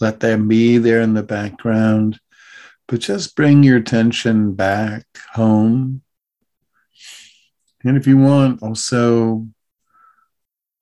let 0.00 0.20
them 0.20 0.48
be 0.48 0.78
there 0.78 1.02
in 1.02 1.14
the 1.14 1.22
background, 1.22 2.18
but 2.86 3.00
just 3.00 3.36
bring 3.36 3.62
your 3.62 3.76
attention 3.76 4.54
back 4.54 5.04
home. 5.34 6.02
And 7.84 7.96
if 7.96 8.06
you 8.06 8.16
want, 8.16 8.62
also 8.62 9.46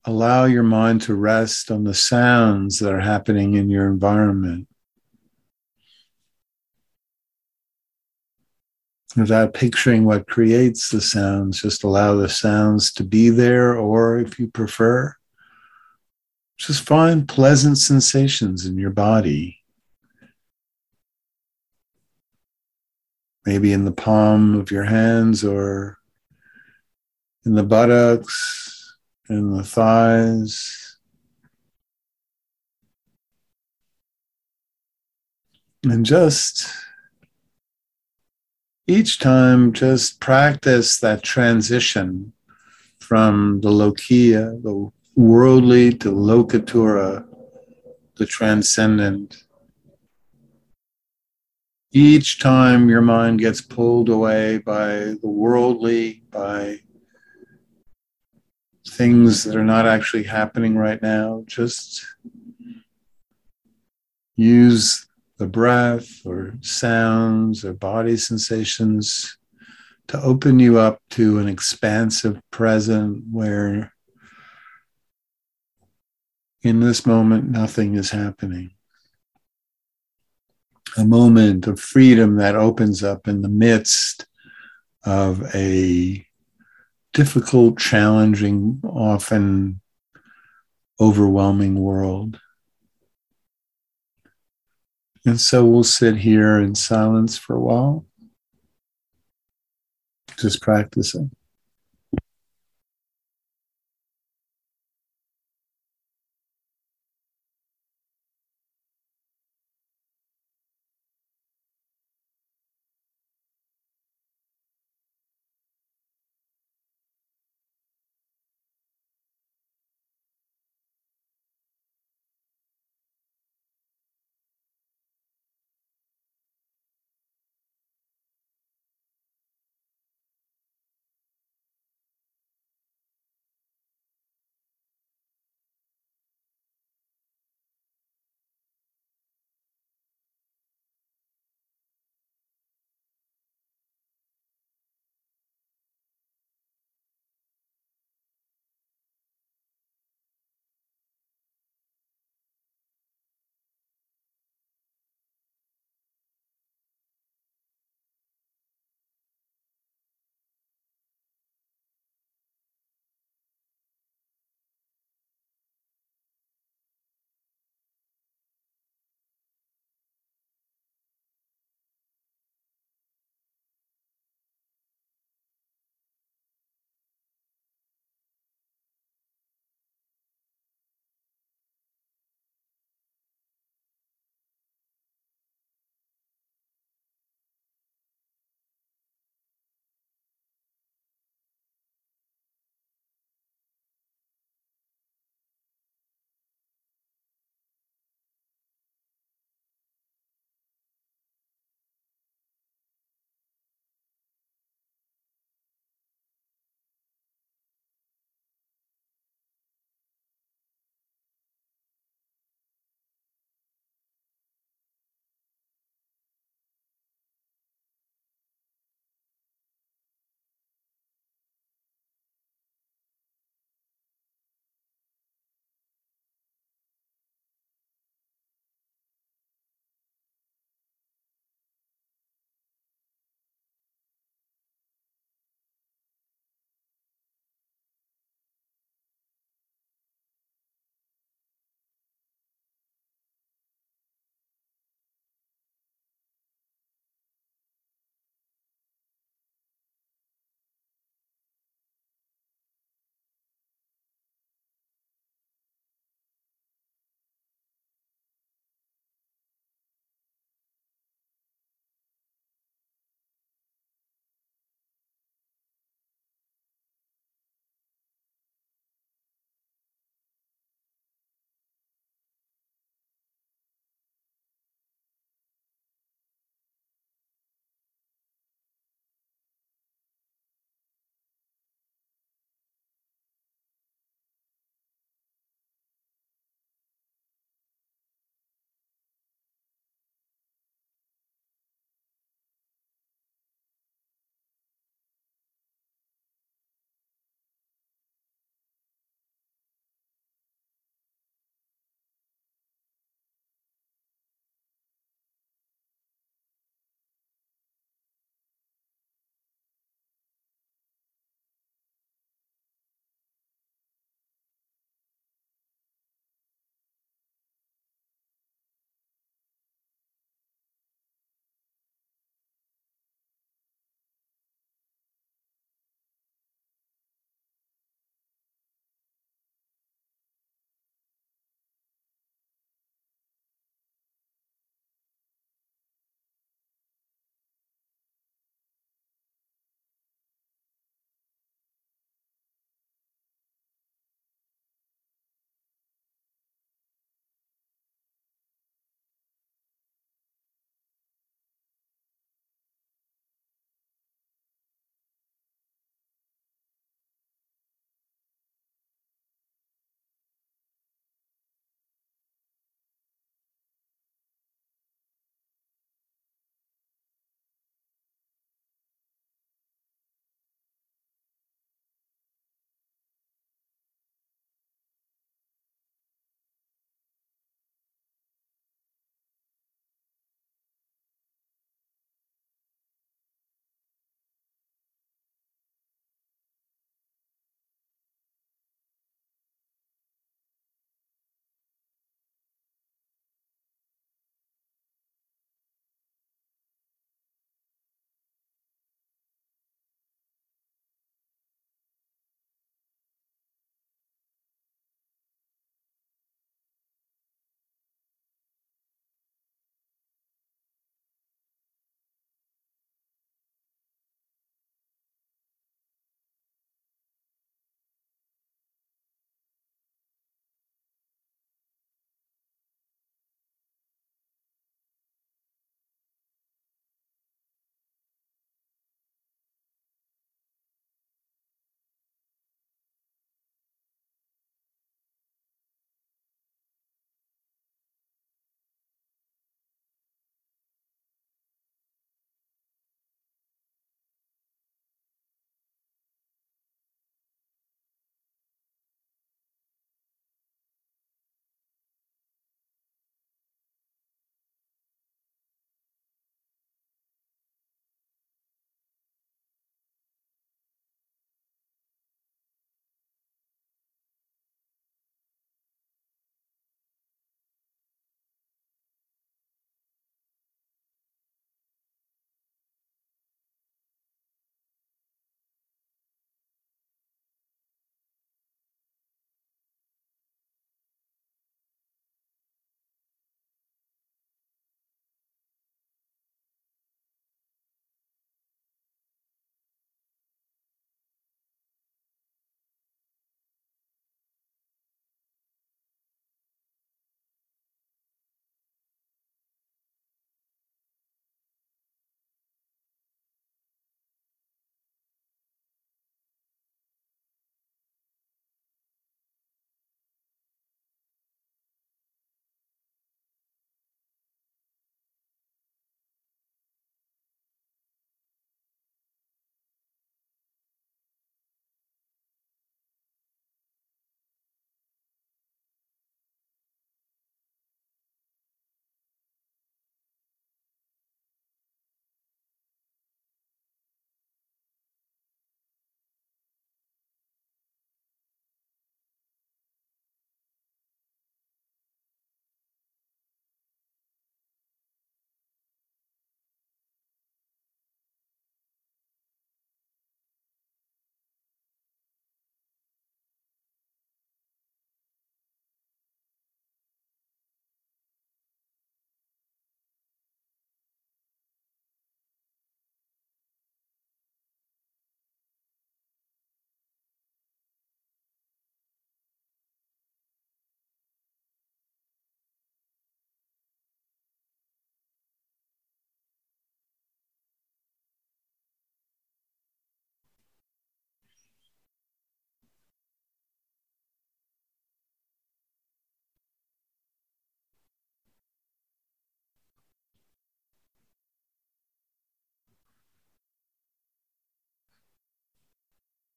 allow 0.07 0.45
your 0.45 0.63
mind 0.63 1.01
to 1.01 1.13
rest 1.13 1.69
on 1.69 1.83
the 1.83 1.93
sounds 1.93 2.79
that 2.79 2.93
are 2.93 3.01
happening 3.01 3.55
in 3.55 3.69
your 3.69 3.87
environment. 3.87 4.65
Without 9.17 9.53
picturing 9.53 10.05
what 10.05 10.27
creates 10.27 10.89
the 10.89 11.01
sounds, 11.01 11.61
just 11.61 11.83
allow 11.83 12.15
the 12.15 12.29
sounds 12.29 12.93
to 12.93 13.03
be 13.03 13.29
there, 13.29 13.75
or 13.75 14.17
if 14.17 14.39
you 14.39 14.47
prefer, 14.47 15.13
Just 16.57 16.81
find 16.81 17.27
pleasant 17.27 17.77
sensations 17.77 18.65
in 18.65 18.77
your 18.77 18.89
body. 18.89 19.59
Maybe 23.45 23.71
in 23.71 23.85
the 23.85 23.91
palm 23.91 24.59
of 24.59 24.71
your 24.71 24.83
hands 24.83 25.43
or 25.43 25.99
in 27.45 27.53
the 27.53 27.63
buttocks, 27.63 28.76
in 29.29 29.55
the 29.55 29.63
thighs. 29.63 30.97
And 35.83 36.05
just 36.05 36.69
each 38.87 39.19
time, 39.19 39.73
just 39.73 40.19
practice 40.19 40.99
that 40.99 41.23
transition 41.23 42.33
from 42.99 43.61
the 43.61 43.69
lokiya, 43.69 44.61
the 44.63 44.91
worldly, 45.15 45.93
to 45.93 46.11
lokuttara, 46.11 47.25
the 48.15 48.25
transcendent. 48.25 49.43
Each 51.91 52.39
time 52.39 52.89
your 52.89 53.01
mind 53.01 53.39
gets 53.39 53.61
pulled 53.61 54.09
away 54.09 54.57
by 54.57 55.15
the 55.21 55.27
worldly, 55.27 56.23
by 56.31 56.79
things 58.97 59.43
that 59.43 59.55
are 59.55 59.63
not 59.63 59.85
actually 59.85 60.23
happening 60.23 60.75
right 60.75 61.01
now, 61.01 61.43
just 61.45 62.03
use 64.35 65.07
the 65.37 65.45
breath 65.45 66.25
or 66.25 66.55
sounds 66.61 67.63
or 67.63 67.73
body 67.73 68.17
sensations 68.17 69.37
to 70.07 70.19
open 70.21 70.57
you 70.57 70.79
up 70.79 70.99
to 71.11 71.37
an 71.37 71.47
expansive 71.47 72.41
present 72.49 73.23
where 73.31 73.93
in 76.63 76.79
this 76.79 77.05
moment 77.05 77.49
nothing 77.49 77.95
is 77.95 78.09
happening. 78.09 78.71
A 80.97 81.05
moment 81.05 81.67
of 81.67 81.79
freedom 81.79 82.37
that 82.37 82.55
opens 82.55 83.03
up 83.03 83.27
in 83.27 83.43
the 83.43 83.49
midst 83.49 84.25
of 85.03 85.43
a 85.55 86.26
difficult, 87.17 87.79
challenging, 87.79 88.79
often 88.83 89.81
overwhelming 91.01 91.73
world. 91.73 92.39
And 95.25 95.41
so 95.41 95.65
we'll 95.65 95.83
sit 95.83 96.17
here 96.17 96.59
in 96.59 96.75
silence 96.75 97.35
for 97.35 97.55
a 97.55 97.59
while, 97.59 98.05
just 100.37 100.61
practicing. 100.61 101.31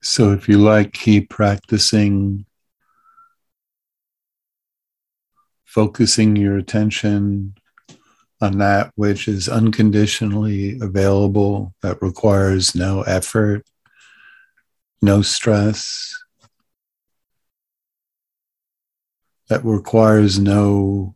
So, 0.03 0.33
if 0.33 0.49
you 0.49 0.59
like, 0.59 0.93
keep 0.93 1.29
practicing 1.29 2.47
focusing 5.65 6.35
your 6.35 6.57
attention 6.57 7.55
on 8.41 8.59
that 8.59 8.91
which 8.97 9.29
is 9.29 9.49
unconditionally 9.49 10.79
available, 10.81 11.75
that 11.83 12.03
requires 12.03 12.75
no 12.75 13.03
effort, 13.03 13.65
no 15.01 15.23
stress, 15.23 16.13
that 19.49 19.65
requires 19.65 20.39
no 20.39 21.15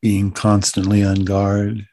being 0.00 0.30
constantly 0.30 1.04
on 1.04 1.24
guard, 1.24 1.86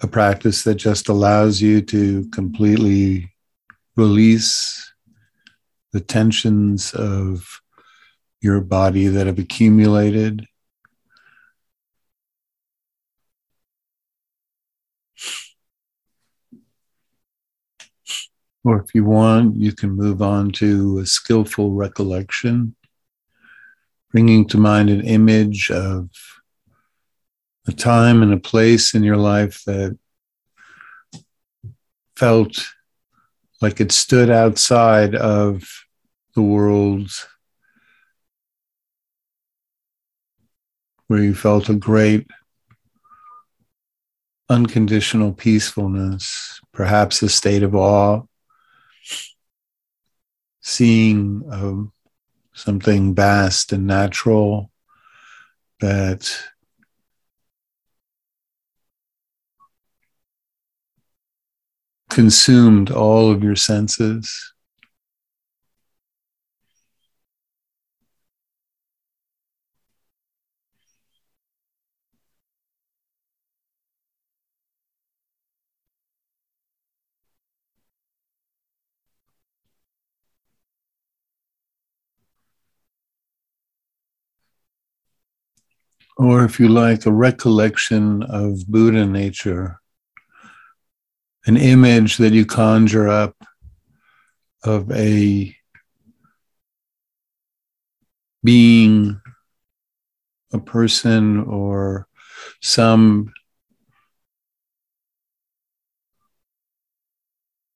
a 0.00 0.06
practice 0.08 0.64
that 0.64 0.74
just 0.74 1.08
allows 1.08 1.62
you 1.62 1.80
to 1.80 2.28
completely 2.30 3.32
release 3.96 4.92
the 5.92 6.00
tensions 6.00 6.92
of 6.94 7.60
your 8.40 8.60
body 8.60 9.06
that 9.06 9.26
have 9.26 9.38
accumulated. 9.38 10.46
Or 18.64 18.80
if 18.80 18.94
you 18.94 19.04
want, 19.04 19.56
you 19.56 19.72
can 19.72 19.90
move 19.90 20.22
on 20.22 20.50
to 20.52 20.98
a 20.98 21.06
skillful 21.06 21.72
recollection, 21.72 22.74
bringing 24.12 24.46
to 24.46 24.58
mind 24.58 24.90
an 24.90 25.00
image 25.00 25.70
of 25.70 26.08
a 27.66 27.72
time 27.72 28.22
and 28.22 28.32
a 28.32 28.38
place 28.38 28.94
in 28.94 29.02
your 29.02 29.16
life 29.16 29.62
that 29.66 29.98
felt 32.16 32.64
like 33.62 33.80
it 33.80 33.90
stood 33.90 34.28
outside 34.28 35.14
of 35.14 35.64
the 36.34 36.42
world 36.42 37.10
where 41.06 41.22
you 41.22 41.34
felt 41.34 41.68
a 41.68 41.74
great 41.74 42.26
unconditional 44.48 45.32
peacefulness, 45.32 46.60
perhaps 46.72 47.22
a 47.22 47.28
state 47.28 47.62
of 47.62 47.74
awe, 47.74 48.20
seeing 50.60 51.42
uh, 51.50 52.01
something 52.62 53.12
vast 53.12 53.72
and 53.72 53.88
natural 53.88 54.70
that 55.80 56.32
consumed 62.08 62.90
all 62.90 63.32
of 63.32 63.42
your 63.42 63.56
senses. 63.56 64.51
Or 86.22 86.44
if 86.44 86.60
you 86.60 86.68
like, 86.68 87.04
a 87.04 87.10
recollection 87.10 88.22
of 88.22 88.64
Buddha 88.68 89.04
nature 89.06 89.80
an 91.46 91.56
image 91.56 92.18
that 92.18 92.32
you 92.32 92.46
conjure 92.46 93.08
up 93.08 93.34
of 94.62 94.88
a 94.92 95.56
being, 98.44 99.20
a 100.52 100.60
person, 100.60 101.42
or 101.42 102.06
some 102.60 103.32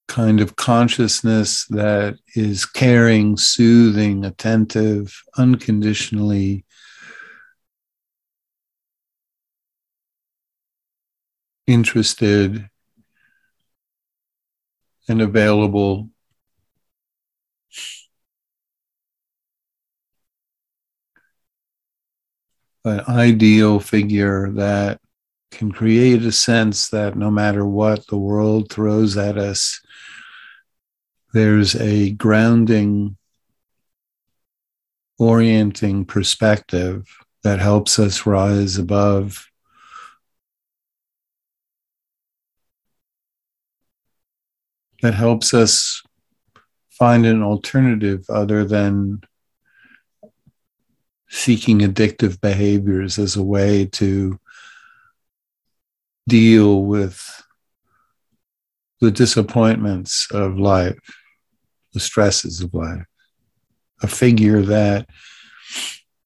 kind 0.06 0.40
of 0.40 0.54
consciousness 0.54 1.66
that 1.70 2.16
is 2.36 2.64
caring, 2.64 3.36
soothing, 3.36 4.24
attentive, 4.24 5.20
unconditionally 5.36 6.64
interested 11.66 12.68
and 15.08 15.20
available. 15.20 16.10
An 22.84 23.00
ideal 23.08 23.80
figure 23.80 24.50
that 24.52 25.00
can 25.50 25.72
create 25.72 26.22
a 26.22 26.32
sense 26.32 26.88
that 26.90 27.16
no 27.16 27.30
matter 27.30 27.64
what 27.64 28.06
the 28.06 28.16
world 28.16 28.70
throws 28.70 29.16
at 29.16 29.36
us, 29.38 29.80
there's 31.32 31.74
a 31.76 32.10
grounding, 32.12 33.16
orienting 35.18 36.04
perspective 36.04 37.06
that 37.42 37.58
helps 37.58 37.98
us 37.98 38.26
rise 38.26 38.78
above 38.78 39.46
that 45.02 45.14
helps 45.14 45.52
us 45.54 46.02
find 46.90 47.26
an 47.26 47.42
alternative 47.42 48.24
other 48.28 48.64
than 48.64 49.20
seeking 51.28 51.80
addictive 51.80 52.40
behaviors 52.40 53.18
as 53.18 53.36
a 53.36 53.42
way 53.42 53.84
to 53.84 54.38
deal 56.28 56.82
with 56.82 57.42
the 59.00 59.10
disappointments 59.10 60.30
of 60.30 60.58
life, 60.58 60.98
the 61.92 62.00
stresses 62.00 62.60
of 62.60 62.72
life. 62.72 63.04
A 64.02 64.06
figure 64.06 64.62
that 64.62 65.08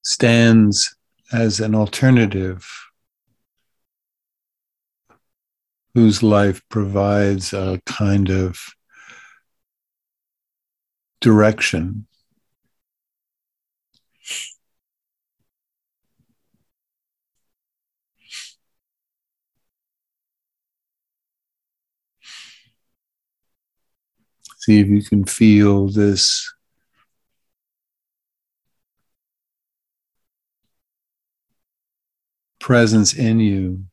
stands 0.03 0.95
as 1.33 1.61
an 1.61 1.75
alternative 1.75 2.67
whose 5.95 6.23
life 6.23 6.63
provides 6.69 7.53
a 7.53 7.81
kind 7.87 8.31
of 8.31 8.59
direction. 11.21 12.07
See 24.59 24.81
if 24.81 24.89
you 24.89 25.03
can 25.03 25.25
feel 25.25 25.89
this 25.89 26.53
presence 32.61 33.15
in 33.15 33.41
you 33.41 33.90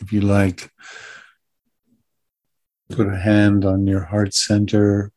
if 0.00 0.12
you 0.12 0.20
like, 0.20 0.70
put 2.90 3.06
a 3.06 3.16
hand 3.16 3.64
on 3.64 3.86
your 3.86 4.04
heart 4.04 4.34
center 4.34 5.12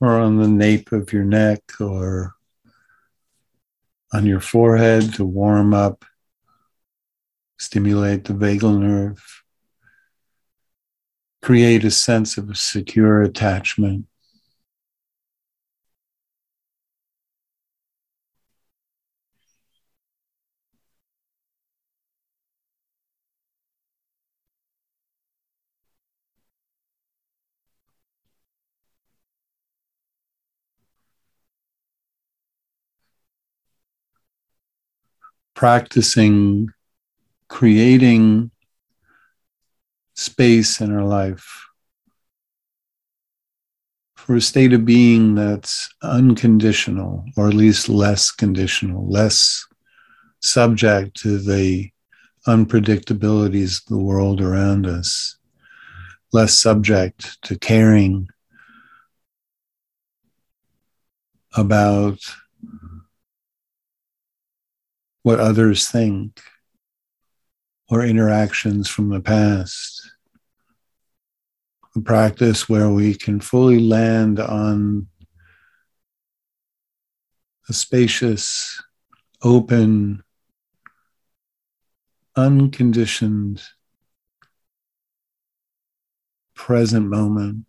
or 0.00 0.18
on 0.18 0.38
the 0.38 0.48
nape 0.48 0.92
of 0.92 1.12
your 1.12 1.24
neck 1.24 1.62
or 1.80 2.34
on 4.12 4.24
your 4.24 4.40
forehead 4.40 5.14
to 5.14 5.24
warm 5.24 5.74
up, 5.74 6.04
stimulate 7.58 8.24
the 8.24 8.32
vagal 8.32 8.80
nerve, 8.80 9.42
create 11.42 11.84
a 11.84 11.90
sense 11.90 12.38
of 12.38 12.56
secure 12.56 13.22
attachment. 13.22 14.06
Practicing 35.56 36.68
creating 37.48 38.50
space 40.14 40.80
in 40.80 40.94
our 40.94 41.04
life 41.04 41.64
for 44.14 44.36
a 44.36 44.40
state 44.40 44.72
of 44.72 44.84
being 44.84 45.34
that's 45.34 45.88
unconditional, 46.02 47.24
or 47.36 47.48
at 47.48 47.54
least 47.54 47.88
less 47.88 48.30
conditional, 48.30 49.08
less 49.08 49.66
subject 50.42 51.16
to 51.16 51.38
the 51.38 51.90
unpredictabilities 52.46 53.80
of 53.80 53.86
the 53.88 54.02
world 54.02 54.40
around 54.40 54.86
us, 54.86 55.38
less 56.32 56.58
subject 56.58 57.40
to 57.42 57.58
caring 57.58 58.28
about 61.56 62.18
what 65.26 65.40
others 65.40 65.88
think 65.88 66.40
or 67.88 68.04
interactions 68.04 68.88
from 68.88 69.08
the 69.08 69.20
past. 69.20 70.08
A 71.96 72.00
practice 72.00 72.68
where 72.68 72.90
we 72.90 73.12
can 73.12 73.40
fully 73.40 73.80
land 73.80 74.38
on 74.38 75.08
a 77.68 77.72
spacious, 77.72 78.80
open, 79.42 80.22
unconditioned 82.36 83.64
present 86.54 87.08
moment 87.08 87.66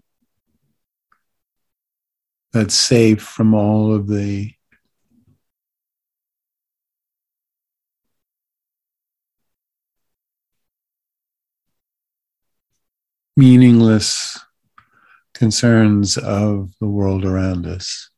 that's 2.53 2.75
safe 2.75 3.23
from 3.23 3.55
all 3.55 3.95
of 3.95 4.05
the 4.05 4.51
meaningless 13.37 14.39
concerns 15.35 16.17
of 16.17 16.71
the 16.81 16.87
world 16.87 17.23
around 17.23 17.67
us. 17.67 18.09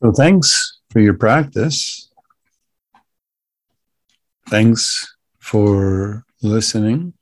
So 0.00 0.12
thanks 0.12 0.78
for 0.90 1.00
your 1.00 1.14
practice. 1.14 2.08
Thanks 4.48 5.12
for 5.40 6.24
listening. 6.40 7.14